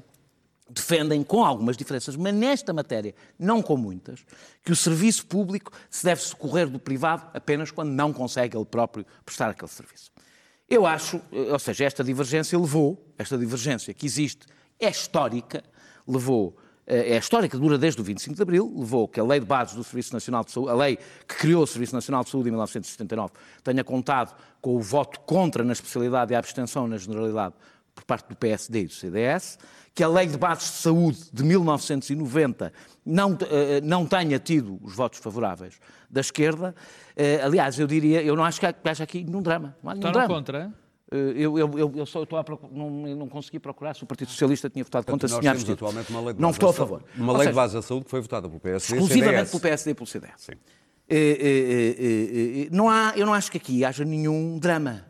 defendem, 0.70 1.24
com 1.24 1.46
algumas 1.46 1.78
diferenças, 1.78 2.16
mas 2.18 2.34
nesta 2.34 2.74
matéria, 2.74 3.16
não 3.40 3.62
com 3.62 3.78
muitas, 3.78 4.26
que 4.66 4.72
o 4.72 4.76
serviço 4.76 5.26
público 5.28 5.72
se 5.90 6.04
deve 6.04 6.22
socorrer 6.22 6.68
do 6.70 6.78
privado 6.78 7.26
apenas 7.34 7.72
quando 7.72 7.90
não 7.92 8.12
consegue 8.12 8.58
ele 8.58 8.66
próprio 8.66 9.06
prestar 9.26 9.50
aquele 9.52 9.72
serviço. 9.72 10.12
Eu 10.70 10.86
acho, 10.86 11.22
ou 11.32 11.60
seja, 11.60 11.86
esta 11.86 12.04
divergência 12.04 12.60
levou, 12.60 13.14
esta 13.18 13.38
divergência 13.38 13.94
que 13.94 14.06
existe, 14.06 14.46
é 14.80 14.90
histórica, 14.90 15.64
levou, 16.06 16.58
é 16.86 17.18
histórica, 17.18 17.58
dura 17.58 17.78
desde 17.78 18.02
o 18.02 18.04
25 18.04 18.36
de 18.36 18.42
Abril, 18.42 18.74
levou 18.78 19.08
que 19.08 19.20
a 19.20 19.24
Lei 19.24 19.40
de 19.40 19.46
Bases 19.46 19.76
do 19.76 19.84
Serviço 19.84 20.14
Nacional 20.14 20.44
de 20.44 20.52
Saúde, 20.52 20.72
a 20.72 20.76
lei 20.76 20.98
que 21.28 21.36
criou 21.36 21.64
o 21.64 21.68
Serviço 21.68 21.96
Nacional 21.96 22.24
de 22.24 22.30
Saúde 22.30 22.50
em 22.50 22.52
1979, 22.52 23.32
tenha 23.64 23.84
contado 23.84 24.36
com 24.62 24.76
o 24.76 24.82
voto 24.82 25.20
contra 25.22 25.64
na 25.64 25.74
especialidade 25.74 26.34
e 26.34 26.36
a 26.36 26.40
abstenção 26.40 26.88
na 26.88 26.98
generalidade 26.98 27.54
por 27.96 28.04
parte 28.04 28.28
do 28.28 28.36
PSD 28.36 28.82
e 28.82 28.86
do 28.88 28.94
CDS, 28.94 29.58
que 29.94 30.04
a 30.04 30.08
Lei 30.08 30.26
de 30.28 30.38
Bases 30.38 30.72
de 30.72 30.78
Saúde 30.78 31.20
de 31.32 31.44
1990 31.44 32.74
não, 33.06 33.38
eh, 33.50 33.80
não 33.82 34.06
tenha 34.06 34.40
tido 34.40 34.80
os 34.82 34.96
votos 34.96 35.20
favoráveis 35.20 35.80
da 36.10 36.20
esquerda. 36.22 36.74
Eh, 37.16 37.40
Aliás, 37.44 37.78
eu 37.80 37.86
diria, 37.86 38.22
eu 38.24 38.36
não 38.36 38.44
acho 38.44 38.60
que 38.60 38.66
haja 38.66 39.04
aqui 39.04 39.24
nenhum 39.24 39.42
drama. 39.42 39.76
Não 39.84 39.92
há 39.92 39.94
nenhum 39.94 40.08
Votaram 40.08 40.28
drama. 40.28 40.36
contra? 40.36 40.83
Eh, 41.14 41.34
Eu, 41.44 41.60
eu, 41.60 41.72
eu, 41.78 41.94
eu 41.96 42.06
só 42.08 42.24
estou 42.24 42.40
a 42.40 42.44
procurar, 42.44 42.74
não, 42.74 43.08
eu 43.08 43.16
não 43.16 43.30
consegui 43.30 43.60
procurar 43.60 43.94
se 43.94 44.04
o 44.04 44.08
Partido 44.08 44.32
Socialista 44.32 44.68
tinha 44.70 44.84
votado 44.84 45.06
contra, 45.06 45.28
se 45.28 45.40
tinha 45.40 45.52
abstido. 45.52 45.74
atualmente 45.74 46.10
uma 46.10 46.22
lei 46.22 46.34
de 46.34 46.42
Não 46.42 46.52
votou 46.52 46.70
a 46.70 46.74
favor. 46.74 47.04
Uma 47.16 47.34
Ou 47.34 47.38
lei 47.38 47.48
de 47.50 47.54
base 47.54 47.76
da 47.76 47.82
saúde 47.84 48.06
que 48.06 48.12
foi 48.12 48.20
votada 48.22 48.48
pelo 48.50 48.60
PSD 48.60 48.96
exclusivamente 48.96 49.50
pelo 49.52 49.62
PSD 49.62 49.92
e 49.92 49.94
pelo 49.94 50.08
CDS. 50.08 50.34
Sim. 50.38 50.54
eh, 51.10 51.38
eh, 51.40 52.64
eh, 52.64 52.68
não 52.72 52.90
há, 52.90 53.14
eu 53.16 53.26
não 53.28 53.34
acho 53.34 53.52
que 53.52 53.58
aqui 53.58 53.86
haja 53.86 54.04
nenhum 54.04 54.58
drama. 54.58 55.06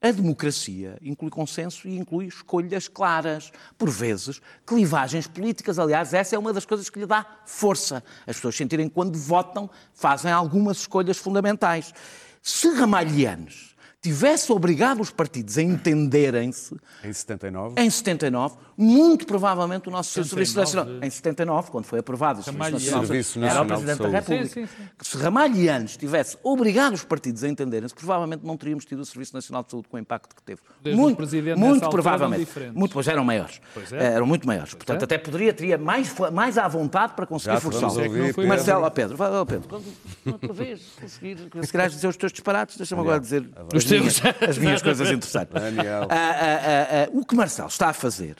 A 0.00 0.12
democracia 0.12 0.96
inclui 1.02 1.28
consenso 1.28 1.88
e 1.88 1.98
inclui 1.98 2.26
escolhas 2.26 2.86
claras. 2.86 3.50
Por 3.76 3.90
vezes, 3.90 4.40
clivagens 4.64 5.26
políticas. 5.26 5.76
Aliás, 5.76 6.14
essa 6.14 6.36
é 6.36 6.38
uma 6.38 6.52
das 6.52 6.64
coisas 6.64 6.88
que 6.88 7.00
lhe 7.00 7.06
dá 7.06 7.26
força. 7.44 8.04
As 8.24 8.36
pessoas 8.36 8.54
sentirem 8.54 8.88
que 8.88 8.94
quando 8.94 9.18
votam 9.18 9.68
fazem 9.92 10.30
algumas 10.30 10.78
escolhas 10.78 11.18
fundamentais. 11.18 11.92
Se 12.40 12.68
Ramalhianos 12.68 13.74
tivesse 14.00 14.50
obrigado 14.52 15.00
os 15.00 15.10
partidos 15.10 15.58
a 15.58 15.62
entenderem-se 15.62 16.76
Em 17.04 17.12
79? 17.12 17.80
em 17.80 17.90
79, 17.90 18.56
muito 18.76 19.26
provavelmente 19.26 19.88
o 19.88 19.90
nosso 19.90 20.10
Serviço 20.10 20.52
79, 20.52 20.76
Nacional. 20.76 21.04
Em 21.04 21.10
79, 21.10 21.70
quando 21.70 21.84
foi 21.84 21.98
aprovado 21.98 22.40
o 22.40 22.42
Serviço. 22.42 22.70
Nacional, 22.70 23.06
Serviço 23.06 23.44
era 23.44 23.60
o 23.60 23.64
de 23.64 23.68
Presidente 23.72 23.98
da. 24.02 24.08
República. 24.08 24.46
Sim, 24.46 24.66
sim, 24.66 24.66
sim. 24.66 24.88
Que 24.96 25.06
Se 25.06 25.16
Ramalhianos 25.16 25.96
tivesse 25.96 26.38
obrigado 26.44 26.94
os 26.94 27.04
partidos 27.04 27.42
a 27.42 27.48
entenderem-se, 27.48 27.94
provavelmente 27.94 28.44
não 28.46 28.56
teríamos 28.56 28.84
tido 28.84 29.00
o 29.00 29.04
Serviço 29.04 29.34
Nacional 29.34 29.64
de 29.64 29.70
Saúde 29.72 29.88
com 29.88 29.96
o 29.96 30.00
impacto 30.00 30.34
que 30.36 30.42
teve. 30.42 30.60
Desde 30.80 31.00
muito, 31.00 31.16
Presidente, 31.16 31.58
muito 31.58 31.90
provavelmente. 31.90 32.48
eram. 32.56 32.72
Muito, 32.72 32.92
pois 32.92 33.08
eram 33.08 33.24
maiores. 33.24 33.60
Pois 33.74 33.92
é. 33.92 34.14
Eram 34.14 34.26
muito 34.26 34.46
maiores. 34.46 34.74
Portanto, 34.74 35.02
é. 35.02 35.04
até 35.04 35.18
poderia, 35.18 35.52
teria 35.52 35.76
mais, 35.76 36.14
mais 36.32 36.56
à 36.56 36.68
vontade 36.68 37.14
para 37.14 37.26
conseguir 37.26 37.54
Já 37.54 37.60
te 37.60 37.64
vamos 37.64 37.80
forçá-lo. 37.80 38.06
ouvir, 38.06 38.32
foi 38.32 38.46
Marcelo, 38.46 38.90
Pedro, 38.92 39.16
vai, 39.16 39.28
Pedro, 39.44 39.68
quando 39.68 39.84
outra 40.26 40.52
vez 40.52 40.82
conseguir, 41.00 41.38
se 41.62 41.72
queres 41.72 41.92
dizer 41.94 42.06
os 42.06 42.16
teus 42.16 42.32
disparates, 42.32 42.76
deixa-me 42.76 43.00
agora 43.00 43.18
dizer 43.18 43.48
Os 43.74 43.87
minhas, 43.90 44.20
as 44.48 44.58
minhas 44.58 44.82
coisas 44.82 45.10
interessantes. 45.10 45.52
Daniel. 45.52 46.08
Ah, 46.10 46.14
ah, 46.14 46.36
ah, 46.40 47.04
ah, 47.04 47.10
o 47.12 47.24
que 47.24 47.34
Marcelo 47.34 47.68
está 47.68 47.88
a 47.88 47.92
fazer 47.92 48.36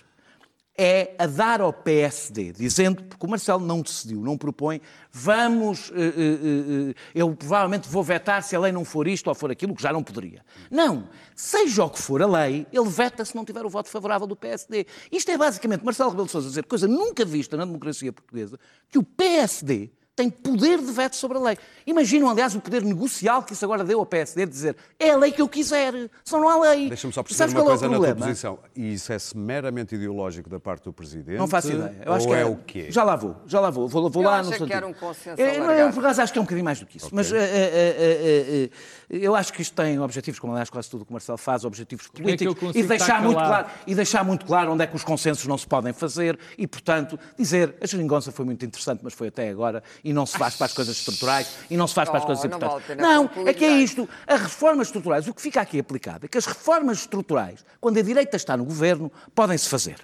é 0.81 1.17
a 1.19 1.27
dar 1.27 1.61
ao 1.61 1.73
PSD, 1.73 2.53
dizendo, 2.53 3.03
porque 3.03 3.27
o 3.27 3.29
Marcelo 3.29 3.67
não 3.67 3.83
decidiu, 3.83 4.21
não 4.21 4.39
propõe, 4.39 4.81
vamos, 5.11 5.91
eh, 5.93 5.97
eh, 5.97 6.91
eh, 6.91 6.95
eu 7.17 7.35
provavelmente 7.35 7.89
vou 7.89 8.05
vetar 8.05 8.45
se 8.45 8.55
a 8.55 8.61
lei 8.61 8.71
não 8.71 8.85
for 8.85 9.09
isto 9.09 9.27
ou 9.27 9.35
for 9.35 9.51
aquilo, 9.51 9.75
que 9.75 9.83
já 9.83 9.93
não 9.93 10.05
poderia. 10.05 10.45
Não, 10.71 11.09
seja 11.35 11.83
o 11.83 11.91
que 11.91 12.01
for 12.01 12.23
a 12.23 12.29
lei, 12.29 12.65
ele 12.73 12.89
veta 12.89 13.25
se 13.25 13.35
não 13.35 13.45
tiver 13.45 13.67
o 13.67 13.69
voto 13.69 13.89
favorável 13.89 14.25
do 14.25 14.37
PSD. 14.37 14.87
Isto 15.11 15.33
é 15.33 15.37
basicamente 15.37 15.85
Marcelo 15.85 16.11
Rebelo 16.11 16.27
de 16.27 16.33
Sousa 16.33 16.49
dizer, 16.49 16.65
coisa 16.65 16.87
nunca 16.87 17.25
vista 17.25 17.57
na 17.57 17.65
democracia 17.65 18.13
portuguesa, 18.13 18.57
que 18.89 18.99
o 18.99 19.03
PSD 19.03 19.91
tem 20.19 20.29
poder 20.29 20.79
de 20.79 20.93
veto 20.93 21.15
sobre 21.17 21.39
a 21.39 21.41
lei. 21.41 21.59
Imaginam, 21.87 22.29
aliás, 22.29 22.55
o 22.55 22.61
poder 22.61 22.83
negocial 22.83 23.43
que 23.43 23.53
isso 23.53 23.65
agora 23.65 23.85
deu 23.85 24.01
ao 24.01 24.05
PSD 24.07 24.47
de 24.47 24.53
dizer 24.53 24.77
é 24.99 25.11
a 25.11 25.17
lei 25.17 25.31
que 25.31 25.41
eu 25.41 25.49
quiser, 25.49 25.93
senão 26.25 26.43
não 26.43 26.49
há 26.51 26.71
lei. 26.71 26.89
Deixa-me 26.89 27.13
só 27.13 27.23
perceber 27.23 27.53
uma 27.53 27.61
é 27.61 27.63
o 27.63 27.67
coisa 27.67 27.89
na 27.89 27.97
tua 27.97 28.07
problema? 28.07 28.27
posição. 28.27 28.59
E 28.75 28.93
isso 28.95 29.13
é 29.13 29.17
meramente 29.37 29.95
ideológico 29.95 30.51
da 30.51 30.59
parte 30.59 30.85
do 30.85 30.93
Presidente? 30.93 31.39
Não 31.39 31.47
faço 31.47 31.71
ideia. 31.73 32.03
Eu 32.05 32.13
acho 32.13 32.27
ou 32.27 32.35
que 32.35 32.41
é 32.41 32.45
o 32.45 32.57
quê? 32.57 32.87
Já 32.91 33.05
lá 33.05 33.15
vou, 33.15 33.37
já 33.47 33.61
lá 33.61 33.71
vou. 33.71 33.87
Vou, 33.89 34.11
vou 34.11 34.23
Eu 34.23 34.29
lá 34.29 34.41
acho 34.41 34.47
no 34.47 34.53
que 34.53 34.59
sentido. 34.59 34.77
era 34.77 34.87
um 34.87 34.93
consenso 34.93 35.41
Eu, 35.41 35.93
por 35.93 36.01
acaso 36.01 36.23
acho 36.23 36.33
que 36.33 36.39
é 36.39 36.43
um 36.43 36.45
bocadinho 36.45 36.65
mais 36.65 36.81
do 36.81 36.87
que 36.87 36.97
isso. 36.97 37.11
Mas 37.13 37.33
eh, 37.33 37.37
eh, 37.39 37.43
eh, 37.43 37.97
eh, 37.99 38.65
eh, 38.65 38.71
eu 39.11 39.35
acho 39.35 39.53
que 39.53 39.63
isto 39.63 39.75
tem 39.75 39.99
objetivos, 39.99 40.39
como 40.39 40.53
aliás 40.53 40.69
quase 40.69 40.91
tudo 40.91 41.03
o 41.03 41.05
que 41.05 41.11
o 41.11 41.15
Marcelo 41.15 41.39
faz, 41.39 41.65
objetivos 41.65 42.07
é 42.15 42.23
políticos, 42.23 42.55
consigo 42.59 42.85
e, 42.85 42.89
deixar 42.89 43.23
muito 43.23 43.37
calado? 43.37 43.65
claro, 43.65 43.79
e 43.87 43.95
deixar 43.95 44.25
muito 44.25 44.45
claro 44.45 44.73
onde 44.73 44.85
é 44.85 44.87
que 44.87 44.95
os 44.95 45.05
consensos 45.05 45.47
não 45.47 45.57
se 45.57 45.67
podem 45.67 45.93
fazer 45.93 46.39
e, 46.59 46.67
portanto, 46.67 47.19
dizer 47.39 47.77
a 47.83 47.87
geringonça 47.87 48.31
foi 48.31 48.45
muito 48.45 48.65
interessante, 48.65 49.01
mas 49.03 49.15
foi 49.15 49.29
até 49.29 49.49
agora, 49.49 49.83
e 50.05 50.13
não 50.13 50.27
se 50.27 50.37
faz 50.37 50.57
para 50.57 50.67
as 50.67 50.75
coisas 50.75 50.97
estruturais, 50.97 51.57
e 51.71 51.77
não 51.77 51.87
se 51.87 51.95
faz 51.95 52.09
para 52.09 52.19
as 52.19 52.25
Oh, 52.25 52.27
coisas 52.27 52.45
não 52.45 52.57
importantes. 52.57 52.97
Não, 52.97 53.29
concluir 53.29 53.49
é 53.49 53.55
que 53.55 53.65
é 53.65 53.79
isto. 53.79 54.09
As 54.27 54.41
reformas 54.41 54.89
estruturais, 54.89 55.27
o 55.27 55.33
que 55.33 55.41
fica 55.41 55.61
aqui 55.61 55.79
aplicado 55.79 56.27
é 56.27 56.29
que 56.29 56.37
as 56.37 56.45
reformas 56.47 56.99
estruturais, 56.99 57.65
quando 57.81 57.99
a 57.99 58.03
direita 58.03 58.37
está 58.37 58.57
no 58.57 58.65
governo, 58.65 59.11
podem-se 59.35 59.69
fazer. 59.69 59.97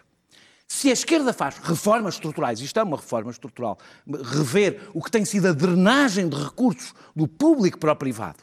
Se 0.66 0.88
a 0.88 0.92
esquerda 0.92 1.32
faz 1.32 1.58
reformas 1.58 2.14
estruturais, 2.14 2.60
isto 2.60 2.78
é 2.80 2.82
uma 2.82 2.96
reforma 2.96 3.30
estrutural, 3.30 3.78
rever 4.08 4.88
o 4.94 5.02
que 5.02 5.10
tem 5.10 5.24
sido 5.24 5.48
a 5.48 5.52
drenagem 5.52 6.28
de 6.28 6.36
recursos 6.36 6.94
do 7.14 7.28
público 7.28 7.78
para 7.78 7.92
o 7.92 7.96
privado, 7.96 8.38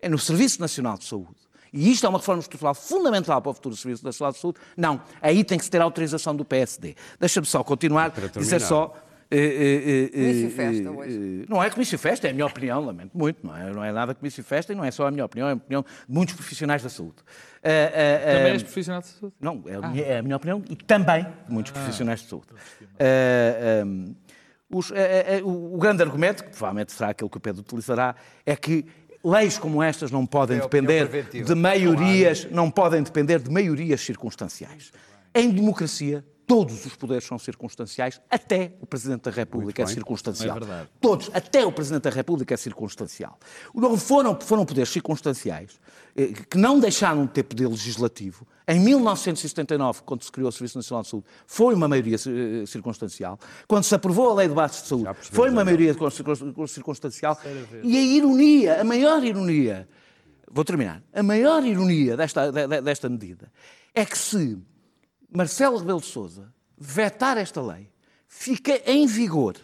é 0.00 0.08
no 0.08 0.18
Serviço 0.18 0.60
Nacional 0.60 0.96
de 0.98 1.04
Saúde. 1.04 1.34
E 1.72 1.90
isto 1.90 2.06
é 2.06 2.08
uma 2.08 2.18
reforma 2.18 2.40
estrutural 2.40 2.74
fundamental 2.74 3.42
para 3.42 3.50
o 3.50 3.54
futuro 3.54 3.74
do 3.74 3.78
Serviço 3.78 4.04
Nacional 4.04 4.32
de 4.32 4.38
Saúde. 4.38 4.58
Não, 4.76 5.00
aí 5.20 5.44
tem 5.44 5.58
que 5.58 5.64
se 5.64 5.70
ter 5.70 5.80
a 5.80 5.84
autorização 5.84 6.34
do 6.34 6.44
PSD. 6.44 6.94
Deixa-me 7.20 7.46
só 7.46 7.62
continuar, 7.62 8.10
Para 8.12 8.28
dizer 8.28 8.60
só. 8.60 8.94
eh, 9.30 9.36
eh, 9.36 10.04
eh, 10.04 10.08
Comício 10.22 10.50
festa 10.50 10.90
hoje. 10.90 11.46
Não 11.48 11.62
é 11.62 11.68
comício 11.68 11.98
festa, 11.98 12.28
é 12.28 12.30
a 12.30 12.32
minha 12.32 12.46
opinião, 12.46 12.80
lamento 12.84 13.10
muito. 13.18 13.44
Não 13.46 13.54
é, 13.56 13.72
não 13.72 13.84
é 13.84 13.92
nada 13.92 14.14
comício 14.14 14.42
festa 14.44 14.72
e 14.72 14.76
não 14.76 14.84
é 14.84 14.90
só 14.90 15.06
a 15.06 15.10
minha 15.10 15.24
opinião, 15.24 15.48
é 15.48 15.52
a 15.52 15.54
opinião 15.56 15.82
de 15.82 16.14
muitos 16.14 16.34
profissionais 16.36 16.82
da 16.82 16.88
saúde. 16.88 17.16
Eh, 17.62 17.92
eh, 17.92 18.32
Também 18.36 18.46
eh, 18.46 18.52
és 18.52 18.62
profissional 18.62 19.00
de 19.02 19.08
saúde. 19.08 19.34
não, 19.40 19.62
é 19.66 19.74
a, 19.74 19.88
minha, 19.88 20.04
é 20.04 20.18
a 20.18 20.22
minha 20.22 20.36
opinião 20.36 20.62
e 20.70 20.76
também 20.76 21.24
de 21.24 21.52
muitos 21.52 21.72
profissionais 21.72 22.20
de 22.20 22.28
saúde. 22.28 22.46
Eh, 22.98 23.80
ehm, 23.82 24.14
os- 24.70 24.90
eh, 24.92 25.38
eh, 25.38 25.42
o, 25.42 25.74
o 25.74 25.78
grande 25.78 26.02
argumento, 26.02 26.42
que 26.44 26.50
provavelmente 26.50 26.92
será 26.92 27.10
aquele 27.10 27.28
que 27.30 27.36
o 27.36 27.40
Pedro 27.40 27.60
utilizará, 27.60 28.14
é 28.46 28.54
que 28.56 28.86
leis 29.26 29.58
como 29.58 29.82
estas 29.82 30.10
não 30.10 30.24
podem 30.24 30.58
É 30.58 30.60
depender 30.60 31.28
de 31.32 31.54
maiorias, 31.54 32.46
não 32.50 32.70
podem 32.70 33.02
depender 33.02 33.40
de 33.40 33.50
maiorias 33.50 34.00
circunstanciais. 34.00 34.92
Em 35.34 35.50
democracia, 35.50 36.24
todos 36.46 36.86
os 36.86 36.94
poderes 36.94 37.24
são 37.24 37.38
circunstanciais, 37.38 38.20
até 38.30 38.72
o 38.80 38.86
Presidente 38.86 39.22
da 39.22 39.30
República 39.30 39.82
é 39.82 39.86
circunstancial. 39.86 40.56
É 40.56 40.60
verdade. 40.60 40.88
Todos, 41.00 41.30
até 41.34 41.66
o 41.66 41.72
Presidente 41.72 42.02
da 42.04 42.10
República 42.10 42.54
é 42.54 42.56
circunstancial. 42.56 43.38
Não 43.74 43.96
foram, 43.96 44.38
foram 44.40 44.64
poderes 44.64 44.90
circunstanciais 44.90 45.80
eh, 46.16 46.28
que 46.48 46.56
não 46.56 46.78
deixaram 46.78 47.26
de 47.26 47.32
ter 47.32 47.42
poder 47.42 47.66
legislativo. 47.68 48.46
Em 48.68 48.78
1979, 48.80 50.02
quando 50.04 50.22
se 50.22 50.30
criou 50.30 50.48
o 50.48 50.52
Serviço 50.52 50.78
Nacional 50.78 51.02
de 51.02 51.08
Saúde, 51.08 51.26
foi 51.46 51.74
uma 51.74 51.88
maioria 51.88 52.16
eh, 52.16 52.66
circunstancial. 52.66 53.38
Quando 53.66 53.82
se 53.84 53.94
aprovou 53.94 54.30
a 54.30 54.34
Lei 54.34 54.48
de 54.48 54.54
Bases 54.54 54.82
de 54.82 54.88
Saúde, 54.88 55.08
foi 55.20 55.50
uma 55.50 55.64
maioria 55.64 55.94
circun- 56.10 56.66
circunstancial. 56.66 57.38
E 57.82 57.96
a 57.96 58.00
ironia, 58.00 58.80
a 58.80 58.84
maior 58.84 59.22
ironia, 59.24 59.88
vou 60.50 60.64
terminar, 60.64 61.02
a 61.12 61.22
maior 61.22 61.64
ironia 61.64 62.16
desta, 62.16 62.52
de- 62.52 62.66
de- 62.68 62.80
desta 62.82 63.08
medida 63.08 63.50
é 63.94 64.04
que 64.04 64.16
se 64.16 64.56
Marcelo 65.30 65.78
Rebelo 65.78 66.00
de 66.00 66.06
Sousa 66.06 66.52
vetar 66.78 67.38
esta 67.38 67.60
lei, 67.62 67.88
fica 68.28 68.80
em 68.86 69.06
vigor, 69.06 69.56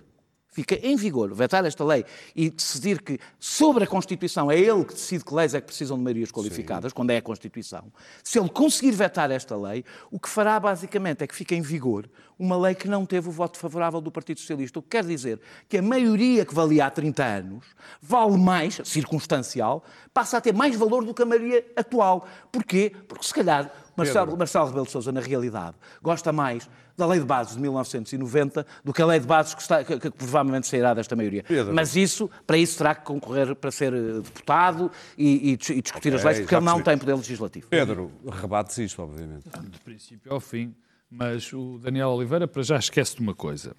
fica 0.52 0.74
em 0.86 0.96
vigor, 0.96 1.34
vetar 1.34 1.64
esta 1.64 1.84
lei 1.84 2.04
e 2.36 2.50
decidir 2.50 3.02
que 3.02 3.18
sobre 3.38 3.84
a 3.84 3.86
Constituição 3.86 4.50
é 4.50 4.58
ele 4.58 4.84
que 4.84 4.94
decide 4.94 5.24
que 5.24 5.34
leis 5.34 5.54
é 5.54 5.60
que 5.60 5.66
precisam 5.66 5.96
de 5.96 6.04
maiorias 6.04 6.30
qualificadas, 6.30 6.92
quando 6.92 7.10
é 7.10 7.16
a 7.16 7.22
Constituição, 7.22 7.92
se 8.22 8.38
ele 8.38 8.48
conseguir 8.48 8.92
vetar 8.92 9.30
esta 9.30 9.56
lei, 9.56 9.84
o 10.10 10.20
que 10.20 10.28
fará 10.28 10.60
basicamente 10.60 11.24
é 11.24 11.26
que 11.26 11.34
fica 11.34 11.54
em 11.54 11.62
vigor 11.62 12.08
uma 12.38 12.56
lei 12.56 12.74
que 12.74 12.88
não 12.88 13.06
teve 13.06 13.28
o 13.28 13.32
voto 13.32 13.56
favorável 13.56 14.00
do 14.00 14.10
Partido 14.10 14.40
Socialista. 14.40 14.78
O 14.78 14.82
que 14.82 14.90
quer 14.90 15.04
dizer 15.04 15.40
que 15.68 15.78
a 15.78 15.82
maioria 15.82 16.44
que 16.44 16.54
valia 16.54 16.86
há 16.86 16.90
30 16.90 17.24
anos 17.24 17.64
vale 18.00 18.36
mais, 18.36 18.80
circunstancial, 18.84 19.84
passa 20.12 20.38
a 20.38 20.40
ter 20.40 20.52
mais 20.52 20.74
valor 20.74 21.04
do 21.04 21.14
que 21.14 21.22
a 21.22 21.26
maioria 21.26 21.64
atual. 21.76 22.26
Porquê? 22.50 22.92
Porque 23.06 23.24
se 23.24 23.32
calhar 23.32 23.72
Marcelo, 23.96 24.36
Marcelo 24.36 24.66
Rebelo 24.66 24.86
de 24.86 24.92
Sousa, 24.92 25.12
na 25.12 25.20
realidade, 25.20 25.76
gosta 26.02 26.32
mais 26.32 26.68
da 26.96 27.06
Lei 27.06 27.20
de 27.20 27.24
Bases 27.26 27.54
de 27.56 27.60
1990 27.62 28.66
do 28.84 28.92
que 28.92 29.00
a 29.02 29.06
Lei 29.06 29.18
de 29.20 29.26
Bases 29.26 29.54
que, 29.54 29.62
está- 29.62 29.82
que- 29.84 29.98
que 29.98 30.10
provavelmente 30.10 30.66
sairá 30.66 30.92
desta 30.94 31.16
maioria. 31.16 31.42
Pedro. 31.42 31.74
Mas 31.74 31.96
isso, 31.96 32.28
para 32.46 32.56
isso, 32.56 32.78
terá 32.78 32.94
que 32.94 33.04
concorrer 33.04 33.54
para 33.54 33.70
ser 33.70 33.92
eh, 33.94 34.20
deputado 34.20 34.90
e, 35.16 35.50
e 35.50 35.52
e 35.52 35.82
discutir 35.82 36.14
as 36.14 36.20
Ok, 36.20 36.24
leis, 36.30 36.40
porque 36.40 36.54
ele 36.54 36.64
não 36.64 36.74
percebi. 36.74 36.84
tem 36.90 36.98
poder 36.98 37.14
legislativo. 37.14 37.66
Pedro, 37.68 38.10
rebates 38.30 38.76
isto, 38.78 39.02
obviamente. 39.02 39.44
De 39.48 39.78
princípio 39.80 40.32
ao 40.32 40.40
fim. 40.40 40.74
Mas 41.10 41.52
o 41.52 41.78
Daniel 41.78 42.08
Oliveira, 42.08 42.48
para 42.48 42.62
já, 42.62 42.76
esquece 42.78 43.16
de 43.16 43.20
uma 43.22 43.34
coisa. 43.34 43.74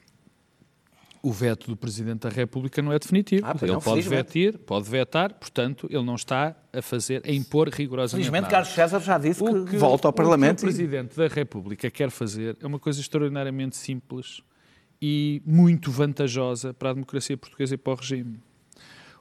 O 1.25 1.31
veto 1.31 1.67
do 1.67 1.77
Presidente 1.77 2.27
da 2.27 2.29
República 2.29 2.81
não 2.81 2.91
é 2.91 2.99
definitivo. 2.99 3.45
Ah, 3.47 3.55
ele 3.61 3.71
não, 3.71 3.79
pode 3.79 4.01
vetar, 4.01 4.57
pode 4.59 4.89
vetar, 4.89 5.33
portanto, 5.33 5.87
ele 5.89 6.03
não 6.03 6.15
está 6.15 6.53
a 6.73 6.81
fazer, 6.81 7.21
a 7.25 7.31
impor 7.31 7.69
rigorosamente 7.69 8.25
Felizmente, 8.25 8.41
nada. 8.41 8.51
Carlos 8.51 8.73
César 8.73 8.99
já 8.99 9.17
disse 9.17 9.41
que, 9.41 9.49
O 9.49 9.65
que 9.65 9.77
volta 9.77 10.05
ao 10.05 10.09
o 10.09 10.13
que 10.13 10.17
Parlamento. 10.17 10.59
o 10.59 10.63
Presidente 10.63 11.15
da 11.15 11.27
República 11.29 11.89
quer 11.89 12.11
fazer 12.11 12.57
é 12.59 12.67
uma 12.67 12.77
coisa 12.77 12.99
extraordinariamente 12.99 13.77
simples 13.77 14.41
e 15.01 15.41
muito 15.45 15.89
vantajosa 15.91 16.73
para 16.73 16.89
a 16.89 16.93
democracia 16.93 17.37
portuguesa 17.37 17.75
e 17.75 17.77
para 17.77 17.93
o 17.93 17.95
regime. 17.95 18.39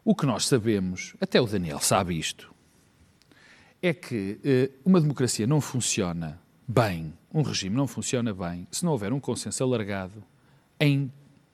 O 0.04 0.12
que 0.16 0.26
nós 0.26 0.48
sabemos, 0.48 1.14
até 1.20 1.40
o 1.40 1.46
Daniel 1.46 1.78
sabe 1.78 2.18
isto, 2.18 2.52
é 3.80 3.94
que 3.94 4.40
eh, 4.42 4.70
uma 4.84 5.00
democracia 5.00 5.46
não 5.46 5.60
funciona 5.60 6.40
bem, 6.66 7.12
um 7.32 7.42
regime 7.42 7.76
não 7.76 7.86
funciona 7.86 8.34
bem, 8.34 8.66
se 8.72 8.84
não 8.84 8.90
houver 8.90 9.12
um 9.12 9.20
consenso 9.20 9.62
alargado 9.62 10.24
em 10.80 11.12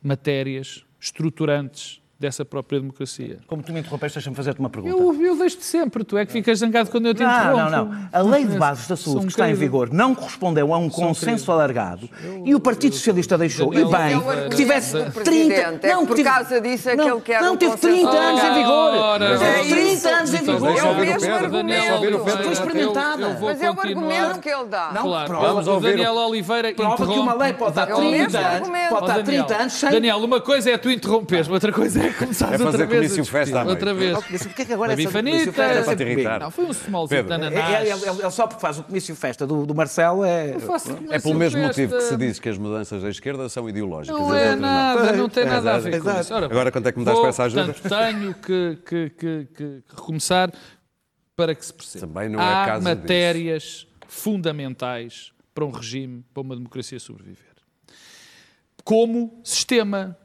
matérias 0.09 0.85
estruturantes 0.99 2.03
dessa 2.19 2.45
própria 2.45 2.81
democracia. 2.81 3.39
Como 3.47 3.63
tu 3.63 3.73
me 3.73 3.79
interrompeste, 3.79 4.19
deixa-me 4.19 4.35
fazer-te 4.35 4.59
uma 4.59 4.69
pergunta. 4.69 4.97
Eu, 4.97 5.15
eu 5.25 5.37
deixo-te 5.37 5.65
sempre, 5.65 6.03
tu 6.03 6.19
é 6.19 6.27
que 6.27 6.33
ficas 6.33 6.59
zangado 6.59 6.91
quando 6.91 7.07
eu 7.07 7.15
te 7.15 7.23
Não, 7.23 7.31
interrompo. 7.31 7.71
não, 7.71 7.85
não. 7.85 8.09
A 8.13 8.21
lei 8.23 8.45
de 8.45 8.59
bases 8.59 8.89
da 8.89 8.97
saúde 8.97 9.27
que 9.27 9.33
está 9.33 9.49
em 9.49 9.55
vigor 9.55 9.93
não 9.93 10.15
correspondeu 10.17 10.75
a 10.75 10.79
um 10.79 10.89
consenso 10.91 11.45
querido. 11.45 11.53
alargado 11.53 12.09
e 12.45 12.55
o 12.57 12.61
Partido 12.61 12.95
Socialista 12.97 13.39
deixou. 13.39 13.73
E 13.73 13.85
bem, 13.85 14.21
que 14.51 14.57
tivesse 14.57 14.95
do 14.95 14.99
30. 15.05 15.11
Presidente, 15.13 15.87
é 15.87 15.97
que 15.97 16.07
por 16.07 16.23
causa 16.25 16.61
disso 16.61 16.89
é 16.89 16.93
que 16.93 16.97
não, 16.97 17.09
ele 17.09 17.21
quer 17.21 17.41
Não, 17.41 17.57
teve 17.57 17.71
consenso 17.73 17.95
30 17.97 18.11
anos 18.11 18.43
em 18.43 18.55
vigor. 18.55 18.95
Ora, 18.99 19.39
Teve 19.39 19.45
é 19.45 19.63
30 19.63 19.93
isso. 19.93 20.09
anos 20.09 20.35
em 20.35 20.39
vigor. 20.39 20.77
É 20.77 20.83
o 20.83 20.95
mesmo 20.97 21.35
argumento. 21.35 22.19
Foi 22.43 22.53
experimentada. 22.53 23.23
Eu, 23.23 23.29
eu 23.29 23.37
vou 23.37 23.49
Mas 23.49 23.63
é 23.63 23.71
o 23.71 23.81
argumento 23.81 24.41
que 24.41 24.49
ele 24.49 24.65
dá. 24.65 24.91
Não, 24.93 25.09
Vamos 25.29 25.69
ouvir 25.69 25.87
o- 25.87 25.91
Daniel 25.93 26.15
Oliveira 26.15 26.73
Prova 26.75 27.07
que 27.07 27.19
uma 27.19 27.35
lei 27.35 27.53
pode 27.53 27.77
mesmo 27.77 27.97
30 27.97 28.39
anos, 28.39 28.69
pode 28.89 29.07
Daniel, 29.07 29.25
30 29.25 29.57
anos 29.57 29.73
sem. 29.73 29.91
Daniel, 29.91 30.19
uma 30.19 30.41
coisa 30.41 30.71
é 30.71 30.77
tu 30.79 30.91
interromperes, 30.91 31.49
outra 31.49 31.73
coisa 31.73 32.03
é 32.03 32.08
Começaste 32.19 32.55
É 32.55 32.59
fazer 32.59 32.65
outra 32.83 32.87
vez 32.87 33.13
comício 33.13 33.25
festa 33.25 33.61
à 33.61 33.65
Outra 33.65 33.95
vez. 33.95 34.19
Mas 34.31 34.43
porquê 34.45 34.65
que 34.65 34.73
agora 34.73 34.93
essa 34.95 35.11
comício 35.13 35.53
festa 35.53 35.63
é 35.63 35.83
Para 35.83 35.83
te 35.83 35.99
sempre 35.99 36.13
irritar. 36.13 36.29
comigo? 36.41 36.45
Não, 36.45 36.51
foi 36.51 36.65
um 36.65 36.71
smallzinho 36.71 37.23
de 37.25 37.31
É, 37.31 37.35
ananás. 37.35 37.89
é, 37.89 37.91
é- 37.91 38.27
é 38.27 38.31
só 38.31 38.47
porque 38.47 38.61
faz 38.61 38.79
o 38.79 38.83
comício 38.83 39.15
festa 39.17 39.47
do, 39.47 39.67
do 39.67 39.75
Marcelo, 39.75 40.25
é... 40.25 40.57
É 41.11 41.19
pelo 41.19 41.35
mesmo 41.35 41.59
festa. 41.61 41.67
motivo 41.83 41.97
que 41.97 42.03
se 42.03 42.17
diz 42.17 42.39
que 42.39 42.49
as 42.49 42.59
mudanças 42.59 43.03
da 43.03 43.09
esquerda 43.09 43.49
são 43.49 43.69
ideológicas. 43.69 44.19
Não 44.19 44.35
é 44.35 44.55
nada, 44.57 45.13
não 45.13 45.29
tem 45.29 45.45
nada 45.45 45.75
a 45.75 45.79
ver 45.79 46.01
com 46.03 46.11
isso. 46.21 46.35
Ora, 46.35 46.47
Agora, 46.47 46.71
quanto 46.73 46.87
é 46.89 46.93
que 46.93 46.99
me 46.99 47.05
dás 47.05 47.15
vou, 47.15 47.23
para 47.23 47.31
essa 47.31 47.43
ajuda? 47.45 47.73
Portanto, 47.73 47.99
tenho 48.13 48.35
que, 48.35 48.79
que, 48.87 49.11
que, 49.11 49.49
que 49.55 49.83
recomeçar 49.97 50.51
para 51.37 51.55
que 51.55 51.65
se 51.65 51.73
perceba. 51.73 52.07
Também 52.07 52.29
não 52.29 52.41
é 52.41 52.45
Há 52.63 52.67
caso 52.67 52.85
matérias 52.85 53.87
fundamentais 54.09 55.33
para 55.55 55.65
um 55.65 55.71
regime, 55.71 56.25
para 56.33 56.41
uma 56.43 56.55
democracia 56.57 56.99
sobreviver. 56.99 57.45
Como 58.85 59.41
sistema. 59.45 60.17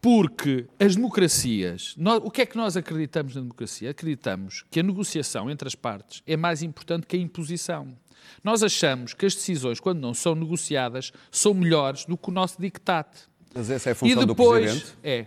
Porque 0.00 0.66
as 0.78 0.94
democracias. 0.94 1.94
nós- 1.96 2.20
o 2.24 2.30
que 2.30 2.42
é 2.42 2.46
que 2.46 2.56
nós 2.56 2.76
acreditamos 2.76 3.34
na 3.34 3.40
democracia? 3.40 3.90
Acreditamos 3.90 4.64
que 4.70 4.78
a 4.78 4.82
negociação 4.82 5.50
entre 5.50 5.66
as 5.66 5.74
partes 5.74 6.22
é 6.26 6.36
mais 6.36 6.62
importante 6.62 7.06
que 7.06 7.16
a 7.16 7.18
imposição. 7.20 7.96
Nós 8.44 8.62
achamos 8.62 9.14
que 9.14 9.26
as 9.26 9.34
decisões, 9.34 9.80
quando 9.80 10.00
não 10.00 10.14
são 10.14 10.34
negociadas, 10.34 11.12
são 11.30 11.52
melhores 11.54 12.04
do 12.04 12.16
que 12.16 12.28
o 12.28 12.32
nosso 12.32 12.60
dictate. 12.60 13.22
Mas 13.54 13.70
essa 13.70 13.88
é 13.88 13.90
a 13.90 13.92
E 13.92 13.96
função 13.96 14.20
do 14.20 14.26
depois, 14.34 14.64
Presidente? 14.70 14.98
é. 15.02 15.26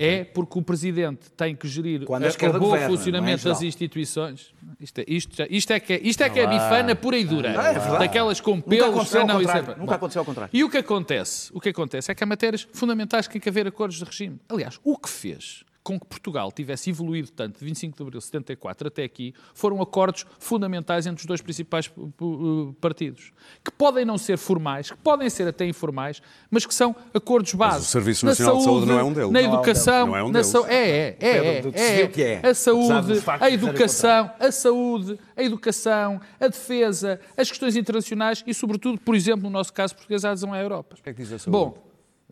É 0.00 0.24
porque 0.24 0.58
o 0.58 0.62
Presidente 0.62 1.30
tem 1.36 1.54
que 1.54 1.66
gerir 1.68 2.04
Quando 2.04 2.24
a 2.24 2.28
o 2.28 2.52
bom 2.52 2.58
governa, 2.58 2.88
funcionamento 2.88 3.46
é, 3.46 3.50
das 3.50 3.62
instituições. 3.62 4.54
Isto 4.80 5.00
é, 5.00 5.04
isto, 5.08 5.42
isto 5.50 5.72
é 5.72 5.80
que 5.80 5.92
é, 5.92 6.00
isto 6.02 6.22
é, 6.22 6.30
que 6.30 6.40
é 6.40 6.46
bifana 6.46 6.94
pura 6.94 7.16
e 7.16 7.24
dura. 7.24 7.50
é 7.50 7.72
verdade. 7.72 7.98
Daquelas 7.98 8.40
com 8.40 8.56
Nunca 8.56 8.68
pelos. 8.68 8.88
aconteceu 8.88 9.20
ao 9.20 9.30
Ah, 9.30 9.32
não, 9.32 9.40
é-. 9.40 9.76
Nunca 9.76 9.94
aconteceu 9.94 10.20
ao 10.20 10.26
contrário. 10.26 10.50
E 10.52 10.64
o 10.64 10.70
que 10.70 10.78
acontece? 10.78 11.50
O 11.52 11.60
que 11.60 11.68
acontece 11.68 12.10
é 12.10 12.14
que 12.14 12.22
há 12.22 12.26
matérias 12.26 12.66
fundamentais 12.72 13.26
que 13.26 13.34
tem 13.34 13.40
que 13.40 13.48
haver 13.48 13.66
acordos 13.66 13.98
de 13.98 14.04
regime. 14.04 14.38
Aliás, 14.48 14.78
o 14.84 14.96
que 14.96 15.08
fez 15.08 15.64
com 15.86 16.00
que 16.00 16.06
Portugal 16.06 16.50
tivesse 16.50 16.90
evoluído 16.90 17.30
tanto 17.30 17.60
de 17.60 17.64
25 17.64 17.96
de 17.96 18.02
abril 18.02 18.18
de 18.18 18.24
74 18.24 18.88
até 18.88 19.04
aqui 19.04 19.32
foram 19.54 19.80
acordos 19.80 20.26
fundamentais 20.36 21.06
entre 21.06 21.20
os 21.20 21.26
dois 21.26 21.40
principais 21.40 21.88
uh, 21.96 22.12
uh, 22.24 22.72
partidos, 22.80 23.30
que 23.64 23.70
podem 23.70 24.04
não 24.04 24.18
ser 24.18 24.36
formais, 24.36 24.90
que 24.90 24.96
podem 24.96 25.30
ser 25.30 25.46
até 25.46 25.64
informais, 25.64 26.20
mas 26.50 26.66
que 26.66 26.74
são 26.74 26.96
acordos 27.14 27.54
base. 27.54 27.82
o 27.82 27.82
Serviço 27.84 28.26
Na 28.26 28.32
Nacional 28.32 28.56
de 28.56 28.64
Saúde 28.64 28.86
não 28.86 28.98
é 28.98 29.04
um 29.04 29.12
deles. 29.12 29.30
Na 29.30 29.40
Não 29.40 29.48
é 29.48 29.54
educação, 29.54 30.06
Não 30.08 30.16
é 30.16 30.22
um 30.24 30.26
na 30.26 30.32
deles. 30.32 30.46
sau- 30.48 30.66
é, 30.66 30.74
é, 30.74 31.16
é, 31.20 31.62
é, 31.72 32.40
é. 32.42 32.48
A 32.48 32.52
saúde, 32.52 33.22
a 33.40 33.50
educação, 33.50 34.30
a 34.40 34.50
saúde, 34.50 35.20
a 35.36 35.42
educação, 35.44 36.20
a 36.40 36.48
defesa, 36.48 37.20
as 37.36 37.48
questões 37.48 37.76
internacionais 37.76 38.42
e, 38.44 38.52
sobretudo, 38.52 38.98
por 38.98 39.14
exemplo, 39.14 39.44
no 39.44 39.50
nosso 39.50 39.72
caso 39.72 39.94
português, 39.94 40.24
a 40.24 40.30
adesão 40.32 40.52
à 40.52 40.58
Europa. 40.60 40.96
que 41.00 41.10
é 41.10 41.14
que 41.14 41.22
diz 41.22 41.32
a 41.32 41.38
saúde? 41.38 41.50
Bom, 41.56 41.85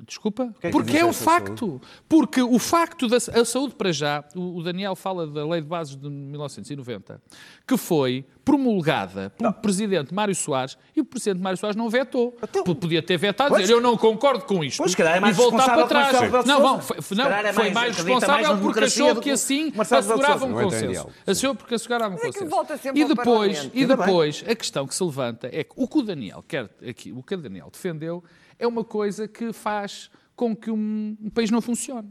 desculpa? 0.06 0.52
que 0.60 0.70
Porque 0.70 0.96
é 0.98 1.04
um 1.04 1.10
essa 1.10 1.24
facto. 1.24 1.80
Porque 2.08 2.42
o 2.42 2.58
facto 2.58 3.06
da 3.08 3.16
a 3.16 3.44
saúde 3.44 3.74
para 3.74 3.92
já, 3.92 4.24
o 4.34 4.58
o 4.58 4.62
Daniel 4.62 4.94
fala 4.96 5.26
da 5.26 5.46
Lei 5.46 5.60
de 5.60 5.66
Bases 5.68 5.96
de 5.96 6.08
1990, 6.08 7.20
que 7.66 7.76
foi 7.76 8.24
promulgada 8.44 9.30
pelo 9.30 9.52
Presidente 9.54 10.12
Mário 10.14 10.34
Soares 10.34 10.76
e 10.94 11.00
o 11.00 11.04
Presidente 11.04 11.42
Mário 11.42 11.56
Soares 11.58 11.76
não 11.76 11.88
vetou. 11.88 12.32
P- 12.32 12.74
Podia 12.74 13.02
ter 13.02 13.16
vetado, 13.16 13.50
Pois. 13.50 13.62
dizer 13.62 13.72
eu 13.74 13.80
não 13.80 13.96
concordo 13.96 14.44
com 14.44 14.62
isto 14.62 14.78
Pois, 14.78 14.94
calhar 14.94 15.16
é 15.16 15.20
mais 15.20 15.36
e 15.36 15.40
voltar 15.40 15.64
para 15.74 15.86
trás. 15.86 16.12
Não, 16.12 16.30
Sousa. 16.30 16.60
bom, 16.60 16.80
foi, 16.80 17.00
Se 17.02 17.14
não, 17.14 17.24
é 17.26 17.28
foi 17.30 17.42
mais- 17.42 17.54
mais 17.54 17.72
mais 17.74 17.96
responsável 17.96 18.56
na 18.56 18.60
porque 18.62 18.80
achou 18.84 19.16
que 19.16 19.30
assim 19.30 19.72
assegurava 19.78 20.44
um. 20.46 20.50
Não 20.50 20.60
é 20.60 20.64
consenso. 20.64 21.08
Achou 21.26 21.54
porque 21.54 21.74
assegurava 21.74 22.14
um 22.14 22.18
é 22.18 22.20
consenso. 22.20 22.90
E 22.94 23.04
depois, 23.04 23.70
e 23.72 23.86
depois 23.86 24.44
a 24.46 24.54
questão 24.54 24.86
que 24.86 24.94
se 24.94 25.02
levanta 25.04 25.48
é 25.52 25.64
que 25.64 25.72
o 25.76 25.88
que 25.88 25.98
o 25.98 26.02
Daniel 26.02 26.44
quer 26.46 26.68
aqui, 26.86 27.12
o 27.12 27.22
que 27.22 27.34
o 27.34 27.38
Daniel 27.38 27.68
defendeu, 27.72 28.22
é 28.58 28.66
uma 28.66 28.84
coisa 28.84 29.26
que 29.28 29.52
faz 29.52 30.10
com 30.36 30.54
que 30.54 30.70
um, 30.70 31.16
um 31.20 31.30
país 31.30 31.50
não 31.50 31.60
funcione. 31.60 32.08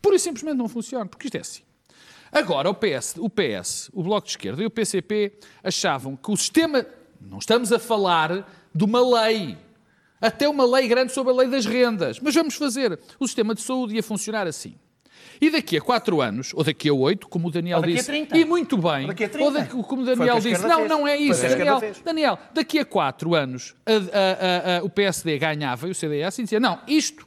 Pura 0.00 0.16
e 0.16 0.18
simplesmente 0.18 0.56
não 0.56 0.68
funcione, 0.68 1.08
porque 1.08 1.26
isto 1.26 1.36
é 1.36 1.40
assim. 1.40 1.62
Agora, 2.30 2.70
o 2.70 2.74
PS, 2.74 3.16
o 3.18 3.28
PS, 3.28 3.90
o 3.92 4.02
Bloco 4.02 4.26
de 4.26 4.32
Esquerda 4.32 4.62
e 4.62 4.66
o 4.66 4.70
PCP 4.70 5.38
achavam 5.62 6.16
que 6.16 6.30
o 6.30 6.36
sistema. 6.36 6.86
Não 7.20 7.38
estamos 7.38 7.72
a 7.72 7.78
falar 7.78 8.50
de 8.74 8.84
uma 8.84 9.00
lei. 9.20 9.56
Até 10.20 10.48
uma 10.48 10.64
lei 10.64 10.88
grande 10.88 11.12
sobre 11.12 11.32
a 11.32 11.36
lei 11.36 11.48
das 11.48 11.66
rendas. 11.66 12.18
Mas 12.20 12.34
vamos 12.34 12.54
fazer. 12.54 12.98
O 13.20 13.26
sistema 13.26 13.54
de 13.54 13.60
saúde 13.60 13.94
ia 13.94 14.02
funcionar 14.02 14.46
assim. 14.46 14.74
E 15.42 15.50
daqui 15.50 15.76
a 15.76 15.80
quatro 15.80 16.20
anos, 16.20 16.52
ou 16.54 16.62
daqui 16.62 16.88
a 16.88 16.94
oito, 16.94 17.28
como 17.28 17.48
o 17.48 17.50
Daniel 17.50 17.78
Ou 17.78 17.82
daqui 17.82 17.94
a 17.94 17.96
disse, 17.96 18.06
30. 18.06 18.38
e 18.38 18.44
muito 18.44 18.78
bem, 18.78 19.02
Ou 19.02 19.06
daqui 19.08 19.24
a 19.24 19.28
30. 19.28 19.44
ou 19.44 19.50
daqui- 19.52 19.82
como 19.82 20.02
o 20.02 20.04
Daniel 20.04 20.38
disse, 20.38 20.62
não, 20.68 20.76
fez. 20.78 20.88
não 20.88 21.08
é 21.08 21.16
isso, 21.16 21.42
Daniel. 21.42 21.80
Daniel, 22.04 22.38
daqui 22.54 22.78
a 22.78 22.84
quatro 22.84 23.34
anos 23.34 23.74
a- 23.84 23.90
a- 23.90 23.96
a- 24.76 24.78
a- 24.78 24.84
o 24.84 24.88
PSD 24.88 25.36
ganhava 25.38 25.88
e 25.88 25.90
o 25.90 25.94
CDS 25.96 26.38
e 26.38 26.44
dizia, 26.44 26.60
não, 26.60 26.78
isto 26.86 27.26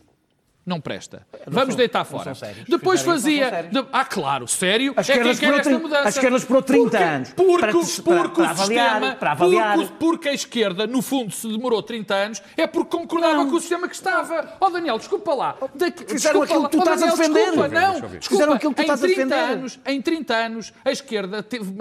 não 0.65 0.81
presta. 0.81 1.25
Vamos 1.47 1.69
são- 1.69 1.77
deitar 1.77 1.99
não 1.99 2.05
fora. 2.05 2.33
sérios. 2.35 2.65
Depois 2.67 3.03
não 3.05 3.13
fazia. 3.13 3.69
de- 3.71 3.85
Ah, 3.93 4.03
claro, 4.05 4.47
sério. 4.47 4.93
A 4.97 4.99
é 4.99 5.01
esquerda 5.01 5.23
quem 5.23 5.29
quer 5.29 5.33
esperou 5.33 5.59
esta 5.59 5.69
trin- 5.69 5.79
mudança. 5.81 6.05
a 6.05 6.09
esquerda 6.09 6.37
esperou 6.37 6.61
30 6.61 6.83
Porque- 6.89 7.03
anos 7.03 7.29
Porque, 7.35 7.59
para- 7.61 7.71
porque 7.71 8.01
para- 8.03 8.27
o 8.27 8.31
para 8.31 8.49
avaliar, 8.49 8.89
sistema. 8.93 9.15
para 9.15 9.31
avaliar. 9.31 9.75
Porque, 9.77 9.93
porque 9.99 10.29
a 10.29 10.33
esquerda, 10.33 10.87
no 10.87 11.01
fundo, 11.01 11.31
se 11.33 11.47
demorou 11.47 11.83
30 11.83 12.15
anos, 12.15 12.41
é 12.57 12.65
porque 12.65 12.97
concordava 12.97 13.45
com 13.45 13.55
o 13.55 13.59
sistema 13.59 13.87
que 13.87 13.95
estava. 13.95 14.53
Ó 14.59 14.69
Daniel, 14.69 14.97
desculpa 14.97 15.33
lá. 15.33 15.55
Daqui, 15.75 16.05
Fizeram 16.05 16.41
desculpa 16.41 16.43
aquilo 16.45 16.61
lá. 16.63 16.69
que 16.69 16.71
tu 16.71 16.79
Ó, 16.79 16.81
estás 16.83 17.03
a 17.03 17.05
Daniel, 17.05 17.17
defender. 17.17 17.45
Desculpa, 17.45 17.67
não. 17.67 17.91
Desculpa, 17.91 18.19
Fizeram 18.21 18.53
aquilo 18.53 18.73
que 18.73 18.75
tu 18.75 18.79
em 18.81 18.83
estás 18.93 19.03
a 19.03 19.07
30 19.07 19.35
defender. 19.35 19.53
Anos, 19.53 19.79
em 19.85 20.01
30 20.01 20.33
anos, 20.35 20.73
a 20.83 20.91
esquerda 20.91 21.43
teve 21.43 21.71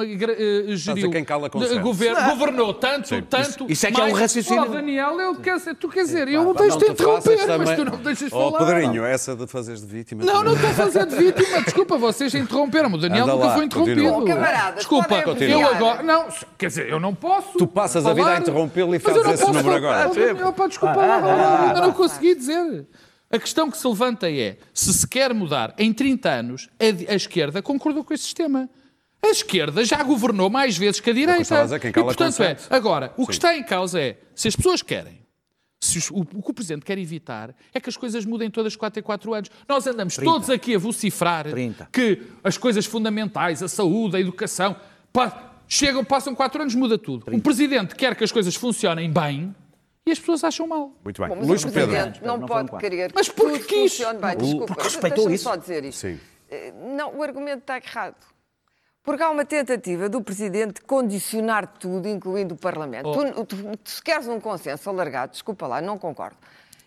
eh, 0.68 0.76
geriu. 0.76 1.10
quem 1.10 1.24
cala 1.24 1.48
de- 1.48 1.78
governo, 1.78 2.22
governou 2.30 2.74
tanto, 2.74 3.22
tanto. 3.22 3.66
isso 3.70 3.86
é 3.86 3.90
que 3.92 4.00
é 4.00 4.04
um 4.04 4.12
raciocínio. 4.12 4.62
Ó, 4.62 4.66
Daniel, 4.66 5.18
eu 5.20 5.34
quero 5.36 5.54
tu 5.76 5.88
quer 5.88 6.02
dizer, 6.02 6.28
eu 6.28 6.44
Não 6.44 6.52
deixo-te 6.54 6.84
te 6.94 7.02
faças 7.02 7.32
interromper, 7.32 7.58
mas 7.58 7.76
tu 7.76 7.84
não 7.84 7.92
me 7.96 8.04
deixas 8.04 8.32
Oh, 8.32 8.50
falar. 8.52 8.73
Pedrinho, 8.80 9.04
essa 9.04 9.36
de 9.36 9.46
fazeres 9.46 9.80
de 9.80 9.86
vítima. 9.86 10.24
Não, 10.24 10.42
não 10.42 10.54
estou 10.54 10.70
a 10.70 10.74
fazer 10.74 11.06
de 11.06 11.16
vítima. 11.16 11.62
Desculpa, 11.62 11.98
vocês 11.98 12.34
interromperam-me. 12.34 12.96
O 12.96 12.98
Daniel 12.98 13.24
Anda 13.24 13.32
nunca 13.34 13.46
lá, 13.46 13.54
foi 13.54 13.64
interrompido. 13.64 14.02
continua. 14.12 14.26
Camaradas, 14.26 14.74
Desculpa, 14.76 15.22
podem 15.22 15.50
eu 15.50 15.66
agora. 15.66 16.02
Não, 16.02 16.28
quer 16.58 16.66
dizer, 16.68 16.88
eu 16.88 17.00
não 17.00 17.14
posso. 17.14 17.58
Tu 17.58 17.66
passas 17.66 18.06
a 18.06 18.12
vida 18.12 18.28
a 18.28 18.38
interrompê-lo 18.38 18.94
e 18.94 18.98
mas 18.98 19.02
fazes 19.02 19.22
não 19.24 19.32
esse 19.32 19.42
posso 19.44 19.54
número 19.58 19.80
falar. 19.82 20.02
agora. 20.02 20.10
Oh, 20.10 20.14
Daniel, 20.14 20.52
pá, 20.52 20.66
desculpa 20.66 20.96
lá, 20.96 21.66
ainda 21.68 21.80
não 21.80 21.92
consegui 21.92 22.34
dizer. 22.34 22.86
A 23.30 23.38
questão 23.38 23.70
que 23.70 23.76
se 23.76 23.86
levanta 23.88 24.30
é: 24.30 24.58
se 24.72 24.92
se 24.92 25.06
quer 25.08 25.32
mudar 25.34 25.74
em 25.78 25.92
30 25.92 26.28
anos, 26.30 26.68
a, 26.78 27.12
a 27.12 27.16
esquerda 27.16 27.62
concordou 27.62 28.04
com 28.04 28.14
esse 28.14 28.24
sistema. 28.24 28.68
A 29.22 29.28
esquerda 29.28 29.82
já 29.84 30.02
governou 30.02 30.50
mais 30.50 30.76
vezes 30.76 31.00
que 31.00 31.08
a 31.08 31.14
direita. 31.14 31.40
estava 31.40 31.62
a 31.62 31.64
dizer, 31.64 31.80
quem 31.80 31.88
e, 31.88 31.92
cala 31.94 32.06
portanto, 32.06 32.42
é, 32.42 32.56
agora, 32.68 33.12
o 33.16 33.26
que 33.26 33.32
está 33.32 33.56
em 33.56 33.62
causa 33.62 33.98
é: 33.98 34.18
se 34.34 34.48
as 34.48 34.54
pessoas 34.54 34.82
querem 34.82 35.23
os- 35.86 36.10
o, 36.10 36.20
o 36.20 36.42
que 36.42 36.50
o 36.50 36.54
Presidente 36.54 36.84
quer 36.84 36.98
evitar 36.98 37.54
é 37.72 37.80
que 37.80 37.88
as 37.88 37.96
coisas 37.96 38.24
mudem 38.24 38.50
todas 38.50 38.74
4 38.76 39.00
em 39.00 39.02
4 39.02 39.34
anos. 39.34 39.50
Nós 39.68 39.86
andamos 39.86 40.16
todos 40.16 40.48
aqui 40.50 40.74
a 40.74 40.78
vocifrar 40.78 41.44
30. 41.48 41.88
que 41.92 42.22
as 42.42 42.56
coisas 42.58 42.86
fundamentais, 42.86 43.62
a 43.62 43.68
saúde, 43.68 44.16
a 44.16 44.20
educação, 44.20 44.76
pa- 45.12 45.54
chegam, 45.68 46.04
passam 46.04 46.34
4 46.34 46.62
anos, 46.62 46.74
muda 46.74 46.96
tudo. 46.98 47.24
O 47.34 47.40
Presidente 47.40 47.94
quer 47.94 48.14
que 48.16 48.24
as 48.24 48.32
coisas 48.32 48.54
funcionem 48.54 49.10
bem 49.10 49.54
e 50.06 50.10
as 50.12 50.18
pessoas 50.18 50.44
acham 50.44 50.66
mal. 50.66 50.92
Muito 51.02 51.20
bem. 51.20 51.28
Bom, 51.28 51.36
mas 51.38 51.48
Luís 51.48 51.64
o 51.64 51.70
Pedro. 51.72 51.90
Presidente 51.90 52.24
não, 52.24 52.36
Não 52.38 52.46
pode 52.46 52.70
querer 52.78 53.10
Mas 53.14 53.28
que 53.28 53.34
porque 53.36 53.58
tudo 53.58 53.66
quis. 53.66 53.92
funcione 53.92 54.18
bem. 54.20 54.34
O- 54.34 54.36
Desculpa, 54.38 54.66
porque 54.66 54.82
respeitou 54.82 55.30
isso. 55.30 55.44
só 55.44 55.56
dizer 55.56 55.84
isto. 55.84 55.98
Sim. 56.00 56.18
Eh, 56.50 56.72
Não, 56.96 57.16
o 57.16 57.22
argumento 57.22 57.60
está 57.60 57.76
errado. 57.78 58.16
Porque 59.04 59.22
há 59.22 59.30
uma 59.30 59.44
tentativa 59.44 60.08
do 60.08 60.22
Presidente 60.22 60.80
condicionar 60.80 61.66
tudo, 61.78 62.08
incluindo 62.08 62.54
o 62.54 62.56
Parlamento. 62.56 63.12
Tu, 63.12 63.44
tu- 63.44 63.56
tu- 63.76 63.78
se 63.84 64.02
queres 64.02 64.26
um 64.26 64.40
consenso 64.40 64.88
alargado, 64.88 65.32
desculpa 65.32 65.66
lá, 65.66 65.80
não 65.82 65.98
concordo. 65.98 66.36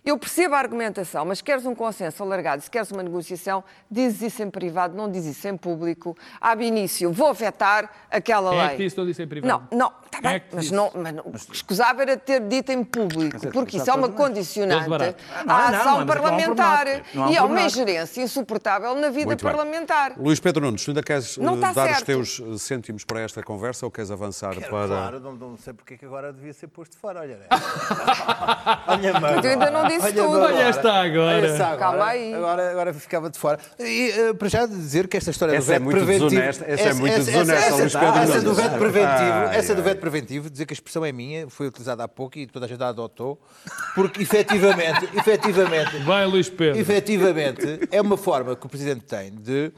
Eu 0.04 0.18
percebo 0.18 0.56
a 0.56 0.58
argumentação, 0.60 1.26
mas 1.26 1.42
queres 1.42 1.66
um 1.66 1.76
consenso 1.76 2.24
alargado, 2.24 2.62
se 2.62 2.72
queres 2.72 2.90
uma 2.92 3.04
negociação, 3.04 3.62
dizes 3.92 4.22
isso 4.34 4.42
em 4.42 4.50
privado, 4.50 4.96
não 4.96 5.12
dizes 5.12 5.36
isso 5.38 5.48
em 5.50 5.58
público. 5.58 6.18
Ab 6.40 6.64
início, 6.66 7.12
vou 7.12 7.34
vetar 7.34 7.92
aquela 8.10 8.50
Quem 8.52 8.60
lei. 8.60 8.68
é 8.68 8.72
que 8.72 8.84
disse 8.86 8.98
não 8.98 9.06
disse 9.06 9.22
em 9.22 9.28
privado? 9.28 9.68
Não, 9.70 9.78
não, 9.78 9.94
está 10.08 10.22
bem, 10.22 10.36
é 10.36 10.40
que 10.40 10.56
mas, 10.56 10.72
não, 10.72 10.92
mas 10.96 11.14
não, 11.14 11.24
escusava 11.52 12.02
era 12.02 12.18
ter 12.18 12.42
dito 12.42 12.72
em 12.72 12.84
público, 12.84 13.40
porque 13.52 13.78
isso 13.78 13.90
é 13.90 13.94
uma 13.94 14.10
condicionante 14.10 14.86
à 14.86 15.46
não, 15.46 15.56
ação 15.56 15.94
mas 15.94 16.04
um 16.04 16.06
parlamentar. 16.08 16.88
e 17.30 17.38
é 17.38 17.42
uma 17.42 17.62
ingerência 17.62 18.22
insuportável 18.22 18.96
na 18.96 19.10
vida 19.10 19.28
Muito 19.28 19.44
bem. 19.46 19.54
parlamentar. 19.54 20.14
Luís 20.18 20.40
Pedro 20.40 20.66
Nunes, 20.66 20.84
tu 20.84 20.92
ainda 20.92 21.04
queres 21.04 21.38
Não 21.38 21.54
eh, 21.54 21.56
está 21.56 21.74
dar 21.74 21.86
os 21.86 21.92
certo. 21.98 22.06
teus 22.06 22.40
eh, 22.42 22.58
cêntimos 22.58 23.04
para 23.04 23.22
esta 23.22 23.44
conversa 23.44 23.86
ou 23.86 23.92
queres 23.92 24.10
avançar 24.12 24.56
para. 24.56 24.88
Claro, 24.88 25.20
não, 25.20 25.34
não 25.34 25.58
sei 25.58 25.74
porque 25.74 25.94
é 25.94 25.98
que 25.98 26.06
agora 26.06 26.32
devia 26.34 26.54
ser 26.54 26.68
posto 26.68 26.98
fora. 26.98 27.20
Olha, 27.22 27.38
né? 27.38 27.46
olha. 28.88 29.42
Tu 29.42 29.48
ainda 29.48 29.72
não 29.72 29.88
disse 29.88 30.14
tudo. 30.14 30.40
Olha 30.40 30.62
esta 30.64 30.94
agora. 30.94 31.38
Olha 31.38 31.48
essa 31.48 31.66
agora. 31.66 31.78
Calma 31.78 32.06
aí. 32.06 32.34
Agora, 32.34 32.72
agora 32.72 32.94
ficava 32.94 33.30
de 33.30 33.38
fora. 33.38 33.60
E, 33.80 34.12
eh, 34.12 34.34
para 34.34 34.48
já 34.48 34.66
dizer 34.66 35.08
que 35.08 35.18
esta 35.18 35.32
história 35.32 35.56
Essa 35.56 35.66
do 35.66 35.72
é 35.72 35.74
veto 35.76 35.84
muito 35.84 35.98
preventivo... 35.98 36.30
desonesta, 36.30 36.66
essa 36.68 36.90
é 36.90 36.94
muito 36.94 37.16
desonesta, 37.16 37.66
essa, 37.66 37.76
Luís 37.76 37.94
Pedro 37.94 38.08
essa 38.20 38.40
do 38.40 38.44
Nunes. 38.50 38.58
veto 38.58 38.78
preventivo, 38.78 39.38
Ai, 39.48 39.56
essa 39.58 39.76
do 39.76 39.82
ai. 39.82 39.84
Veto 39.98 40.02
preventivo, 40.02 40.50
dizer 40.50 40.66
que 40.66 40.74
a 40.74 40.76
expressão 40.76 41.04
é 41.04 41.12
minha, 41.12 41.50
foi 41.50 41.68
utilizada 41.68 42.04
há 42.04 42.08
pouco 42.08 42.38
e 42.38 42.48
toda 42.48 42.66
a 42.66 42.70
gente 42.70 42.82
a 42.82 42.90
adotou, 42.90 43.42
porque 43.96 44.22
efetivamente, 44.22 45.06
efetivamente, 45.18 45.98
Vai, 46.00 46.26
Luís 46.26 46.50
Pedro. 46.50 46.80
efetivamente 46.80 47.80
é 47.92 48.02
uma 48.02 48.18
forma 48.18 48.56
que 48.56 48.66
o 48.66 48.70
Presidente 48.70 49.06
tem 49.06 49.32
de 49.32 49.72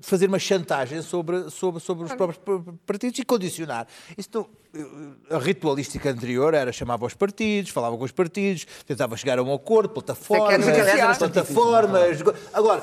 fazer 0.00 0.26
uma 0.28 0.38
chantagem 0.40 1.00
sobre, 1.00 1.48
sobre, 1.50 1.80
sobre 1.80 2.04
os 2.04 2.12
próprios 2.14 2.38
partidos 2.84 3.18
e 3.18 3.24
condicionar. 3.24 3.86
Isso 4.18 4.28
não- 4.34 4.48
a 5.30 5.38
ritualística 5.38 6.10
anterior 6.10 6.52
era 6.54 6.72
chamava 6.72 7.06
os 7.06 7.14
partidos, 7.14 7.70
falava 7.70 7.96
com 7.96 8.04
os 8.04 8.10
partidos, 8.10 8.66
tentava 8.86 9.16
chegar 9.16 9.38
a 9.38 9.42
um 9.42 9.54
acordo, 9.54 9.88
plataformas, 9.88 10.66
é 10.66 10.72
negociar. 10.72 11.18
plataformas. 11.18 12.18
Agora, 12.52 12.82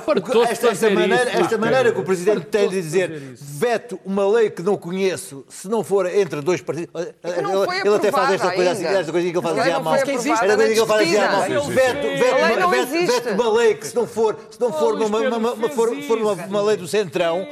esta, 0.50 0.70
esta 0.70 0.90
maneira, 0.90 1.30
isso, 1.30 1.40
esta 1.40 1.58
maneira 1.58 1.92
que 1.92 2.00
o 2.00 2.04
Presidente 2.04 2.46
tem 2.46 2.70
de 2.70 2.82
dizer 2.82 3.36
veto 3.36 4.00
uma 4.06 4.28
lei 4.28 4.50
que 4.50 4.62
não 4.62 4.78
conheço, 4.78 5.46
se 5.50 5.68
não 5.68 5.84
for 5.84 6.06
entre 6.06 6.42
dois 6.42 6.62
partidos. 6.62 6.92
foi 6.92 7.78
ele, 7.78 7.88
ele 7.88 7.96
até 7.96 8.12
faz 8.12 8.32
esta 8.34 8.52
coisa 8.52 8.72
assim, 8.72 8.86
esta 8.86 9.12
coisinha 9.12 9.34
que 9.34 9.40
ele 9.40 9.48
faz 9.48 9.60
assim 9.60 9.72
à 9.72 9.80
mão. 9.80 9.96
Esta 9.96 10.12
coisinha 10.12 10.38
que 10.38 10.46
ele 10.46 10.86
faz 10.86 11.02
assim 11.02 11.18
à 11.18 11.32
mão. 11.32 11.68
Veto, 11.68 13.30
uma 13.34 13.54
lei 13.58 13.76
que 13.76 13.88
se 13.88 13.96
não 13.96 14.08
for, 14.08 14.38
se 14.50 14.60
não 14.60 14.72
for, 14.72 14.96
uma, 14.96 15.20
uma, 15.20 15.56
fez 15.56 15.74
for, 15.74 16.04
for 16.04 16.18
uma, 16.18 16.34
uma 16.34 16.62
lei 16.62 16.78
do 16.78 16.88
Centrão, 16.88 17.46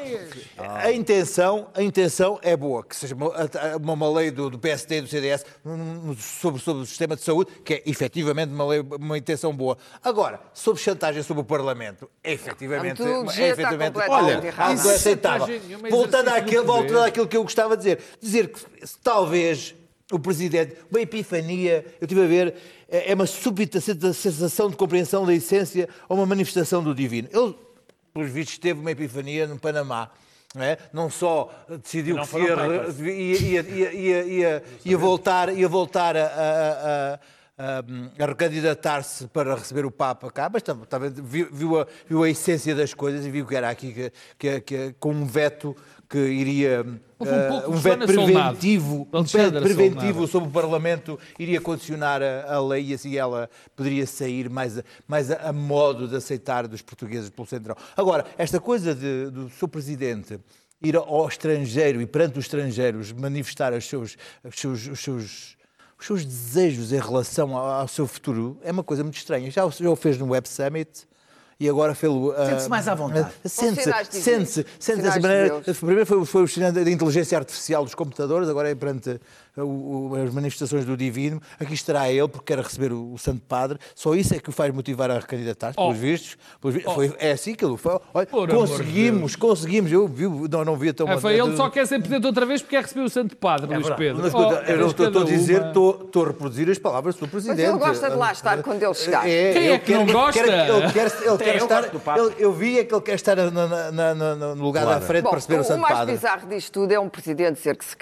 a 0.60 0.92
intenção, 0.92 1.68
a 1.74 1.84
intenção 1.84 2.40
é 2.42 2.56
boa, 2.56 2.84
que 2.84 2.96
seja 2.96 3.16
uma, 3.16 3.94
uma, 3.94 4.10
lei 4.10 4.32
do, 4.32 4.50
do 4.50 4.60
PSD 4.60 4.98
e 4.98 5.02
do 5.02 5.08
CDS 5.08 5.46
sobre, 6.18 6.62
sobre 6.62 6.84
o 6.84 6.86
sistema 6.86 7.16
de 7.16 7.22
saúde, 7.22 7.52
que 7.64 7.76
é 7.76 7.84
efetivamente 7.86 8.52
uma, 8.52 8.66
lei, 8.66 8.80
uma 8.80 9.18
intenção 9.18 9.56
boa. 9.56 9.78
Agora, 10.04 10.40
sobre 10.54 10.82
chantagem 10.82 11.24
sobre 11.24 11.42
o 11.42 11.46
Parlamento, 11.46 12.10
é 12.24 12.34
efetivamente, 12.34 13.02
é 13.02 13.50
efetivamente 13.50 13.98
olha, 13.98 14.54
algo 14.58 14.90
aceitável. 14.90 15.48
É 15.48 15.90
Voltando 15.90 16.30
àquilo, 16.30 16.64
do 16.64 16.68
voltando 16.68 17.04
àquilo 17.04 17.28
que 17.28 17.38
eu 17.38 17.44
gostava 17.44 17.76
de 17.76 17.84
dizer, 17.84 18.00
dizer 18.22 18.50
que 18.50 18.62
talvez 19.04 19.76
o 20.12 20.20
Presidente, 20.20 20.76
uma 20.90 21.02
epifania, 21.02 21.86
eu 22.02 22.06
estive 22.06 22.24
a 22.24 22.28
ver, 22.28 22.56
é 22.88 23.12
é 23.12 23.14
uma 23.14 23.28
súbita 23.28 23.80
sensação 23.80 24.70
de 24.70 24.76
compreensão 24.76 25.26
da 25.26 25.34
essência 25.34 25.88
ou 26.08 26.18
uma 26.18 26.26
manifestação 26.26 26.84
do 26.84 26.96
divino. 26.96 27.30
Ele, 27.32 27.56
pelos 28.14 28.32
vistos, 28.32 28.58
teve 28.58 28.80
uma 28.80 28.92
epifania 28.92 29.46
no 29.48 29.60
Panamá. 29.60 30.10
Não, 30.56 30.64
é? 30.64 30.78
não 30.92 31.10
só 31.12 31.52
decidiu 31.68 32.16
não 32.16 32.26
que 32.26 32.40
ia, 32.40 33.62
ia, 33.62 34.24
ia, 34.24 34.64
ia 34.84 34.98
voltar, 34.98 35.54
ia 35.54 35.68
voltar 35.68 36.18
a, 36.18 37.20
a- 37.60 38.26
recandidatar-se 38.26 39.28
para 39.28 39.54
receber 39.56 39.86
o 39.86 39.92
Papa 39.92 40.32
cá, 40.32 40.50
mas 40.52 40.64
também 40.64 41.12
viu, 41.12 41.80
a, 41.82 41.88
viu 42.08 42.24
a 42.24 42.30
essência 42.30 42.74
das 42.74 42.94
coisas 42.94 43.26
e 43.26 43.30
viu 43.30 43.46
que 43.46 43.56
era 43.56 43.70
aqui 43.70 43.94
que, 43.94 44.12
que, 44.38 44.62
que- 44.62 44.96
com 45.00 45.12
um 45.12 45.26
veto 45.26 45.76
que 46.10 46.18
iria 46.18 46.84
um 47.20 47.26
pouco 47.50 47.72
um 47.72 47.76
veto 47.76 47.98
preventivo, 48.08 49.08
um 49.14 49.24
veto 49.24 49.52
preventivo 49.76 50.28
sobre 50.28 50.50
o 50.50 50.52
Parlamento 50.52 51.20
iria 51.38 51.62
condicionar 51.62 52.22
a, 52.24 52.56
a 52.56 52.66
lei 52.66 52.86
e 52.88 52.94
assim 52.96 53.16
ela 53.16 53.48
poderia 53.76 54.08
sair 54.08 54.50
mais, 54.50 54.80
a, 54.80 54.84
mais 55.08 55.30
a, 55.30 55.50
a 55.50 55.54
modo 55.54 56.08
de 56.08 56.16
aceitar 56.16 56.68
dos 56.68 56.82
portugueses 56.82 57.30
pelo 57.30 57.46
Centrão. 57.48 57.76
Agora, 57.96 58.26
esta 58.38 58.60
coisa 58.60 58.96
de- 58.96 59.30
do 59.30 59.50
seu 59.52 59.68
Presidente 59.68 60.40
ir 60.82 60.96
ao 60.96 61.28
estrangeiro 61.28 62.02
e 62.02 62.06
perante 62.08 62.40
os 62.40 62.46
estrangeiros 62.46 63.12
manifestar 63.12 63.74
os 63.74 63.86
seus, 63.86 64.16
os 64.44 64.60
seus, 64.60 64.88
os 64.88 65.00
seus, 65.04 65.58
os 66.00 66.06
seus 66.06 66.24
desejos 66.26 66.94
em 66.94 67.00
relação 67.00 67.56
ao, 67.58 67.82
ao 67.82 67.88
seu 67.88 68.08
futuro 68.08 68.58
é 68.64 68.72
uma 68.72 68.84
coisa 68.84 69.04
muito 69.04 69.18
estranha. 69.18 69.52
Já, 69.52 69.66
o- 69.66 69.72
já 69.72 69.90
o 69.90 69.96
fez 69.96 70.18
no 70.18 70.28
Web 70.30 70.48
Summit. 70.48 71.08
E 71.62 71.68
agora 71.68 71.94
fez-lo. 71.94 72.32
ah, 72.38 72.46
Sente-se 72.46 72.70
mais 72.70 72.88
à 72.88 72.96
vontade. 72.96 73.30
Sente-se, 73.44 73.92
sente-se, 74.12 74.66
sente-se 74.80 74.96
dessa 75.04 75.20
maneira. 75.20 75.62
Primeiro 75.78 76.06
foi, 76.06 76.26
foi 76.26 76.44
o 76.44 76.48
sinal 76.48 76.72
da 76.72 76.90
inteligência 76.90 77.38
artificial 77.38 77.84
dos 77.84 77.94
computadores, 77.94 78.48
agora 78.48 78.70
é 78.70 78.76
perante 78.76 79.10
uh, 79.10 79.20
o- 79.64 80.10
o- 80.12 80.16
as 80.16 80.34
manifestações 80.34 80.86
do 80.86 80.96
Divino. 80.98 81.42
Aqui 81.60 81.74
estará 81.74 82.10
ele, 82.12 82.28
porque 82.28 82.54
quer 82.54 82.64
receber 82.64 82.92
o, 82.92 83.14
o 83.14 83.18
Santo 83.18 83.42
Padre. 83.48 83.78
Só 83.96 84.16
isso 84.16 84.34
é 84.36 84.40
que 84.40 84.50
o 84.50 84.52
faz 84.52 84.74
motivar 84.74 85.10
a 85.12 85.16
recandidatar-se, 85.20 85.76
Oh. 85.80 85.88
pelos 85.88 85.98
vistos. 85.98 86.38
Pelos 86.62 86.76
vistos. 86.76 86.94
Foi, 86.94 87.14
é 87.20 87.32
assim 87.32 87.54
que 87.56 87.64
ele 87.66 87.78
foi. 87.78 88.00
Olha, 88.14 88.26
conseguimos, 88.26 89.36
conseguimos. 89.36 89.92
Eu 89.92 90.08
vi, 90.08 90.28
não, 90.50 90.66
não 90.66 90.76
vi 90.76 90.94
tão 90.94 91.08
Ah, 91.10 91.18
foi, 91.18 91.40
ele 91.40 91.56
só 91.56 91.70
quer 91.70 91.86
ser 91.88 92.00
presidente 92.00 92.26
outra 92.26 92.46
vez 92.46 92.62
porque 92.62 92.76
quer 92.76 92.84
receber 92.84 93.02
o 93.02 93.10
Santo 93.10 93.36
Padre, 93.38 93.74
Luís 93.76 93.90
Pedro. 93.92 94.22
Mas, 94.24 94.34
Oh, 94.34 94.40
eu 94.54 94.78
não 94.78 94.88
estou, 94.88 95.08
estou 95.08 95.22
a 95.22 95.26
dizer, 95.26 95.62
estou, 95.68 96.02
estou 96.06 96.24
a 96.24 96.28
reproduzir 96.28 96.70
as 96.70 96.78
palavras 96.80 97.16
do 97.16 97.28
Presidente. 97.28 97.62
ele 97.62 97.78
gosta 97.78 98.10
de 98.10 98.16
lá 98.16 98.32
estar 98.32 98.62
quando 98.64 98.82
ele 98.84 98.94
chegar. 98.94 99.28
É, 99.28 99.54
Quem 99.54 99.62
é 99.64 99.70
ele 99.72 99.80
que 99.80 99.94
não 99.94 100.06
gosta? 100.06 100.40
ele 100.40 100.92
quer, 100.92 101.06
ele 101.26 101.38
quer 101.38 101.56
eu 101.58 101.64
estar. 101.66 101.84
ele- 102.18 102.36
eu 102.38 102.54
vi 102.54 102.80
é 102.80 102.84
que 102.84 102.94
ele 102.94 103.02
quer 103.02 103.16
estar 103.16 103.36
na- 103.36 103.52
na- 103.52 103.92
na- 103.92 104.16
na- 104.16 104.36
no 104.56 104.64
lugar 104.64 104.84
Claro. 104.84 105.00
da 105.00 105.06
frente 105.06 105.24
Bom, 105.24 105.30
para 105.30 105.40
receber 105.40 105.58
o 105.58 105.62
o 105.62 105.64
Santo 105.64 105.82
mais 105.82 105.94
Padre. 105.98 106.14
bizarro 106.16 106.48
disto 106.48 106.72
tudo 106.72 106.92
é 106.92 107.00
um 107.00 107.10
presidente 107.10 107.56
dizer 107.58 107.76
que 107.78 107.84
se 107.86 107.96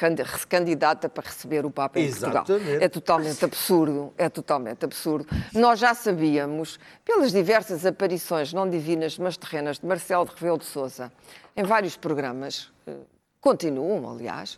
candidata 0.48 1.10
para 1.10 1.24
receber 1.28 1.47
o 1.66 1.72
Papa 1.72 2.00
em 2.00 2.10
Portugal. 2.10 2.46
É 2.82 2.90
totalmente 2.90 3.44
absurdo, 3.46 4.14
é 4.18 4.30
totalmente 4.30 4.86
absurdo. 4.86 5.28
Nós 5.54 5.80
já 5.80 5.94
sabíamos, 5.94 6.80
pelas 7.04 7.32
diversas 7.32 7.86
aparições 7.86 8.54
não 8.54 8.70
divinas, 8.70 9.18
mas 9.18 9.38
terrenas 9.38 9.80
de 9.80 9.86
Marcelo 9.86 10.26
de 10.26 10.32
Rebelo 10.36 10.58
de 10.58 10.66
Sousa, 10.66 11.12
em 11.56 11.64
vários 11.64 11.98
programas, 11.98 12.72
eh, 12.86 12.94
continuam, 13.42 14.10
aliás, 14.12 14.58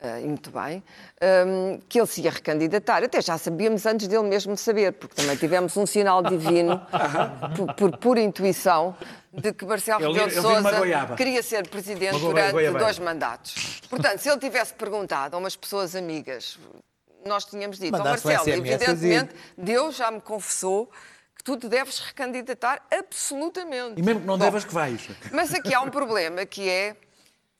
eh, 0.00 0.20
e 0.22 0.24
muito 0.26 0.50
bem, 0.50 0.82
ehm, 1.20 1.78
que 1.88 1.98
ele 2.00 2.06
se 2.06 2.22
ia 2.22 2.30
recandidatar. 2.30 3.02
Até 3.04 3.20
já 3.20 3.36
sabíamos 3.36 3.84
antes 3.86 4.08
dele 4.08 4.22
mesmo 4.24 4.56
saber, 4.56 4.92
porque 4.94 5.14
também 5.14 5.36
tivemos 5.36 5.76
um 5.76 5.84
sinal 5.86 6.22
divino, 6.22 6.80
por, 7.56 7.74
por 7.74 7.96
pura 7.98 8.20
intuição, 8.20 8.96
de 9.32 9.52
que 9.52 9.64
Marcelo 9.64 10.00
Rebelo 10.12 10.28
de 10.28 10.40
Sousa 10.40 11.16
queria 11.16 11.42
ser 11.42 11.68
presidente 11.68 12.18
goiaba- 12.18 12.50
durante 12.52 12.78
dois 12.78 12.98
mandatos. 12.98 13.80
Portanto, 13.88 14.18
se 14.18 14.28
ele 14.28 14.38
tivesse 14.38 14.74
perguntado 14.74 15.36
a 15.36 15.38
umas 15.38 15.54
pessoas 15.54 15.94
amigas, 15.94 16.58
nós 17.24 17.44
tínhamos 17.44 17.78
dito, 17.78 17.96
um 17.96 18.02
Marcelo, 18.02 18.48
evidentemente, 18.48 19.34
Deus 19.56 19.96
já 19.96 20.10
me 20.10 20.20
confessou 20.20 20.90
que 21.36 21.44
tu 21.44 21.56
te 21.56 21.68
deves 21.68 21.98
recandidatar 22.00 22.82
absolutamente. 22.90 23.98
E 23.98 24.02
mesmo 24.02 24.20
que 24.20 24.26
não 24.26 24.36
Bom, 24.38 24.44
devas 24.44 24.64
que 24.64 24.74
vais. 24.74 25.08
Mas 25.32 25.54
aqui 25.54 25.72
há 25.74 25.80
um 25.80 25.90
problema 25.90 26.44
que 26.44 26.68
é 26.68 26.96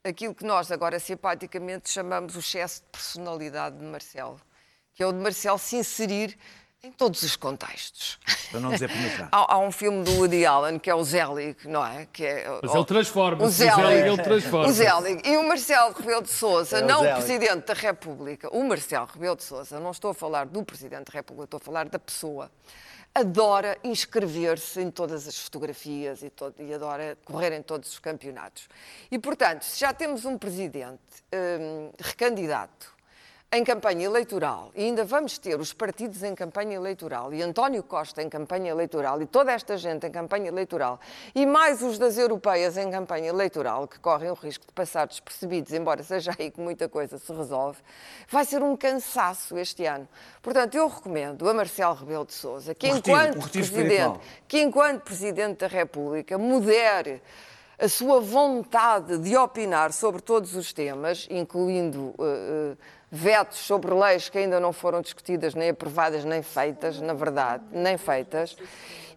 aquilo 0.05 0.35
que 0.35 0.45
nós 0.45 0.71
agora 0.71 0.99
simpaticamente 0.99 1.91
chamamos 1.91 2.37
o 2.37 2.39
excesso 2.39 2.83
de 2.83 2.89
personalidade 2.91 3.79
de 3.79 3.85
Marcelo, 3.85 4.41
que 4.95 5.03
é 5.03 5.07
o 5.07 5.13
de 5.13 5.19
Marcelo 5.19 5.59
se 5.59 5.77
inserir 5.77 6.37
em 6.83 6.91
todos 6.91 7.23
os 7.23 7.37
contextos. 7.37 8.19
Para 8.51 8.61
não 8.61 8.71
dizer 8.71 8.89
penetrar. 8.89 9.29
Há, 9.33 9.55
há 9.55 9.59
um 9.59 9.71
filme 9.71 10.03
do 10.03 10.13
Woody 10.13 10.47
Allen 10.47 10.79
que 10.79 10.89
é 10.89 10.95
o 10.95 11.05
Zelig, 11.05 11.57
não 11.67 11.85
é? 11.87 12.07
Que 12.11 12.25
é 12.25 12.59
Mas 12.63 12.75
ele 12.75 12.85
transforma-se, 12.87 13.45
O 13.45 13.47
o 13.47 13.51
Zelig, 13.51 14.09
ele 14.09 14.23
transforma-se. 14.23 14.71
O 14.71 14.75
Zelig. 14.75 15.23
E 15.29 15.37
o 15.37 15.47
Marcelo 15.47 15.93
Rebelo 15.93 16.23
de 16.23 16.31
Sousa, 16.31 16.79
É 16.79 16.83
não 16.83 17.05
o. 17.05 17.15
Presidente 17.17 17.67
da 17.67 17.75
República, 17.75 18.49
o 18.51 18.65
Marcelo 18.65 19.07
Rebelo 19.07 19.37
de 19.37 19.43
Sousa, 19.43 19.79
não 19.79 19.91
estou 19.91 20.13
a 20.13 20.15
falar 20.15 20.47
do 20.47 20.65
Presidente 20.65 21.13
da 21.13 21.13
República, 21.13 21.45
estou 21.45 21.59
a 21.59 21.61
falar 21.61 21.87
da 21.87 21.99
pessoa, 21.99 22.51
adora 23.15 23.77
inscrever-se 23.83 24.81
em 24.81 24.91
todas 24.91 25.27
as 25.27 25.39
fotografias 25.39 26.23
e, 26.23 26.31
todo- 26.31 26.55
e 26.61 26.73
adora 26.73 27.17
correr 27.25 27.53
em 27.53 27.63
todos 27.63 27.93
os 27.93 27.99
campeonatos. 27.99 28.69
E, 29.11 29.19
portanto, 29.19 29.63
se 29.65 29.79
já 29.81 29.93
temos 29.93 30.25
um 30.25 30.39
Presidente 30.39 31.01
hum, 31.35 31.91
recandidato 31.99 32.95
em 33.53 33.65
campanha 33.65 34.05
eleitoral, 34.05 34.71
e 34.77 34.85
ainda 34.85 35.05
vamos 35.05 35.37
ter 35.37 35.59
os 35.59 35.73
partidos 35.73 36.23
em 36.23 36.37
campanha 36.37 36.77
eleitoral, 36.77 37.35
e 37.35 37.43
António 37.43 37.83
Costa 37.83 38.23
em 38.23 38.29
campanha 38.29 38.71
eleitoral, 38.71 39.21
e 39.21 39.27
toda 39.27 39.51
esta 39.51 39.77
gente 39.77 40.07
em 40.07 40.11
campanha 40.11 40.47
eleitoral, 40.47 41.01
e 41.35 41.45
mais 41.45 41.83
os 41.83 41.99
das 41.99 42.17
europeias 42.17 42.77
em 42.77 42.89
campanha 42.93 43.29
eleitoral, 43.29 43.89
que 43.89 43.99
correm 43.99 44.31
o 44.31 44.35
risco 44.35 44.65
de 44.69 44.73
passar 44.73 45.09
despercebidos, 45.09 45.73
embora 45.73 46.01
seja 46.05 46.31
aí 46.39 46.49
que 46.49 46.61
muita 46.61 46.89
coisa 46.89 47.19
se 47.19 47.33
resolve, 47.33 47.79
vai 48.29 48.45
ser 48.45 48.63
um 48.63 48.77
cansaço 48.77 49.59
este 49.59 49.85
ano. 49.85 50.09
Portanto, 50.41 50.77
eu 50.77 50.87
recomendo 50.87 51.49
a 51.49 51.53
Marcelo 51.53 51.95
Rebelo 51.95 52.27
de 52.27 52.35
Sousa 52.35 52.73
que, 52.73 52.87
retiro, 52.87 53.17
enquanto 53.19 53.51
Presidente, 53.51 54.21
que 54.47 54.61
enquanto 54.61 55.03
Presidente 55.03 55.59
da 55.59 55.67
República 55.67 56.39
modere 56.39 57.21
a 57.81 57.89
sua 57.89 58.21
vontade 58.21 59.17
de 59.19 59.35
opinar 59.37 59.93
sobre 59.93 60.21
todos 60.21 60.55
os 60.55 60.71
temas, 60.71 61.27
incluindo 61.31 62.15
eh, 62.21 62.77
eh, 62.77 63.00
vetos 63.11 63.59
sobre 63.59 63.93
leis 63.93 64.29
que 64.29 64.39
ainda 64.39 64.61
não 64.61 64.73
foram 64.73 65.01
discutidas, 65.01 65.55
nem 65.55 65.71
aprovadas, 65.71 66.25
nem 66.25 66.43
feitas, 66.43 67.01
na 67.01 67.13
verdade, 67.13 67.65
nem 67.73 67.99
feitas, 67.99 68.57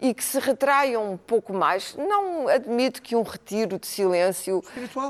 e 0.01 0.13
que 0.13 0.23
se 0.23 0.39
retraiam 0.39 1.13
um 1.13 1.17
pouco 1.17 1.53
mais. 1.53 1.95
Não 1.95 2.47
admito 2.47 3.01
que 3.01 3.15
um 3.15 3.21
retiro 3.21 3.79
de 3.79 3.87
silêncio 3.87 4.63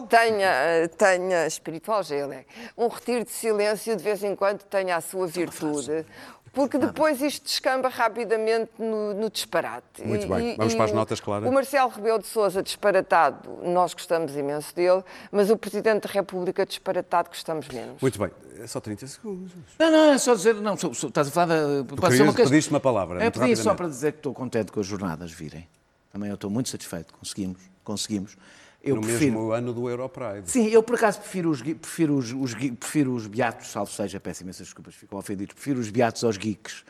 tenha, 0.09 0.49
eh, 0.49 0.87
tenha 0.87 1.47
espiritual, 1.47 2.03
já 2.03 2.15
ele 2.15 2.35
é, 2.35 2.45
um 2.77 2.87
retiro 2.87 3.23
de 3.23 3.31
silêncio 3.31 3.95
de 3.95 4.03
vez 4.03 4.23
em 4.23 4.35
quando 4.35 4.63
tenha 4.63 4.95
a 4.95 5.01
sua 5.01 5.25
virtude. 5.25 6.05
Porque 6.53 6.77
depois 6.77 7.19
isto 7.19 7.45
descamba 7.45 7.89
rapidamente 7.89 8.69
no, 8.77 9.15
no 9.15 9.29
disparate. 9.29 10.03
Muito 10.05 10.25
E- 10.25 10.29
bem. 10.29 10.55
Vamos 10.55 10.73
e 10.73 10.75
para 10.75 10.85
as 10.85 10.91
notas, 10.91 11.19
Clara. 11.19 11.49
O 11.49 11.51
Marcelo 11.51 11.89
Rebelo 11.89 12.19
de 12.19 12.27
Sousa 12.27 12.61
disparatado, 12.61 13.49
nós 13.63 13.93
gostamos 13.95 14.35
imenso 14.35 14.73
dele, 14.75 15.03
mas 15.31 15.49
o 15.49 15.57
Presidente 15.57 16.07
da 16.07 16.13
República 16.13 16.63
disparatado 16.63 17.29
gostamos 17.29 17.67
menos. 17.69 17.99
Muito 17.99 18.19
bem, 18.19 18.29
é 18.59 18.67
só 18.67 18.79
30 18.79 19.07
segundos. 19.07 19.51
Não, 19.79 19.91
não, 19.91 20.13
é 20.13 20.17
só 20.19 20.35
dizer. 20.35 20.53
Não, 20.53 20.77
sou- 20.77 20.93
sou- 20.93 21.09
estás 21.09 21.27
a 21.27 21.31
falar 21.31 21.47
da. 21.47 21.95
querias- 22.07 22.19
uma 22.21 22.33
pediste 22.33 22.69
uma 22.69 22.79
palavra, 22.79 23.23
É, 23.23 23.31
pedi 23.31 23.55
só 23.55 23.73
para 23.73 23.87
dizer 23.87 24.11
que 24.11 24.19
estou 24.19 24.33
contente 24.33 24.71
com 24.71 24.79
as 24.79 24.85
jornadas 24.85 25.31
virem. 25.31 25.67
Também 26.11 26.29
eu 26.29 26.35
estou 26.35 26.51
muito 26.51 26.69
satisfeito. 26.69 27.11
Conseguimos. 27.15 27.57
Conseguimos. 27.83 28.37
Eu 28.83 28.95
no 28.95 29.01
prefiro. 29.01 29.33
mesmo 29.33 29.51
ano 29.51 29.73
do 29.73 29.89
Europride. 29.89 30.51
Sim, 30.51 30.67
eu 30.67 30.83
por 30.83 30.95
acaso 30.95 31.21
prefiro 31.21 31.49
os, 31.49 31.61
prefiro 31.61 32.17
os, 32.17 32.33
os 32.33 32.53
prefiro 32.53 33.13
os 33.13 33.27
beatos, 33.27 33.67
salvo 33.67 33.91
seja, 33.91 34.19
peço 34.19 34.43
imensas 34.43 34.67
desculpas, 34.67 34.93
ficam 34.93 35.17
ofendidos, 35.17 35.53
prefiro 35.53 35.79
os 35.79 35.89
beatos 35.89 36.23
aos 36.23 36.37
geeks 36.37 36.83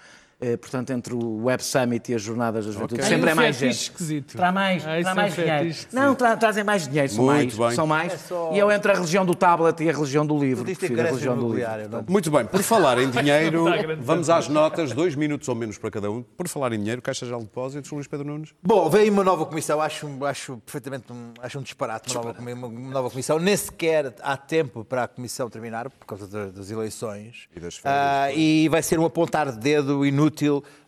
portanto, 0.61 0.89
entre 0.91 1.13
o 1.13 1.43
Web 1.45 1.63
Summit 1.63 2.11
e 2.11 2.15
as 2.15 2.21
Jornadas 2.21 2.65
da 2.65 2.71
Juventude, 2.71 3.01
Tem 3.01 3.09
sempre 3.09 3.29
é 3.29 3.33
mais 3.33 3.55
gente. 3.55 3.71
esquisito. 3.73 4.35
Traz 4.37 4.53
mais, 4.53 4.85
Ah, 4.85 4.99
isso 4.99 5.03
traz 5.03 5.17
é 5.17 5.21
mais 5.21 5.35
dinheiro. 5.35 5.63
fetiche 5.65 5.87
Não, 5.93 6.15
tra- 6.15 6.37
trazem 6.37 6.63
mais 6.63 6.87
dinheiro, 6.87 7.09
são 7.09 7.23
Muito 7.25 7.35
mais. 7.57 7.57
bem. 7.57 7.75
São 7.75 7.87
mais. 7.87 8.13
É 8.13 8.17
só- 8.17 8.51
E 8.53 8.59
eu 8.59 8.71
entre 8.71 8.91
a 8.91 8.95
religião 8.95 9.25
do 9.25 9.33
tablet 9.35 9.81
e 9.83 9.89
a 9.89 9.93
religião 9.93 10.25
do 10.25 10.37
livro. 10.37 10.63
Prefiro 10.63 10.99
a 11.01 11.03
religião 11.05 11.37
do 11.37 11.53
livro. 11.53 11.71
não? 11.89 12.05
Muito 12.07 12.29
bem, 12.31 12.45
por 12.45 12.61
falar 12.63 12.97
em 12.99 13.09
dinheiro, 13.11 13.65
vamos 14.01 14.29
às 14.29 14.47
notas, 14.47 14.91
dois 14.93 15.15
minutos 15.15 15.47
ou 15.47 15.55
menos 15.55 15.77
para 15.77 15.89
cada 15.91 16.09
um. 16.11 16.21
Por 16.23 16.47
falar 16.47 16.73
em 16.73 16.77
dinheiro, 16.79 17.01
Caixa 17.01 17.25
Geral 17.25 17.39
de 17.41 17.45
Depósitos, 17.47 17.89
Luís 17.91 18.07
Pedro 18.07 18.27
Nunes. 18.27 18.49
Bom, 18.61 18.89
veio 18.89 19.11
uma 19.11 19.23
nova 19.23 19.45
comissão, 19.45 19.81
acho, 19.81 20.07
acho 20.25 20.57
perfeitamente 20.65 21.11
um, 21.11 21.33
acho 21.41 21.59
um 21.59 21.61
disparate, 21.61 22.09
uma 22.15 22.23
nova, 22.23 22.33
comi- 22.33 22.53
uma- 22.53 22.67
uma 22.67 22.91
nova 22.91 23.09
comissão. 23.09 23.39
Nem 23.39 23.55
sequer 23.55 24.13
há 24.21 24.35
tempo 24.37 24.83
para 24.83 25.03
a 25.03 25.07
comissão 25.07 25.49
terminar, 25.49 25.89
por 25.89 26.05
causa 26.05 26.27
da- 26.27 26.45
das 26.51 26.69
eleições. 26.71 27.47
E 27.55 27.59
das 27.59 27.77
férias, 27.77 28.01
Ah, 28.03 28.31
e 28.33 28.67
vai 28.69 28.81
ser 28.81 28.99
um 28.99 29.05
apontar 29.05 29.51
de 29.51 29.57
dedo 29.59 30.05
inútil 30.05 30.32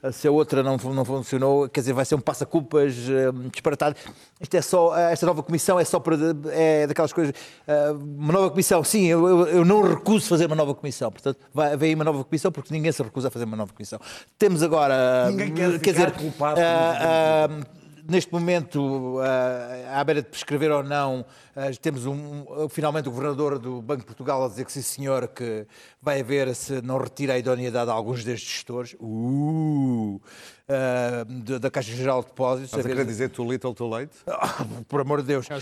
ah, 0.02 0.12
se 0.12 0.28
a 0.28 0.32
outra 0.32 0.62
não, 0.64 0.78
não 0.78 1.06
funcionou. 1.06 1.70
Quer 1.70 1.80
dizer, 1.82 1.94
vai 1.94 2.06
ser 2.06 2.16
um 2.16 2.20
passa-culpas 2.20 2.94
ah, 3.10 3.50
disparatado. 3.52 3.96
Isto 4.42 4.56
é 4.58 4.62
só, 4.62 4.98
esta 4.98 5.26
nova 5.26 5.42
comissão 5.44 5.80
é 5.80 5.86
só 5.86 6.00
para. 6.00 6.18
É 6.52 6.88
daquelas 6.88 7.14
coisas. 7.14 7.34
ah, 7.68 7.94
uma 7.94 8.34
nova 8.34 8.50
comissão, 8.50 8.84
sim, 8.84 9.06
eu, 9.06 9.28
eu- 9.28 9.48
eu 9.48 9.66
não 9.66 9.82
recuso 9.84 10.28
fazer 10.28 10.48
uma 10.48 10.56
nova 10.56 10.74
comissão. 10.74 11.12
Portanto, 11.12 11.38
vai, 11.54 11.76
vem 11.78 11.94
uma 11.96 12.04
nova 12.04 12.24
comissão 12.24 12.52
porque 12.52 12.74
ninguém 12.74 12.92
se 12.92 13.02
recusa 13.04 13.28
a 13.28 13.32
fazer 13.32 13.46
uma 13.46 13.58
nova 13.58 13.72
comissão. 13.74 14.00
Temos 14.38 14.64
agora. 14.64 15.30
Ninguém 15.30 15.54
quer 15.54 15.72
quer 15.80 15.80
ficar 15.80 15.92
dizer, 15.92 16.12
culpado 16.14 16.60
ah, 16.62 17.48
neste 18.08 18.32
momento, 18.32 19.20
ah, 19.20 20.00
à 20.00 20.04
beira 20.04 20.22
de 20.22 20.30
prescrever 20.30 20.72
ou 20.72 20.84
não, 20.84 21.26
ah, 21.56 21.64
temos 21.82 22.06
um, 22.06 22.46
finalmente 22.70 23.08
o 23.08 23.12
governador 23.12 23.58
do 23.60 23.82
Banco 23.82 24.02
de 24.02 24.06
Portugal 24.08 24.44
a 24.46 24.48
dizer 24.48 24.66
que 24.66 24.72
sim, 24.72 24.82
senhor, 24.82 25.28
que 25.30 25.66
vai 26.02 26.22
haver 26.22 26.54
se 26.56 26.82
não 26.82 26.98
retira 26.98 27.34
a 27.34 27.38
idoneidade 27.38 27.90
a 27.90 27.94
alguns 27.94 28.24
destes 28.24 28.50
gestores. 28.50 28.96
Uh, 29.00 30.20
ah, 30.70 31.26
da- 31.28 31.58
da 31.60 31.72
Caixa 31.72 31.92
Geral 31.94 32.22
de 32.22 32.28
Depósitos. 32.28 32.70
Estás 32.72 32.86
a 32.86 32.90
querer 32.90 33.06
dizer 33.06 33.30
too 33.30 33.50
little, 33.50 33.74
too 33.74 33.88
late? 33.88 34.12
ah, 34.28 34.66
por 34.88 35.02
amor 35.02 35.22
de 35.22 35.28
Deus. 35.28 35.48
Na 35.50 35.60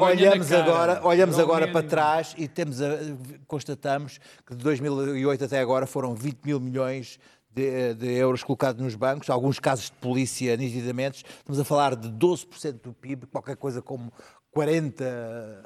olhamos 0.00 0.52
agora, 0.52 1.00
olhamos 1.04 1.38
agora 1.38 1.68
para 1.68 1.86
trás 1.86 2.34
e 2.38 2.46
temos 2.48 2.80
a- 2.80 2.98
constatamos 3.46 4.18
que 4.46 4.54
de 4.54 4.62
2008 4.62 5.44
até 5.44 5.60
agora 5.60 5.86
foram 5.86 6.14
20 6.14 6.38
mil 6.44 6.60
milhões 6.60 7.18
de, 7.52 7.94
de 7.94 8.06
euros 8.12 8.42
colocados 8.44 8.80
nos 8.82 8.94
bancos, 8.94 9.28
alguns 9.30 9.58
casos 9.58 9.86
de 9.86 9.92
polícia 9.92 10.56
nitidamente. 10.56 11.24
Estamos 11.38 11.58
a 11.60 11.64
falar 11.64 11.96
de 11.96 12.08
12% 12.08 12.80
do 12.82 12.92
PIB, 12.92 13.26
qualquer 13.26 13.56
coisa 13.56 13.82
como 13.82 14.12
40 14.52 15.04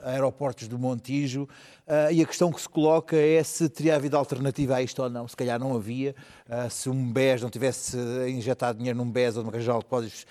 aeroportos 0.02 0.68
do 0.68 0.78
Montijo. 0.78 1.48
Ah, 1.86 2.10
e 2.12 2.22
a 2.22 2.26
questão 2.26 2.52
que 2.52 2.60
se 2.60 2.68
coloca 2.68 3.16
é 3.16 3.42
se 3.42 3.68
teria 3.68 3.96
havido 3.96 4.16
alternativa 4.16 4.76
a 4.76 4.82
isto 4.82 5.02
ou 5.02 5.08
não. 5.10 5.26
Se 5.28 5.36
calhar 5.36 5.58
não 5.58 5.74
havia. 5.74 6.14
Ah, 6.48 6.68
se 6.68 6.88
um 6.88 7.12
BES 7.12 7.42
não 7.42 7.50
tivesse 7.50 7.96
injetado 8.28 8.78
dinheiro 8.78 8.98
num 8.98 9.10
BES 9.10 9.36
ou 9.36 9.42
numa 9.42 9.52
Caixa 9.52 9.72
de 9.72 9.78
Depósitos, 9.78 10.26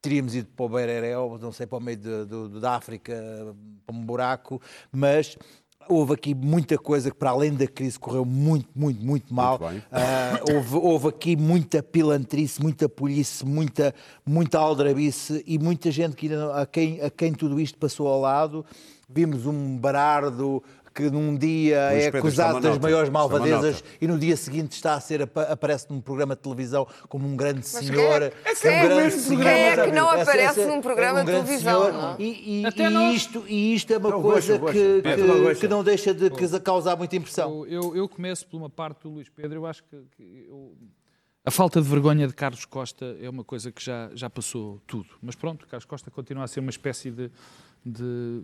teríamos 0.00 0.34
ido 0.34 0.48
para 0.48 0.64
o 0.66 0.68
Beirerel, 0.68 1.38
não 1.40 1.52
sei, 1.52 1.64
para 1.66 1.78
o 1.78 1.80
meio 1.80 1.96
de- 1.96 2.26
de- 2.26 2.60
da 2.60 2.74
África, 2.74 3.14
para 3.86 3.94
um 3.94 4.04
buraco, 4.04 4.60
mas 4.90 5.38
houve 5.88 6.14
aqui 6.14 6.34
muita 6.34 6.78
coisa 6.78 7.10
que, 7.10 7.16
para 7.16 7.30
além 7.30 7.54
da 7.54 7.66
crise, 7.66 7.98
correu 7.98 8.24
muito, 8.24 8.68
muito, 8.74 9.04
muito 9.04 9.34
mal. 9.34 9.58
Muito. 9.58 9.84
Ah, 9.90 10.40
houve, 10.52 10.76
houve 10.76 11.08
aqui 11.08 11.36
muita 11.36 11.82
pilantrice, 11.82 12.60
muita 12.62 12.88
polícia, 12.88 13.46
muita, 13.46 13.94
muita 14.24 14.58
aldrabice 14.58 15.42
e 15.46 15.58
muita 15.58 15.90
gente 15.90 16.16
que, 16.16 16.30
a, 16.32 16.66
quem, 16.66 17.00
a 17.00 17.10
quem 17.10 17.32
tudo 17.32 17.60
isto 17.60 17.78
passou 17.78 18.08
ao 18.08 18.20
lado. 18.20 18.64
Vimos 19.08 19.46
um 19.46 19.76
barardo 19.76 20.62
que 20.94 21.10
num 21.10 21.34
dia 21.36 21.90
Luís 21.90 22.02
é 22.02 22.04
Pedro, 22.04 22.16
é 22.16 22.20
acusado 22.20 22.60
das 22.60 22.64
nota. 22.74 22.80
maiores 22.82 23.08
é 23.08 23.12
malvadezas 23.12 23.84
e 24.00 24.06
no 24.06 24.18
dia 24.18 24.36
seguinte 24.36 24.72
está 24.72 24.94
a 24.94 25.00
ser, 25.00 25.22
apa- 25.22 25.42
aparece 25.44 25.86
num 25.90 26.00
programa 26.00 26.34
de 26.36 26.42
televisão 26.42 26.86
como 27.08 27.26
um 27.26 27.36
grande 27.36 27.60
Mas 27.60 27.86
senhor. 27.86 28.32
quem 28.60 28.70
é- 28.70 28.74
um 28.74 28.76
é 28.76 28.82
grande 28.86 29.02
mesmo 29.04 29.20
senhor. 29.20 29.46
é 29.46 29.84
que 29.84 29.92
não 29.92 30.12
Essa- 30.12 30.22
aparece 30.22 30.64
num 30.66 30.80
programa 30.80 31.20
um 31.20 31.24
de 31.24 31.32
televisão, 31.32 31.84
senhor. 31.86 31.92
não? 31.92 32.16
E, 32.18 32.24
e- 32.24 32.62
e 32.66 32.90
nós. 32.90 33.14
isto, 33.16 33.44
e 33.48 33.74
isto 33.74 33.92
é 33.92 33.98
uma 33.98 34.10
Eu 34.10 34.20
coisa 34.22 34.58
gosto, 34.58 34.72
que, 34.72 35.00
gosto. 35.02 35.54
Que, 35.54 35.60
que 35.60 35.68
não 35.68 35.82
deixa 35.82 36.12
de 36.14 36.30
que 36.30 36.60
causar 36.60 36.96
muita 36.96 37.16
impressão. 37.16 37.66
Eu, 37.66 37.84
eu, 37.84 37.96
eu 37.96 38.08
começo 38.08 38.46
por 38.46 38.56
uma 38.56 38.70
parte 38.70 39.02
do 39.02 39.10
Luís 39.10 39.28
Pedro. 39.28 39.58
Eu 39.60 39.66
acho 39.66 39.82
que, 39.84 39.96
que 40.16 40.46
eu- 40.48 40.76
a 41.44 41.50
falta 41.50 41.80
de 41.82 41.88
vergonha 41.88 42.28
de 42.28 42.34
Carlos 42.34 42.64
Costa 42.64 43.16
é 43.20 43.28
uma 43.28 43.42
coisa 43.42 43.72
que 43.72 43.82
já, 43.84 44.10
já 44.14 44.30
passou 44.30 44.80
tudo. 44.86 45.08
Mas 45.20 45.34
pronto, 45.34 45.66
Carlos 45.66 45.84
Costa 45.84 46.10
continua 46.10 46.44
a 46.44 46.46
ser 46.46 46.60
uma 46.60 46.70
espécie 46.70 47.10
de. 47.10 47.30
De 47.84 48.42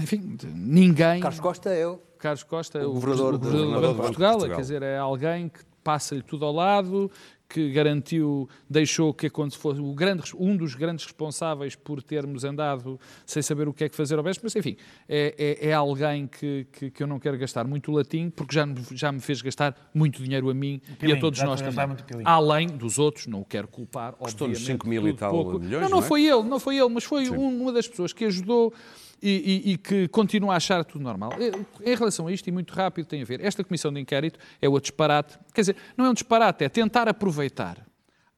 enfim, 0.00 0.36
de 0.36 0.46
ninguém. 0.46 1.20
Carlos 1.20 1.40
Costa 1.40 1.70
é 1.70 1.86
o 1.86 1.98
Carlos 2.18 2.42
Costa, 2.42 2.78
O 2.86 2.90
o 2.90 2.94
governador 2.94 3.32
governador, 3.32 3.38
do- 3.38 3.66
governador 3.66 3.80
de 3.80 3.80
do 3.80 3.80
Banco 3.88 3.94
de 3.94 4.02
Portugal, 4.02 4.32
Portugal. 4.32 4.56
quer 4.56 4.62
dizer, 4.62 4.82
é 4.82 4.98
alguém 4.98 5.48
que 5.48 5.60
passa-lhe 5.84 6.22
tudo 6.22 6.44
ao 6.44 6.52
lado, 6.52 7.10
que 7.48 7.70
garantiu, 7.72 8.46
deixou 8.68 9.14
que 9.14 9.30
quando 9.30 9.54
fosse 9.56 9.80
o 9.80 9.94
grande, 9.94 10.22
um 10.38 10.54
dos 10.54 10.74
grandes 10.74 11.06
responsáveis 11.06 11.74
por 11.74 12.02
termos 12.02 12.44
andado 12.44 13.00
sem 13.24 13.40
saber 13.42 13.66
o 13.66 13.72
que 13.72 13.84
é 13.84 13.88
que 13.88 13.96
fazer 13.96 14.16
ao 14.18 14.22
BES, 14.22 14.38
mas 14.42 14.54
enfim, 14.54 14.76
é, 15.08 15.34
é- 15.62 15.68
é 15.68 15.72
alguém 15.72 16.26
que, 16.26 16.66
que, 16.70 16.90
que 16.90 17.02
eu 17.02 17.06
não 17.06 17.18
quero 17.18 17.38
gastar 17.38 17.66
muito 17.66 17.90
latim, 17.90 18.28
porque 18.28 18.54
já, 18.54 18.66
me- 18.66 18.84
já 18.92 19.10
me 19.10 19.20
fez 19.20 19.40
gastar 19.40 19.74
muito 19.94 20.22
dinheiro 20.22 20.50
a 20.50 20.54
mim 20.54 20.80
e 20.88 20.92
a 20.92 20.96
pilinho, 20.96 21.20
todos 21.20 21.42
nós 21.42 21.62
também. 21.62 21.96
pilinho. 22.06 22.28
Além 22.28 22.66
dos 22.68 22.98
outros, 22.98 23.26
não 23.26 23.40
o 23.40 23.44
quero 23.46 23.66
culpar, 23.66 24.12
Custou-nos 24.12 24.58
obviamente, 24.58 24.80
5 24.82 24.88
mil 24.88 25.08
e 25.08 25.14
tal 25.14 25.30
pouco. 25.32 25.58
milhões, 25.58 25.82
Não, 25.84 25.88
não 25.88 25.96
não 25.98 26.04
é? 26.04 26.06
foi 26.08 26.26
ele, 26.26 26.42
não 26.42 26.60
foi 26.60 26.76
ele, 26.76 26.88
mas 26.90 27.04
foi 27.04 27.30
um- 27.30 27.62
uma 27.62 27.72
das 27.72 27.88
pessoas 27.88 28.12
que 28.12 28.26
ajudou 28.26 28.74
e, 29.22 29.62
e- 29.68 29.72
e 29.72 29.78
que 29.78 30.08
continua 30.08 30.54
a 30.54 30.56
achar 30.56 30.84
tudo 30.84 31.02
normal. 31.02 31.30
Eh, 31.38 31.92
Em 31.92 31.94
relação 31.96 32.26
a 32.26 32.32
isto, 32.32 32.46
e 32.48 32.52
muito 32.52 32.72
rápido 32.74 33.06
tem 33.06 33.22
a 33.22 33.24
ver, 33.24 33.40
esta 33.44 33.62
comissão 33.64 33.92
de 33.92 34.00
inquérito 34.00 34.38
é 34.60 34.68
o 34.68 34.78
disparate, 34.80 35.38
quer 35.54 35.62
dizer, 35.62 35.76
não 35.96 36.04
é 36.06 36.10
um 36.10 36.14
disparate, 36.14 36.64
é 36.64 36.68
tentar 36.68 37.08
aproveitar 37.08 37.84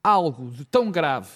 algo 0.03 0.51
de 0.51 0.65
tão 0.65 0.91
grave 0.91 1.29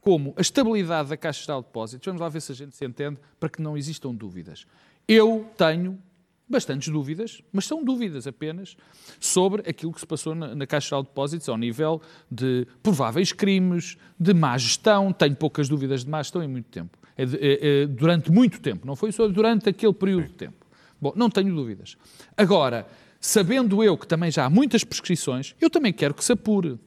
como 0.00 0.34
a 0.36 0.40
estabilidade 0.40 1.08
da 1.08 1.16
Caixa 1.16 1.42
Geral 1.42 1.60
de 1.62 1.68
Depósitos, 1.68 2.04
vamos 2.04 2.20
lá 2.20 2.28
ver 2.28 2.40
se 2.42 2.52
a 2.52 2.54
gente 2.54 2.76
se 2.76 2.84
entende, 2.84 3.18
para 3.40 3.48
que 3.48 3.62
não 3.62 3.76
existam 3.76 4.14
dúvidas. 4.14 4.66
Eu 5.08 5.48
tenho 5.56 5.98
bastantes 6.46 6.88
dúvidas, 6.92 7.40
mas 7.50 7.64
são 7.64 7.82
dúvidas 7.82 8.26
apenas, 8.26 8.76
sobre 9.18 9.62
aquilo 9.68 9.92
que 9.92 10.00
se 10.00 10.06
passou 10.06 10.34
na, 10.34 10.54
na 10.54 10.66
Caixa 10.66 10.88
Geral 10.88 11.02
de 11.02 11.08
Depósitos 11.08 11.48
ao 11.48 11.56
nível 11.56 12.02
de 12.30 12.66
prováveis 12.82 13.32
crimes, 13.32 13.96
de 14.20 14.34
má 14.34 14.58
gestão. 14.58 15.10
Tenho 15.10 15.34
poucas 15.36 15.70
dúvidas 15.70 16.04
de 16.04 16.10
má 16.10 16.22
gestão 16.22 16.42
em 16.42 16.48
muito 16.48 16.68
tempo. 16.68 16.98
É 17.16 17.22
é- 17.22 17.82
é 17.82 17.86
durante 17.86 18.30
muito 18.30 18.60
tempo, 18.60 18.86
não 18.86 18.96
foi 18.96 19.12
só 19.12 19.28
durante 19.28 19.68
aquele 19.68 19.92
período 19.92 20.28
de 20.28 20.34
tempo. 20.34 20.64
Bom, 21.00 21.12
não 21.14 21.28
tenho 21.30 21.54
dúvidas. 21.54 21.96
Agora, 22.36 22.86
sabendo 23.20 23.82
eu 23.84 23.96
que 23.96 24.06
também 24.06 24.30
já 24.30 24.44
há 24.46 24.50
muitas 24.50 24.84
prescrições, 24.84 25.54
eu 25.60 25.68
também 25.70 25.92
quero 25.92 26.14
que 26.14 26.24
se 26.24 26.32
apure. 26.32 26.78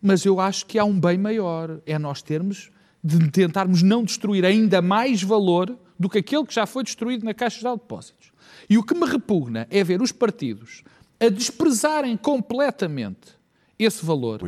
Mas 0.00 0.24
eu 0.24 0.38
acho 0.38 0.66
que 0.66 0.78
há 0.78 0.84
um 0.84 0.98
bem 1.00 1.16
maior. 1.16 1.80
É 1.86 1.98
nós 1.98 2.20
termos 2.22 2.70
de 3.02 3.30
tentarmos 3.30 3.82
não 3.82 4.04
destruir 4.04 4.44
ainda 4.44 4.80
mais 4.82 5.22
valor 5.22 5.76
do 5.98 6.08
que 6.08 6.18
aquele 6.18 6.44
que 6.44 6.54
já 6.54 6.66
foi 6.66 6.84
destruído 6.84 7.24
na 7.24 7.32
Caixa 7.34 7.58
Geral 7.58 7.76
de 7.76 7.82
Depósitos. 7.82 8.32
E 8.68 8.76
o 8.78 8.82
que 8.82 8.94
me 8.94 9.06
repugna 9.06 9.66
é 9.70 9.82
ver 9.82 10.00
os 10.02 10.12
partidos 10.12 10.82
a 11.20 11.28
desprezarem 11.28 12.16
completamente 12.16 13.34
esse 13.78 14.04
valor 14.04 14.40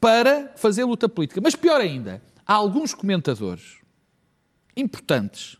para 0.00 0.52
fazer 0.56 0.84
luta 0.84 1.08
política. 1.08 1.40
Mas 1.42 1.54
pior 1.54 1.80
ainda, 1.80 2.22
há 2.46 2.54
alguns 2.54 2.94
comentadores 2.94 3.76
importantes 4.76 5.56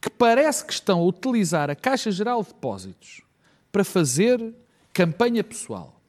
que 0.00 0.08
parece 0.08 0.64
que 0.64 0.72
estão 0.72 1.00
a 1.00 1.04
utilizar 1.04 1.70
a 1.70 1.76
Caixa 1.76 2.10
Geral 2.10 2.42
de 2.42 2.48
Depósitos 2.48 3.22
para 3.70 3.84
fazer 3.84 4.54
campanha 4.92 5.44
pessoal. 5.44 5.99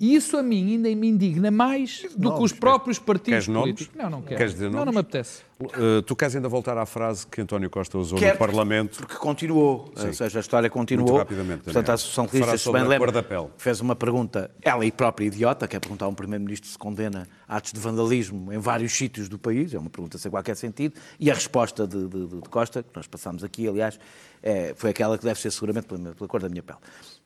E 0.00 0.14
isso 0.16 0.36
a 0.36 0.42
mim 0.42 0.72
ainda 0.72 0.88
me 0.96 1.08
indigna 1.08 1.50
mais 1.50 2.04
do 2.16 2.34
que 2.34 2.42
os 2.42 2.52
próprios 2.52 2.98
partidos 2.98 3.44
Queres 3.44 3.48
nomes? 3.48 3.74
políticos. 3.74 3.94
Não, 4.02 4.10
não 4.10 4.22
quero. 4.22 4.36
Queres 4.36 4.52
dizer 4.52 4.64
não, 4.64 4.70
não 4.72 4.78
nomes? 4.80 4.94
me 4.94 5.00
apetece. 5.00 5.42
Uh, 5.60 6.02
tu 6.02 6.16
queres 6.16 6.34
ainda 6.34 6.48
voltar 6.48 6.76
à 6.76 6.84
frase 6.84 7.24
que 7.24 7.40
António 7.40 7.70
Costa 7.70 7.96
usou 7.96 8.18
Quero, 8.18 8.32
no 8.32 8.38
Parlamento? 8.38 8.98
Porque 8.98 9.14
continuou, 9.14 9.92
ou 9.96 10.12
seja, 10.12 10.38
a 10.38 10.40
história 10.40 10.68
continuou. 10.68 11.06
Muito 11.08 11.18
rapidamente, 11.20 11.62
Portanto, 11.62 11.88
a 11.90 11.92
Associação 11.92 12.26
Cristas, 12.26 12.62
se 12.62 12.72
bem 12.72 12.82
lembra, 12.82 12.98
cor 12.98 13.12
da 13.12 13.22
pele. 13.22 13.46
fez 13.58 13.80
uma 13.80 13.94
pergunta, 13.94 14.50
ela 14.60 14.84
e 14.84 14.90
própria 14.90 15.26
idiota, 15.26 15.68
que 15.68 15.76
é 15.76 15.78
perguntar 15.78 16.06
a 16.06 16.08
um 16.08 16.14
Primeiro-Ministro 16.14 16.68
se 16.68 16.76
condena 16.76 17.28
atos 17.46 17.72
de 17.72 17.78
vandalismo 17.78 18.52
em 18.52 18.58
vários 18.58 18.92
sítios 18.92 19.28
do 19.28 19.38
país, 19.38 19.72
é 19.72 19.78
uma 19.78 19.90
pergunta 19.90 20.18
sem 20.18 20.32
qualquer 20.32 20.56
sentido, 20.56 20.94
e 21.20 21.30
a 21.30 21.34
resposta 21.34 21.86
de, 21.86 22.08
de- 22.08 22.26
de 22.26 22.48
Costa, 22.50 22.82
que 22.82 22.88
nós 22.96 23.06
passámos 23.06 23.44
aqui, 23.44 23.68
aliás, 23.68 24.00
é, 24.42 24.74
foi 24.76 24.90
aquela 24.90 25.16
que 25.16 25.22
deve 25.24 25.38
ser 25.38 25.52
seguramente 25.52 25.86
pela, 25.86 26.12
pela 26.12 26.26
cor 26.28 26.40
da 26.42 26.48
minha 26.48 26.62
pele. 26.64 26.80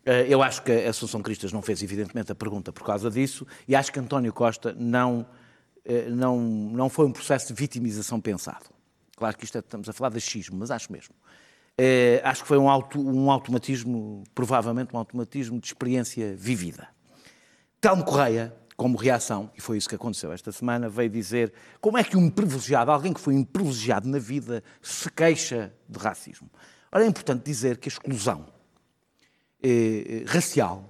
Eh, 0.07 0.26
Eu 0.28 0.40
acho 0.42 0.62
que 0.62 0.70
a 0.70 0.90
Associação 0.90 1.20
Cristas 1.20 1.52
não 1.52 1.61
fez, 1.61 1.82
evidentemente, 1.82 2.30
a 2.30 2.34
pergunta 2.34 2.72
por 2.72 2.84
causa 2.86 3.11
disso, 3.11 3.44
e 3.66 3.74
acho 3.74 3.92
que 3.92 3.98
António 3.98 4.32
Costa 4.32 4.72
não, 4.78 5.26
eh, 5.84 6.09
não, 6.09 6.38
não 6.40 6.88
foi 6.88 7.07
um 7.07 7.12
processo 7.12 7.48
de 7.48 7.54
vitimização 7.54 8.20
pensado. 8.20 8.66
Claro 9.16 9.36
que 9.36 9.44
isto 9.44 9.57
é- 9.57 9.61
estamos 9.61 9.88
a 9.88 9.92
falar 9.92 10.11
de 10.11 10.18
achismo, 10.18 10.57
mas 10.57 10.70
acho 10.70 10.92
mesmo. 10.92 11.14
Eh, 11.76 12.20
acho 12.24 12.42
que 12.42 12.48
foi 12.48 12.57
um, 12.57 12.70
auto, 12.70 12.98
um 13.00 13.30
automatismo, 13.30 14.22
provavelmente 14.34 14.94
um 14.94 14.98
automatismo 14.98 15.59
de 15.59 15.66
experiência 15.66 16.34
vivida. 16.36 16.88
Telmo 17.80 18.04
Correia, 18.04 18.54
como 18.76 18.96
reação, 18.96 19.50
e 19.57 19.61
foi 19.61 19.76
isso 19.78 19.88
que 19.88 19.94
aconteceu 19.94 20.32
esta 20.32 20.52
semana, 20.52 20.88
veio 20.88 21.11
dizer 21.11 21.52
como 21.80 21.98
é 21.98 22.04
que 22.04 22.16
um 22.16 22.30
privilegiado, 22.30 22.90
alguém 22.90 23.12
que 23.12 23.20
foi 23.20 23.34
um 23.34 23.42
privilegiado 23.44 24.09
na 24.09 24.18
vida, 24.18 24.62
se 24.80 25.11
queixa 25.11 25.72
de 25.88 25.98
racismo. 25.98 26.48
Ora, 26.92 27.04
é 27.04 27.07
importante 27.09 27.42
dizer 27.44 27.78
que 27.78 27.88
a 27.88 27.90
exclusão 27.90 28.46
eh, 29.62 30.04
eh, 30.07 30.24
racial 30.26 30.82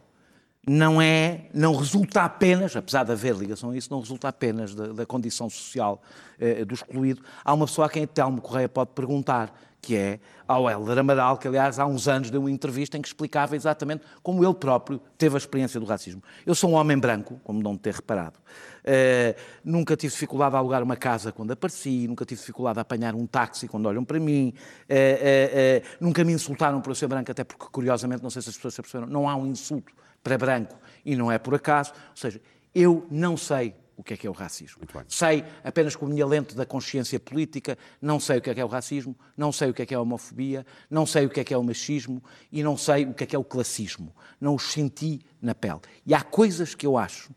não 0.69 1.01
é, 1.01 1.47
não 1.55 1.77
resulta 1.77 2.23
apenas, 2.23 2.75
apesar 2.75 3.05
de 3.05 3.13
haver 3.13 3.37
ligação 3.37 3.71
a 3.71 3.77
isso, 3.77 3.89
não 3.91 4.01
resulta 4.01 4.27
apenas 4.29 4.75
da, 4.75 4.89
da 4.89 5.07
condição 5.07 5.49
social 5.49 6.03
eh, 6.41 6.65
do 6.65 6.75
excluído. 6.75 7.23
Há 7.45 7.55
uma 7.55 7.67
pessoa 7.67 7.87
a 7.87 7.89
quem 7.89 8.05
Telmo 8.05 8.41
Correia 8.41 8.69
pode 8.69 8.91
perguntar, 8.91 9.57
que 9.81 9.95
é 9.95 10.19
ao 10.49 10.69
Helder 10.69 10.99
Amaral, 10.99 11.39
que 11.39 11.47
aliás 11.47 11.79
há 11.79 11.87
uns 11.87 12.09
anos 12.09 12.31
deu 12.31 12.41
uma 12.41 12.51
entrevista 12.51 12.99
em 12.99 13.03
que 13.03 13.07
explicava 13.07 13.55
exatamente 13.55 14.03
como 14.25 14.45
ele 14.45 14.55
próprio 14.55 15.01
teve 15.17 15.37
a 15.37 15.39
experiência 15.39 15.79
do 15.79 15.87
racismo. 15.87 16.21
Eu 16.45 16.57
sou 16.57 16.71
um 16.71 16.75
homem 16.75 16.99
branco, 16.99 17.41
como 17.45 17.63
não 17.63 17.77
ter 17.77 17.95
reparado. 17.95 18.37
Uh, 18.85 19.39
nunca 19.65 19.97
tive 19.97 20.13
dificuldade 20.13 20.57
a 20.57 20.59
alugar 20.59 20.83
uma 20.83 20.97
casa 20.97 21.31
quando 21.31 21.53
apareci, 21.53 22.09
nunca 22.09 22.25
tive 22.25 22.41
dificuldade 22.41 22.81
a 22.81 22.83
apanhar 22.83 23.15
um 23.15 23.27
táxi 23.27 23.69
quando 23.69 23.87
olham 23.87 24.05
para 24.05 24.19
mim, 24.19 24.53
uh, 24.91 24.93
uh, 24.93 25.87
nunca 26.01 26.25
me 26.25 26.33
insultaram 26.33 26.81
por 26.81 26.91
eu 26.91 26.95
ser 26.97 27.07
branco, 27.07 27.31
até 27.31 27.45
porque, 27.45 27.67
curiosamente, 27.71 28.25
não 28.25 28.31
sei 28.31 28.43
se 28.43 28.49
as 28.49 28.57
pessoas 28.57 28.75
se 28.75 28.83
perceberam, 28.83 29.13
não 29.13 29.29
há 29.29 29.37
um 29.37 29.47
insulto 29.47 29.93
para 30.27 30.37
branco 30.37 30.77
e 31.05 31.15
não 31.15 31.31
é 31.31 31.39
por 31.39 31.55
acaso. 31.55 31.93
Ou 31.93 32.17
seja, 32.17 32.41
eu 32.75 33.07
não 33.09 33.37
sei 33.37 33.77
o 33.97 34.03
que 34.03 34.15
é 34.15 34.17
que 34.17 34.27
é 34.27 34.31
o 34.31 34.33
racismo. 34.33 34.83
Sei 35.07 35.45
apenas 35.63 35.95
com 35.95 36.05
a 36.05 36.09
minha 36.09 36.27
lente 36.27 36.57
da 36.57 36.67
consciência 36.67 37.21
política, 37.21 37.79
não 38.03 38.19
sei 38.19 38.39
o 38.39 38.43
que 38.43 38.51
é 38.51 38.55
que 38.55 38.61
é 38.61 38.65
o 38.65 38.69
racismo, 38.69 39.17
não 39.37 39.53
sei 39.53 39.71
o 39.71 39.75
que 39.75 39.83
é 39.83 39.87
que 39.87 39.95
é 39.95 39.97
a 39.97 40.01
homofobia, 40.01 40.67
não 40.91 41.07
sei 41.07 41.27
o 41.27 41.31
que 41.31 41.39
é 41.39 41.45
que 41.45 41.55
é 41.55 41.57
o 41.57 41.63
machismo 41.63 42.21
e 42.51 42.61
não 42.61 42.77
sei 42.77 43.07
o 43.07 43.15
que 43.15 43.23
é 43.23 43.27
que 43.27 43.37
é 43.37 43.39
o 43.39 43.45
classismo. 43.45 44.13
Não 44.41 44.57
os 44.57 44.73
senti 44.73 45.21
na 45.41 45.55
pele. 45.55 45.81
E 46.05 46.13
há 46.13 46.23
coisas 46.23 46.75
que 46.75 46.85
eu 46.85 46.99
acho 46.99 47.31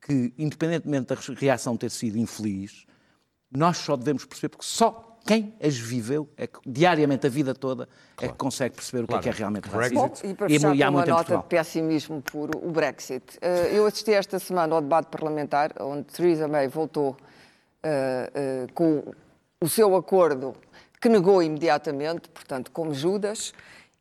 que, 0.00 0.32
independentemente 0.38 1.08
da 1.08 1.16
reação 1.36 1.76
ter 1.76 1.90
sido 1.90 2.16
infeliz, 2.16 2.86
nós 3.50 3.76
só 3.76 3.96
devemos 3.96 4.24
perceber 4.24 4.48
porque 4.48 4.64
só 4.64 5.09
quem 5.24 5.54
as 5.62 5.76
viveu 5.76 6.28
é 6.36 6.46
que, 6.46 6.58
diariamente, 6.66 7.26
a 7.26 7.30
vida 7.30 7.54
toda, 7.54 7.88
é 8.20 8.28
que 8.28 8.34
consegue 8.34 8.74
perceber 8.74 9.04
o 9.04 9.06
que 9.06 9.14
é 9.14 9.18
que 9.20 9.28
é 9.28 9.32
realmente 9.32 9.68
Brexit. 9.68 9.96
racismo. 9.96 10.08
Bom, 10.24 10.30
e 10.30 10.34
para 10.34 10.48
fechar 10.48 10.74
e 10.74 10.78
com 10.80 10.88
uma 10.88 11.06
nota 11.06 11.36
de 11.36 11.44
pessimismo 11.44 12.22
por 12.22 12.50
o 12.56 12.70
Brexit. 12.70 13.38
Eh, 13.40 13.70
Eu 13.74 13.86
assisti 13.86 14.12
esta 14.12 14.38
semana 14.38 14.74
ao 14.74 14.80
debate 14.80 15.06
parlamentar, 15.06 15.72
onde 15.80 16.04
Theresa 16.04 16.48
May 16.48 16.68
voltou 16.68 17.16
eh, 17.82 18.30
eh, 18.34 18.66
com 18.74 19.02
o 19.60 19.68
seu 19.68 19.94
acordo, 19.96 20.54
que 21.00 21.08
negou 21.08 21.42
imediatamente, 21.42 22.28
portanto, 22.28 22.70
como 22.70 22.92
Judas, 22.92 23.52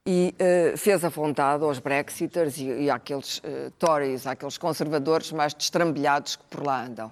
e 0.06 0.34
eh, 0.40 0.74
fez 0.76 1.04
a 1.06 1.10
vontade 1.10 1.64
aos 1.64 1.80
Brexiters 1.80 2.58
e, 2.58 2.66
e 2.66 2.90
àqueles 2.90 3.42
Tories, 3.78 4.26
àqueles 4.28 4.58
conservadores 4.58 5.32
mais 5.32 5.54
destrambelhados 5.54 6.36
que 6.36 6.44
por 6.50 6.66
lá 6.66 6.84
andam. 6.84 7.12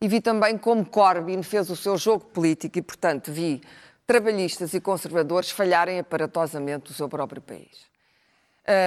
E 0.00 0.06
vi 0.06 0.20
também 0.20 0.56
como 0.56 0.86
Corbyn 0.86 1.42
fez 1.42 1.68
o 1.70 1.76
seu 1.76 1.96
jogo 1.96 2.24
político 2.26 2.78
e, 2.78 2.82
portanto, 2.82 3.32
vi 3.32 3.60
trabalhistas 4.06 4.72
e 4.72 4.80
conservadores 4.80 5.50
falharem 5.50 5.98
aparatosamente 5.98 6.90
o 6.90 6.94
seu 6.94 7.08
próprio 7.08 7.42
país. 7.42 7.86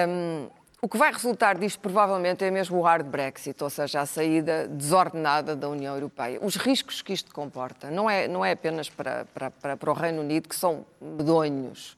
Hum, 0.08 0.50
o 0.82 0.90
que 0.90 0.98
vai 0.98 1.12
resultar 1.12 1.60
disto 1.60 1.80
provavelmente 1.80 2.44
é 2.44 2.50
mesmo 2.50 2.80
o 2.80 2.82
hard 2.82 3.06
Brexit, 3.06 3.62
ou 3.64 3.70
seja, 3.70 4.02
a 4.02 4.06
saída 4.06 4.68
desordenada 4.68 5.56
da 5.56 5.70
União 5.70 5.94
Europeia. 5.94 6.40
Os 6.42 6.56
riscos 6.56 7.04
que 7.04 7.14
isto 7.14 7.32
comporta 7.32 7.92
não 7.92 8.10
é, 8.10 8.28
não 8.28 8.44
é 8.44 8.54
apenas 8.54 8.90
para, 8.90 9.26
para, 9.26 9.52
para, 9.52 9.78
para 9.78 9.92
o 9.92 9.94
Reino 9.94 10.22
Unido, 10.22 10.50
que 10.50 10.56
são 10.56 10.84
medonhos. 11.00 11.96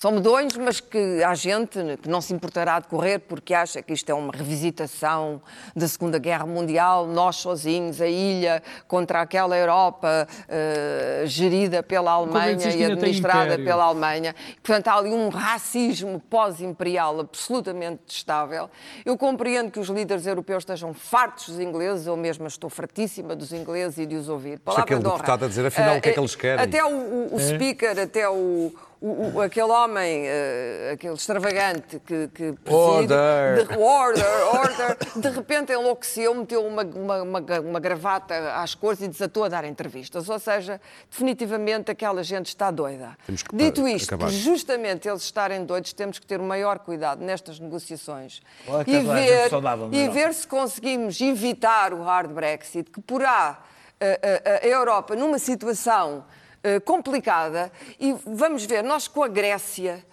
São 0.00 0.12
medonhos, 0.12 0.56
mas 0.56 0.78
que 0.78 1.24
há 1.24 1.34
gente 1.34 1.76
que 2.00 2.08
não 2.08 2.20
se 2.20 2.32
importará 2.32 2.78
de 2.78 2.86
correr 2.86 3.18
porque 3.18 3.52
acha 3.52 3.82
que 3.82 3.92
isto 3.92 4.08
é 4.08 4.14
uma 4.14 4.30
revisitação 4.32 5.42
da 5.74 5.88
Segunda 5.88 6.20
Guerra 6.20 6.46
Mundial, 6.46 7.04
nós 7.04 7.34
sozinhos, 7.34 8.00
a 8.00 8.06
ilha, 8.06 8.62
contra 8.86 9.20
aquela 9.20 9.58
Europa 9.58 10.28
eh, 10.48 11.24
gerida 11.26 11.82
pela 11.82 12.12
Alemanha 12.12 12.70
e 12.76 12.84
administrada 12.84 13.58
pela 13.58 13.86
Alemanha. 13.86 14.36
Portanto, 14.62 14.86
há 14.86 14.94
ali 14.98 15.10
um 15.10 15.30
racismo 15.30 16.20
pós-imperial 16.30 17.18
absolutamente 17.18 18.02
testável. 18.06 18.70
Eu 19.04 19.18
compreendo 19.18 19.68
que 19.72 19.80
os 19.80 19.88
líderes 19.88 20.26
europeus 20.28 20.60
estejam 20.62 20.94
fartos 20.94 21.48
dos 21.48 21.58
ingleses, 21.58 22.06
eu 22.06 22.16
mesma 22.16 22.46
estou 22.46 22.70
fartíssima 22.70 23.34
dos 23.34 23.52
ingleses 23.52 23.98
e 23.98 24.06
de 24.06 24.14
os 24.14 24.28
ouvir. 24.28 24.60
Palavra 24.60 24.84
aquele 24.84 25.00
de 25.00 25.06
honra. 25.08 25.16
deputado 25.16 25.44
a 25.44 25.48
dizer, 25.48 25.66
afinal, 25.66 25.96
o 25.96 26.00
que 26.00 26.10
é 26.10 26.12
que 26.12 26.20
eles 26.20 26.36
querem? 26.36 26.64
Até 26.64 26.84
o, 26.84 26.88
o- 26.88 27.34
o 27.34 27.40
speaker, 27.40 27.98
até 27.98 28.28
o, 28.28 28.72
o- 29.00 29.36
o- 29.36 29.40
aquele 29.42 29.70
homem, 29.70 30.24
eh, 30.26 30.90
aquele 30.94 31.14
extravagante 31.14 32.00
que, 32.00 32.28
que 32.28 32.52
preside, 32.64 33.12
Order. 33.14 33.66
de, 33.68 33.76
order, 33.78 34.24
order, 34.54 34.96
de 35.16 35.28
repente 35.30 35.72
enlouqueceu, 35.72 36.34
meteu 36.34 36.66
uma, 36.66 36.82
uma, 36.82 37.22
uma, 37.22 37.40
uma 37.60 37.80
gravata 37.80 38.54
às 38.54 38.74
cores 38.74 39.00
e 39.00 39.06
desatou 39.08 39.44
a 39.44 39.48
dar 39.48 39.64
entrevistas. 39.64 40.28
Ou 40.28 40.38
seja, 40.38 40.80
definitivamente 41.08 41.90
aquela 41.90 42.22
gente 42.24 42.46
está 42.46 42.70
doida. 42.70 43.16
Temos 43.26 43.42
que 43.42 43.54
Dito 43.54 43.86
isto, 43.86 44.14
acabar. 44.14 44.30
justamente 44.30 45.08
eles 45.08 45.22
estarem 45.22 45.64
doidos, 45.64 45.92
temos 45.92 46.18
que 46.18 46.26
ter 46.26 46.40
o 46.40 46.44
maior 46.44 46.78
cuidado 46.80 47.24
nestas 47.24 47.60
negociações 47.60 48.40
Olha 48.66 48.84
que 48.84 48.90
e 48.90 49.02
ver, 49.02 49.50
saudável 49.50 49.88
e 49.92 50.08
ver 50.08 50.34
se 50.34 50.46
conseguimos 50.46 51.20
evitar 51.20 51.92
o 51.94 52.02
hard 52.02 52.30
Brexit, 52.32 52.90
que 52.90 53.00
porá 53.00 53.60
a, 54.00 54.04
a- 54.04 54.64
a 54.64 54.66
Europa 54.66 55.14
numa 55.14 55.38
situação 55.38 56.24
eh, 56.68 56.80
complicada. 56.80 57.72
E 57.98 58.14
vamos 58.26 58.64
ver, 58.64 58.82
nós 58.82 59.08
com 59.08 59.22
a 59.22 59.28
Grécia. 59.28 60.04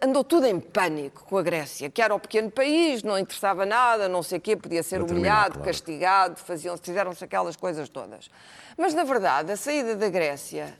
Andou 0.00 0.24
tudo 0.24 0.46
em 0.46 0.58
pânico 0.58 1.24
com 1.24 1.36
a 1.36 1.42
Grécia, 1.42 1.90
que 1.90 2.00
era 2.00 2.14
um 2.14 2.18
pequeno 2.18 2.50
país, 2.50 3.02
não 3.02 3.18
interessava 3.18 3.66
nada, 3.66 4.08
não 4.08 4.22
sei 4.22 4.38
o 4.38 4.40
quê, 4.40 4.56
podia 4.56 4.82
ser 4.82 4.98
Para 4.98 5.08
terminar, 5.08 5.28
humilhado, 5.28 5.52
claro. 5.54 5.66
castigado, 5.66 6.36
faziam, 6.38 6.78
fizeram-se 6.78 7.22
aquelas 7.22 7.56
coisas 7.56 7.88
todas. 7.88 8.30
Mas, 8.78 8.94
na 8.94 9.04
verdade, 9.04 9.52
a 9.52 9.56
saída 9.56 9.94
da 9.96 10.08
Grécia 10.08 10.78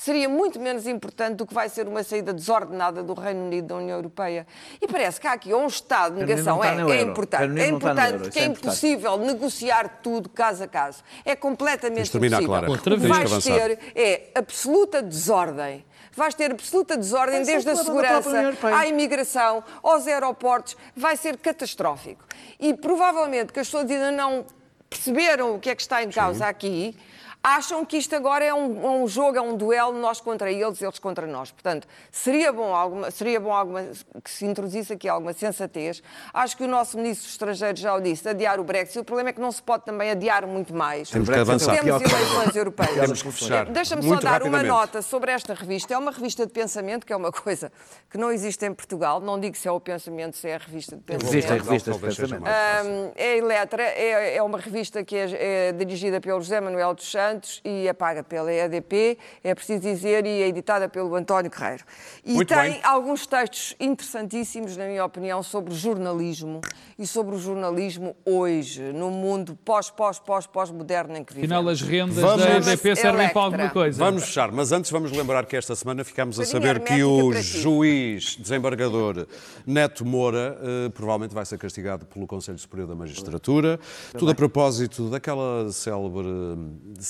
seria 0.00 0.30
muito 0.30 0.58
menos 0.58 0.86
importante 0.86 1.36
do 1.36 1.46
que 1.46 1.52
vai 1.52 1.68
ser 1.68 1.86
uma 1.86 2.02
saída 2.02 2.32
desordenada 2.32 3.02
do 3.02 3.12
Reino 3.12 3.44
Unido 3.44 3.66
da 3.66 3.74
União 3.76 3.98
Europeia. 3.98 4.46
E 4.80 4.88
parece 4.88 5.20
que 5.20 5.26
há 5.26 5.32
aqui 5.32 5.52
um 5.52 5.66
estado 5.66 6.14
de 6.14 6.20
negação. 6.20 6.64
É, 6.64 6.70
está 6.70 6.82
no 6.82 6.90
é 6.90 7.00
euro. 7.00 7.10
importante, 7.10 7.60
é 7.60 7.68
importante 7.68 8.18
porque 8.18 8.38
é 8.38 8.42
é 8.42 8.46
impossível 8.46 9.18
negociar 9.18 10.00
tudo 10.02 10.30
caso 10.30 10.64
a 10.64 10.66
caso. 10.66 11.02
É 11.22 11.36
completamente 11.36 12.16
impossível. 12.16 12.46
Clara. 12.46 12.70
Outra 12.70 12.94
o 12.94 12.98
que 12.98 13.06
vez. 13.06 13.30
vais 13.30 13.44
ter 13.44 13.78
é 13.94 14.30
absoluta 14.34 15.02
desordem. 15.02 15.84
Vais 16.16 16.34
ter 16.34 16.50
absoluta 16.50 16.96
desordem 16.96 17.42
desde 17.42 17.68
a 17.68 17.76
segurança 17.76 18.54
à 18.74 18.86
imigração, 18.86 19.62
aos 19.82 20.06
aeroportos. 20.06 20.78
Vai 20.96 21.16
ser 21.18 21.36
catastrófico. 21.36 22.24
E 22.58 22.72
provavelmente 22.72 23.52
que 23.52 23.60
as 23.60 23.66
pessoas 23.66 23.90
ainda 23.90 24.10
não 24.10 24.46
perceberam 24.88 25.54
o 25.54 25.58
que 25.60 25.68
é 25.68 25.74
que 25.74 25.82
está 25.82 26.02
em 26.02 26.10
causa 26.10 26.46
aqui, 26.46 26.96
acham 27.42 27.84
que 27.84 27.96
isto 27.96 28.14
agora 28.14 28.44
é 28.44 28.52
um, 28.52 29.02
um 29.02 29.08
jogo, 29.08 29.36
é 29.36 29.40
um 29.40 29.56
duelo, 29.56 29.98
nós 29.98 30.20
contra 30.20 30.52
eles, 30.52 30.80
eles 30.80 30.98
contra 30.98 31.26
nós. 31.26 31.50
Portanto, 31.50 31.88
seria 32.10 32.52
bom, 32.52 32.74
alguma, 32.74 33.10
seria 33.10 33.40
bom 33.40 33.52
alguma, 33.52 33.82
que 34.22 34.30
se 34.30 34.44
introduzisse 34.44 34.92
aqui 34.92 35.08
alguma 35.08 35.32
sensatez. 35.32 36.02
Acho 36.34 36.56
que 36.56 36.64
o 36.64 36.68
nosso 36.68 36.98
ministro 36.98 37.24
dos 37.24 37.32
Estrangeiros 37.32 37.80
já 37.80 37.94
o 37.94 38.00
disse, 38.00 38.28
adiar 38.28 38.60
o 38.60 38.64
Brexit. 38.64 38.98
O 38.98 39.04
problema 39.04 39.30
é 39.30 39.32
que 39.32 39.40
não 39.40 39.50
se 39.50 39.62
pode 39.62 39.84
também 39.84 40.10
adiar 40.10 40.46
muito 40.46 40.74
mais. 40.74 41.08
Temos 41.08 41.28
que 41.28 41.34
avançar. 41.34 41.80
Temos 41.80 42.02
eleições 42.02 42.56
europeias. 42.56 42.94
Temos 42.94 43.22
que 43.22 43.32
fechar. 43.32 43.66
Deixa-me 43.66 44.02
só 44.02 44.16
dar 44.16 44.42
uma 44.42 44.62
nota 44.62 45.00
sobre 45.00 45.32
esta 45.32 45.54
revista. 45.54 45.94
É 45.94 45.98
uma 45.98 46.10
revista 46.10 46.46
de 46.46 46.52
pensamento, 46.52 47.06
que 47.06 47.12
é 47.12 47.16
uma 47.16 47.32
coisa 47.32 47.72
que 48.10 48.18
não 48.18 48.30
existe 48.30 48.64
em 48.66 48.74
Portugal. 48.74 49.20
Não 49.20 49.40
digo 49.40 49.56
se 49.56 49.66
é 49.66 49.72
o 49.72 49.80
pensamento, 49.80 50.36
se 50.36 50.48
é 50.48 50.56
a 50.56 50.58
revista 50.58 50.96
de 50.96 51.02
pensamento. 51.02 51.34
Existem 51.34 51.58
revistas 51.58 51.94
de 51.94 52.00
pensamento. 52.00 52.44
Hum, 52.44 53.12
é 53.16 53.38
Eletra, 53.38 53.82
é, 53.82 54.36
é 54.36 54.42
uma 54.42 54.58
revista 54.58 55.02
que 55.02 55.16
é, 55.16 55.68
é 55.68 55.72
dirigida 55.72 56.20
pelo 56.20 56.40
José 56.40 56.60
Manuel 56.60 56.94
dos 56.94 57.10
Santos 57.10 57.29
e 57.64 57.86
é 57.86 57.92
paga 57.92 58.22
pela 58.22 58.52
EDP, 58.52 59.18
é 59.44 59.54
preciso 59.54 59.80
dizer, 59.80 60.24
e 60.26 60.42
é 60.42 60.48
editada 60.48 60.88
pelo 60.88 61.14
António 61.14 61.50
Carreiro. 61.50 61.84
E 62.24 62.32
Muito 62.34 62.48
tem 62.48 62.72
bem. 62.72 62.80
alguns 62.82 63.26
textos 63.26 63.74
interessantíssimos, 63.80 64.76
na 64.76 64.86
minha 64.86 65.04
opinião, 65.04 65.42
sobre 65.42 65.74
jornalismo 65.74 66.60
e 66.98 67.06
sobre 67.06 67.34
o 67.34 67.38
jornalismo 67.38 68.14
hoje, 68.24 68.92
no 68.92 69.10
mundo 69.10 69.58
pós, 69.64 69.90
pós, 69.90 70.18
pós, 70.18 70.46
pós-moderno 70.46 71.16
em 71.16 71.24
que 71.24 71.32
vivemos. 71.34 71.52
Afinal, 71.56 71.70
as 71.72 71.80
rendas 71.82 72.16
Vamos- 72.16 72.44
da 72.44 72.56
EDP 72.72 72.96
servem 72.96 73.10
Electra. 73.20 73.32
para 73.32 73.42
alguma 73.42 73.70
coisa. 73.70 73.98
Vamos 74.04 74.24
fechar, 74.24 74.50
mas 74.52 74.72
antes 74.72 74.90
vamos 74.90 75.12
lembrar 75.12 75.46
que 75.46 75.56
esta 75.56 75.74
semana 75.74 76.04
ficámos 76.04 76.38
a 76.40 76.44
saber 76.44 76.80
que 76.80 77.02
o 77.02 77.32
juiz 77.32 78.36
desembargador 78.36 79.26
Neto 79.66 80.04
Moura 80.04 80.58
eh, 80.62 80.88
provavelmente 80.90 81.34
vai 81.34 81.44
ser 81.44 81.58
castigado 81.58 82.06
pelo 82.06 82.26
Conselho 82.26 82.58
Superior 82.58 82.88
da 82.88 82.94
Magistratura. 82.94 83.78
Tudo 84.18 84.30
a 84.32 84.34
propósito 84.34 85.08
daquela 85.10 85.70
célebre 85.72 86.26
eh, 86.28 87.00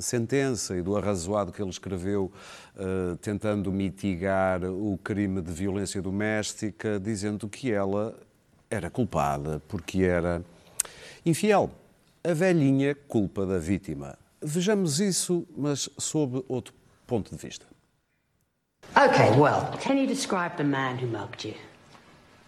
sentença 0.00 0.76
e 0.76 0.82
do 0.82 0.96
arrazoado 0.96 1.52
que 1.52 1.60
ele 1.60 1.70
escreveu 1.70 2.32
eh, 2.76 3.16
tentando 3.20 3.72
mitigar 3.72 4.64
o 4.64 4.98
crime 5.02 5.40
de 5.40 5.52
violência 5.52 6.00
doméstica, 6.02 6.98
dizendo 6.98 7.48
que 7.48 7.72
ela 7.72 8.14
era 8.70 8.90
culpada 8.90 9.62
porque 9.68 10.02
era 10.02 10.42
infiel. 11.24 11.70
A 12.24 12.34
velhinha 12.34 12.94
culpa 12.94 13.46
da 13.46 13.58
vítima. 13.58 14.18
Vejamos 14.42 15.00
isso, 15.00 15.46
mas 15.56 15.88
sob 15.98 16.44
outro 16.48 16.74
ponto 17.06 17.34
de 17.34 17.40
vista. 17.40 17.66
Okay, 18.96 19.30
well, 19.38 19.70
can 19.80 19.96
you 19.96 20.06
describe 20.06 20.56
the 20.56 20.64
man 20.64 20.96
who 20.96 21.06
mugged 21.06 21.44
you? 21.44 21.54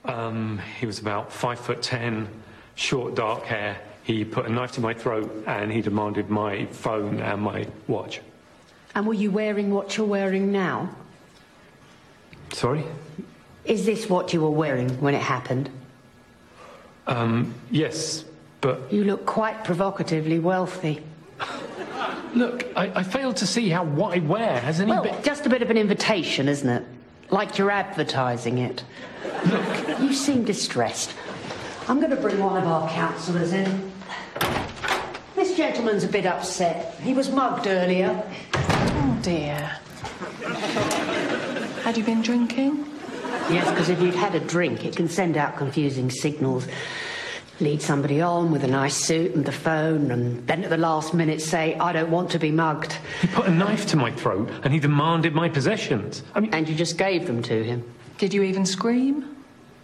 Um, 0.04 0.58
he 0.80 0.86
was 0.86 0.98
about 0.98 1.32
five 1.32 1.58
foot 1.58 1.82
ten, 1.82 2.28
short 2.74 3.14
dark 3.14 3.44
hair. 3.44 3.76
He 4.08 4.24
put 4.24 4.46
a 4.46 4.48
knife 4.48 4.72
to 4.72 4.80
my 4.80 4.94
throat 4.94 5.44
and 5.46 5.70
he 5.70 5.82
demanded 5.82 6.30
my 6.30 6.64
phone 6.70 7.20
and 7.20 7.42
my 7.42 7.66
watch. 7.88 8.22
And 8.94 9.06
were 9.06 9.12
you 9.12 9.30
wearing 9.30 9.70
what 9.70 9.98
you're 9.98 10.06
wearing 10.06 10.50
now? 10.50 10.88
Sorry? 12.54 12.84
Is 13.66 13.84
this 13.84 14.08
what 14.08 14.32
you 14.32 14.40
were 14.40 14.50
wearing 14.50 14.88
when 15.02 15.14
it 15.14 15.20
happened? 15.20 15.68
Um, 17.06 17.52
yes, 17.70 18.24
but 18.62 18.90
You 18.90 19.04
look 19.04 19.26
quite 19.26 19.62
provocatively 19.62 20.38
wealthy. 20.38 21.02
look, 22.34 22.64
I, 22.76 22.90
I 23.00 23.02
fail 23.02 23.34
to 23.34 23.46
see 23.46 23.68
how 23.68 23.84
what 23.84 24.16
I 24.16 24.20
wear 24.20 24.58
has 24.60 24.80
any 24.80 24.90
Well, 24.90 25.02
bit. 25.02 25.22
just 25.22 25.44
a 25.44 25.50
bit 25.50 25.60
of 25.60 25.68
an 25.68 25.76
invitation, 25.76 26.48
isn't 26.48 26.68
it? 26.68 26.82
Like 27.28 27.58
you're 27.58 27.70
advertising 27.70 28.56
it. 28.56 28.84
Look, 29.50 30.00
you 30.00 30.14
seem 30.14 30.44
distressed. 30.44 31.12
I'm 31.88 32.00
going 32.00 32.10
to 32.10 32.16
bring 32.16 32.38
one 32.38 32.56
of 32.56 32.66
our 32.66 32.88
counsellors 32.88 33.52
in. 33.52 33.92
This 35.34 35.56
gentleman's 35.56 36.04
a 36.04 36.08
bit 36.08 36.26
upset. 36.26 36.94
He 37.00 37.14
was 37.14 37.30
mugged 37.30 37.66
earlier. 37.66 38.22
Oh 38.54 39.18
dear. 39.22 39.78
Had 41.82 41.96
you 41.96 42.04
been 42.04 42.22
drinking? 42.22 42.84
Yes, 43.50 43.68
because 43.70 43.88
if 43.88 44.00
you'd 44.00 44.14
had 44.14 44.34
a 44.34 44.40
drink, 44.40 44.84
it 44.84 44.96
can 44.96 45.08
send 45.08 45.36
out 45.36 45.56
confusing 45.56 46.10
signals. 46.10 46.66
Lead 47.60 47.80
somebody 47.82 48.20
on 48.20 48.52
with 48.52 48.62
a 48.62 48.68
nice 48.68 48.94
suit 48.94 49.34
and 49.34 49.44
the 49.44 49.52
phone, 49.52 50.10
and 50.10 50.46
then 50.46 50.62
at 50.64 50.70
the 50.70 50.76
last 50.76 51.14
minute 51.14 51.40
say, 51.40 51.74
I 51.76 51.92
don't 51.92 52.10
want 52.10 52.30
to 52.32 52.38
be 52.38 52.50
mugged. 52.50 52.96
He 53.20 53.26
put 53.28 53.46
a 53.46 53.50
knife 53.50 53.86
to 53.86 53.96
my 53.96 54.12
throat 54.12 54.50
and 54.64 54.72
he 54.72 54.78
demanded 54.78 55.34
my 55.34 55.48
possessions. 55.48 56.22
I 56.34 56.40
mean, 56.40 56.52
And 56.52 56.68
you 56.68 56.74
just 56.74 56.98
gave 56.98 57.26
them 57.26 57.42
to 57.44 57.64
him. 57.64 57.84
Did 58.18 58.34
you 58.34 58.42
even 58.42 58.66
scream? 58.66 59.36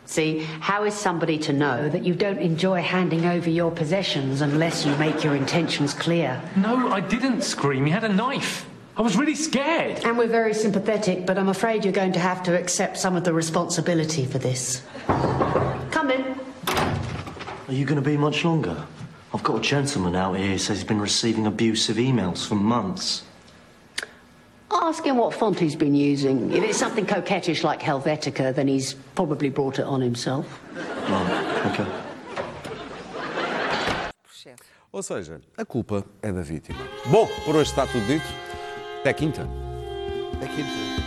See, 0.06 0.40
how 0.60 0.84
is 0.84 0.94
somebody 0.94 1.38
to 1.38 1.52
know 1.52 1.88
that 1.88 2.04
you 2.04 2.14
don't 2.14 2.38
enjoy 2.38 2.82
handing 2.82 3.24
over 3.26 3.48
your 3.48 3.70
possessions 3.70 4.42
unless 4.42 4.84
you 4.84 4.94
make 4.96 5.24
your 5.24 5.34
intentions 5.34 5.94
clear? 5.94 6.40
no, 6.56 6.92
I 6.92 7.00
didn't 7.00 7.42
scream. 7.42 7.86
He 7.86 7.92
had 7.92 8.04
a 8.04 8.08
knife. 8.08 8.66
I 8.96 9.02
was 9.02 9.16
really 9.16 9.34
scared. 9.34 10.04
And 10.04 10.16
we're 10.16 10.28
very 10.28 10.54
sympathetic, 10.54 11.26
but 11.26 11.36
I'm 11.36 11.48
afraid 11.48 11.84
you're 11.84 11.92
going 11.92 12.12
to 12.12 12.20
have 12.20 12.42
to 12.44 12.56
accept 12.56 12.96
some 12.96 13.16
of 13.16 13.24
the 13.24 13.32
responsibility 13.32 14.24
for 14.24 14.38
this. 14.38 14.82
Come 15.06 16.10
in. 16.10 16.38
Are 16.68 17.72
you 17.72 17.84
going 17.84 18.00
to 18.00 18.08
be 18.08 18.16
much 18.16 18.44
longer? 18.44 18.86
I've 19.32 19.42
got 19.42 19.58
a 19.58 19.60
gentleman 19.60 20.14
out 20.14 20.34
here 20.34 20.52
who 20.52 20.58
says 20.58 20.78
he's 20.78 20.86
been 20.86 21.00
receiving 21.00 21.46
abusive 21.46 21.96
emails 21.96 22.46
for 22.46 22.54
months. 22.54 23.24
Ask 24.74 25.04
him 25.04 25.16
what 25.16 25.32
font 25.32 25.58
he's 25.58 25.76
been 25.76 25.94
using. 25.94 26.52
If 26.52 26.64
it's 26.64 26.78
something 26.78 27.06
coquettish 27.06 27.62
like 27.62 27.80
Helvetica, 27.80 28.54
then 28.54 28.66
he's 28.66 28.94
probably 29.14 29.48
brought 29.48 29.78
it 29.78 29.84
on 29.84 30.00
himself. 30.00 30.46
Right, 31.08 31.66
okay. 31.66 31.86
Ou 34.92 35.02
seja, 35.02 35.40
a 35.56 35.64
culpa 35.64 36.04
é 36.22 36.32
da 36.32 36.40
vítima. 36.40 36.78
Bom, 37.06 37.26
por 37.44 37.56
hoje 37.56 37.70
está 37.70 37.84
tudo 37.84 38.06
dito. 38.06 38.26
Até 39.00 39.12
quinta. 39.12 39.48
Até 40.34 40.46
quinta. 40.46 41.03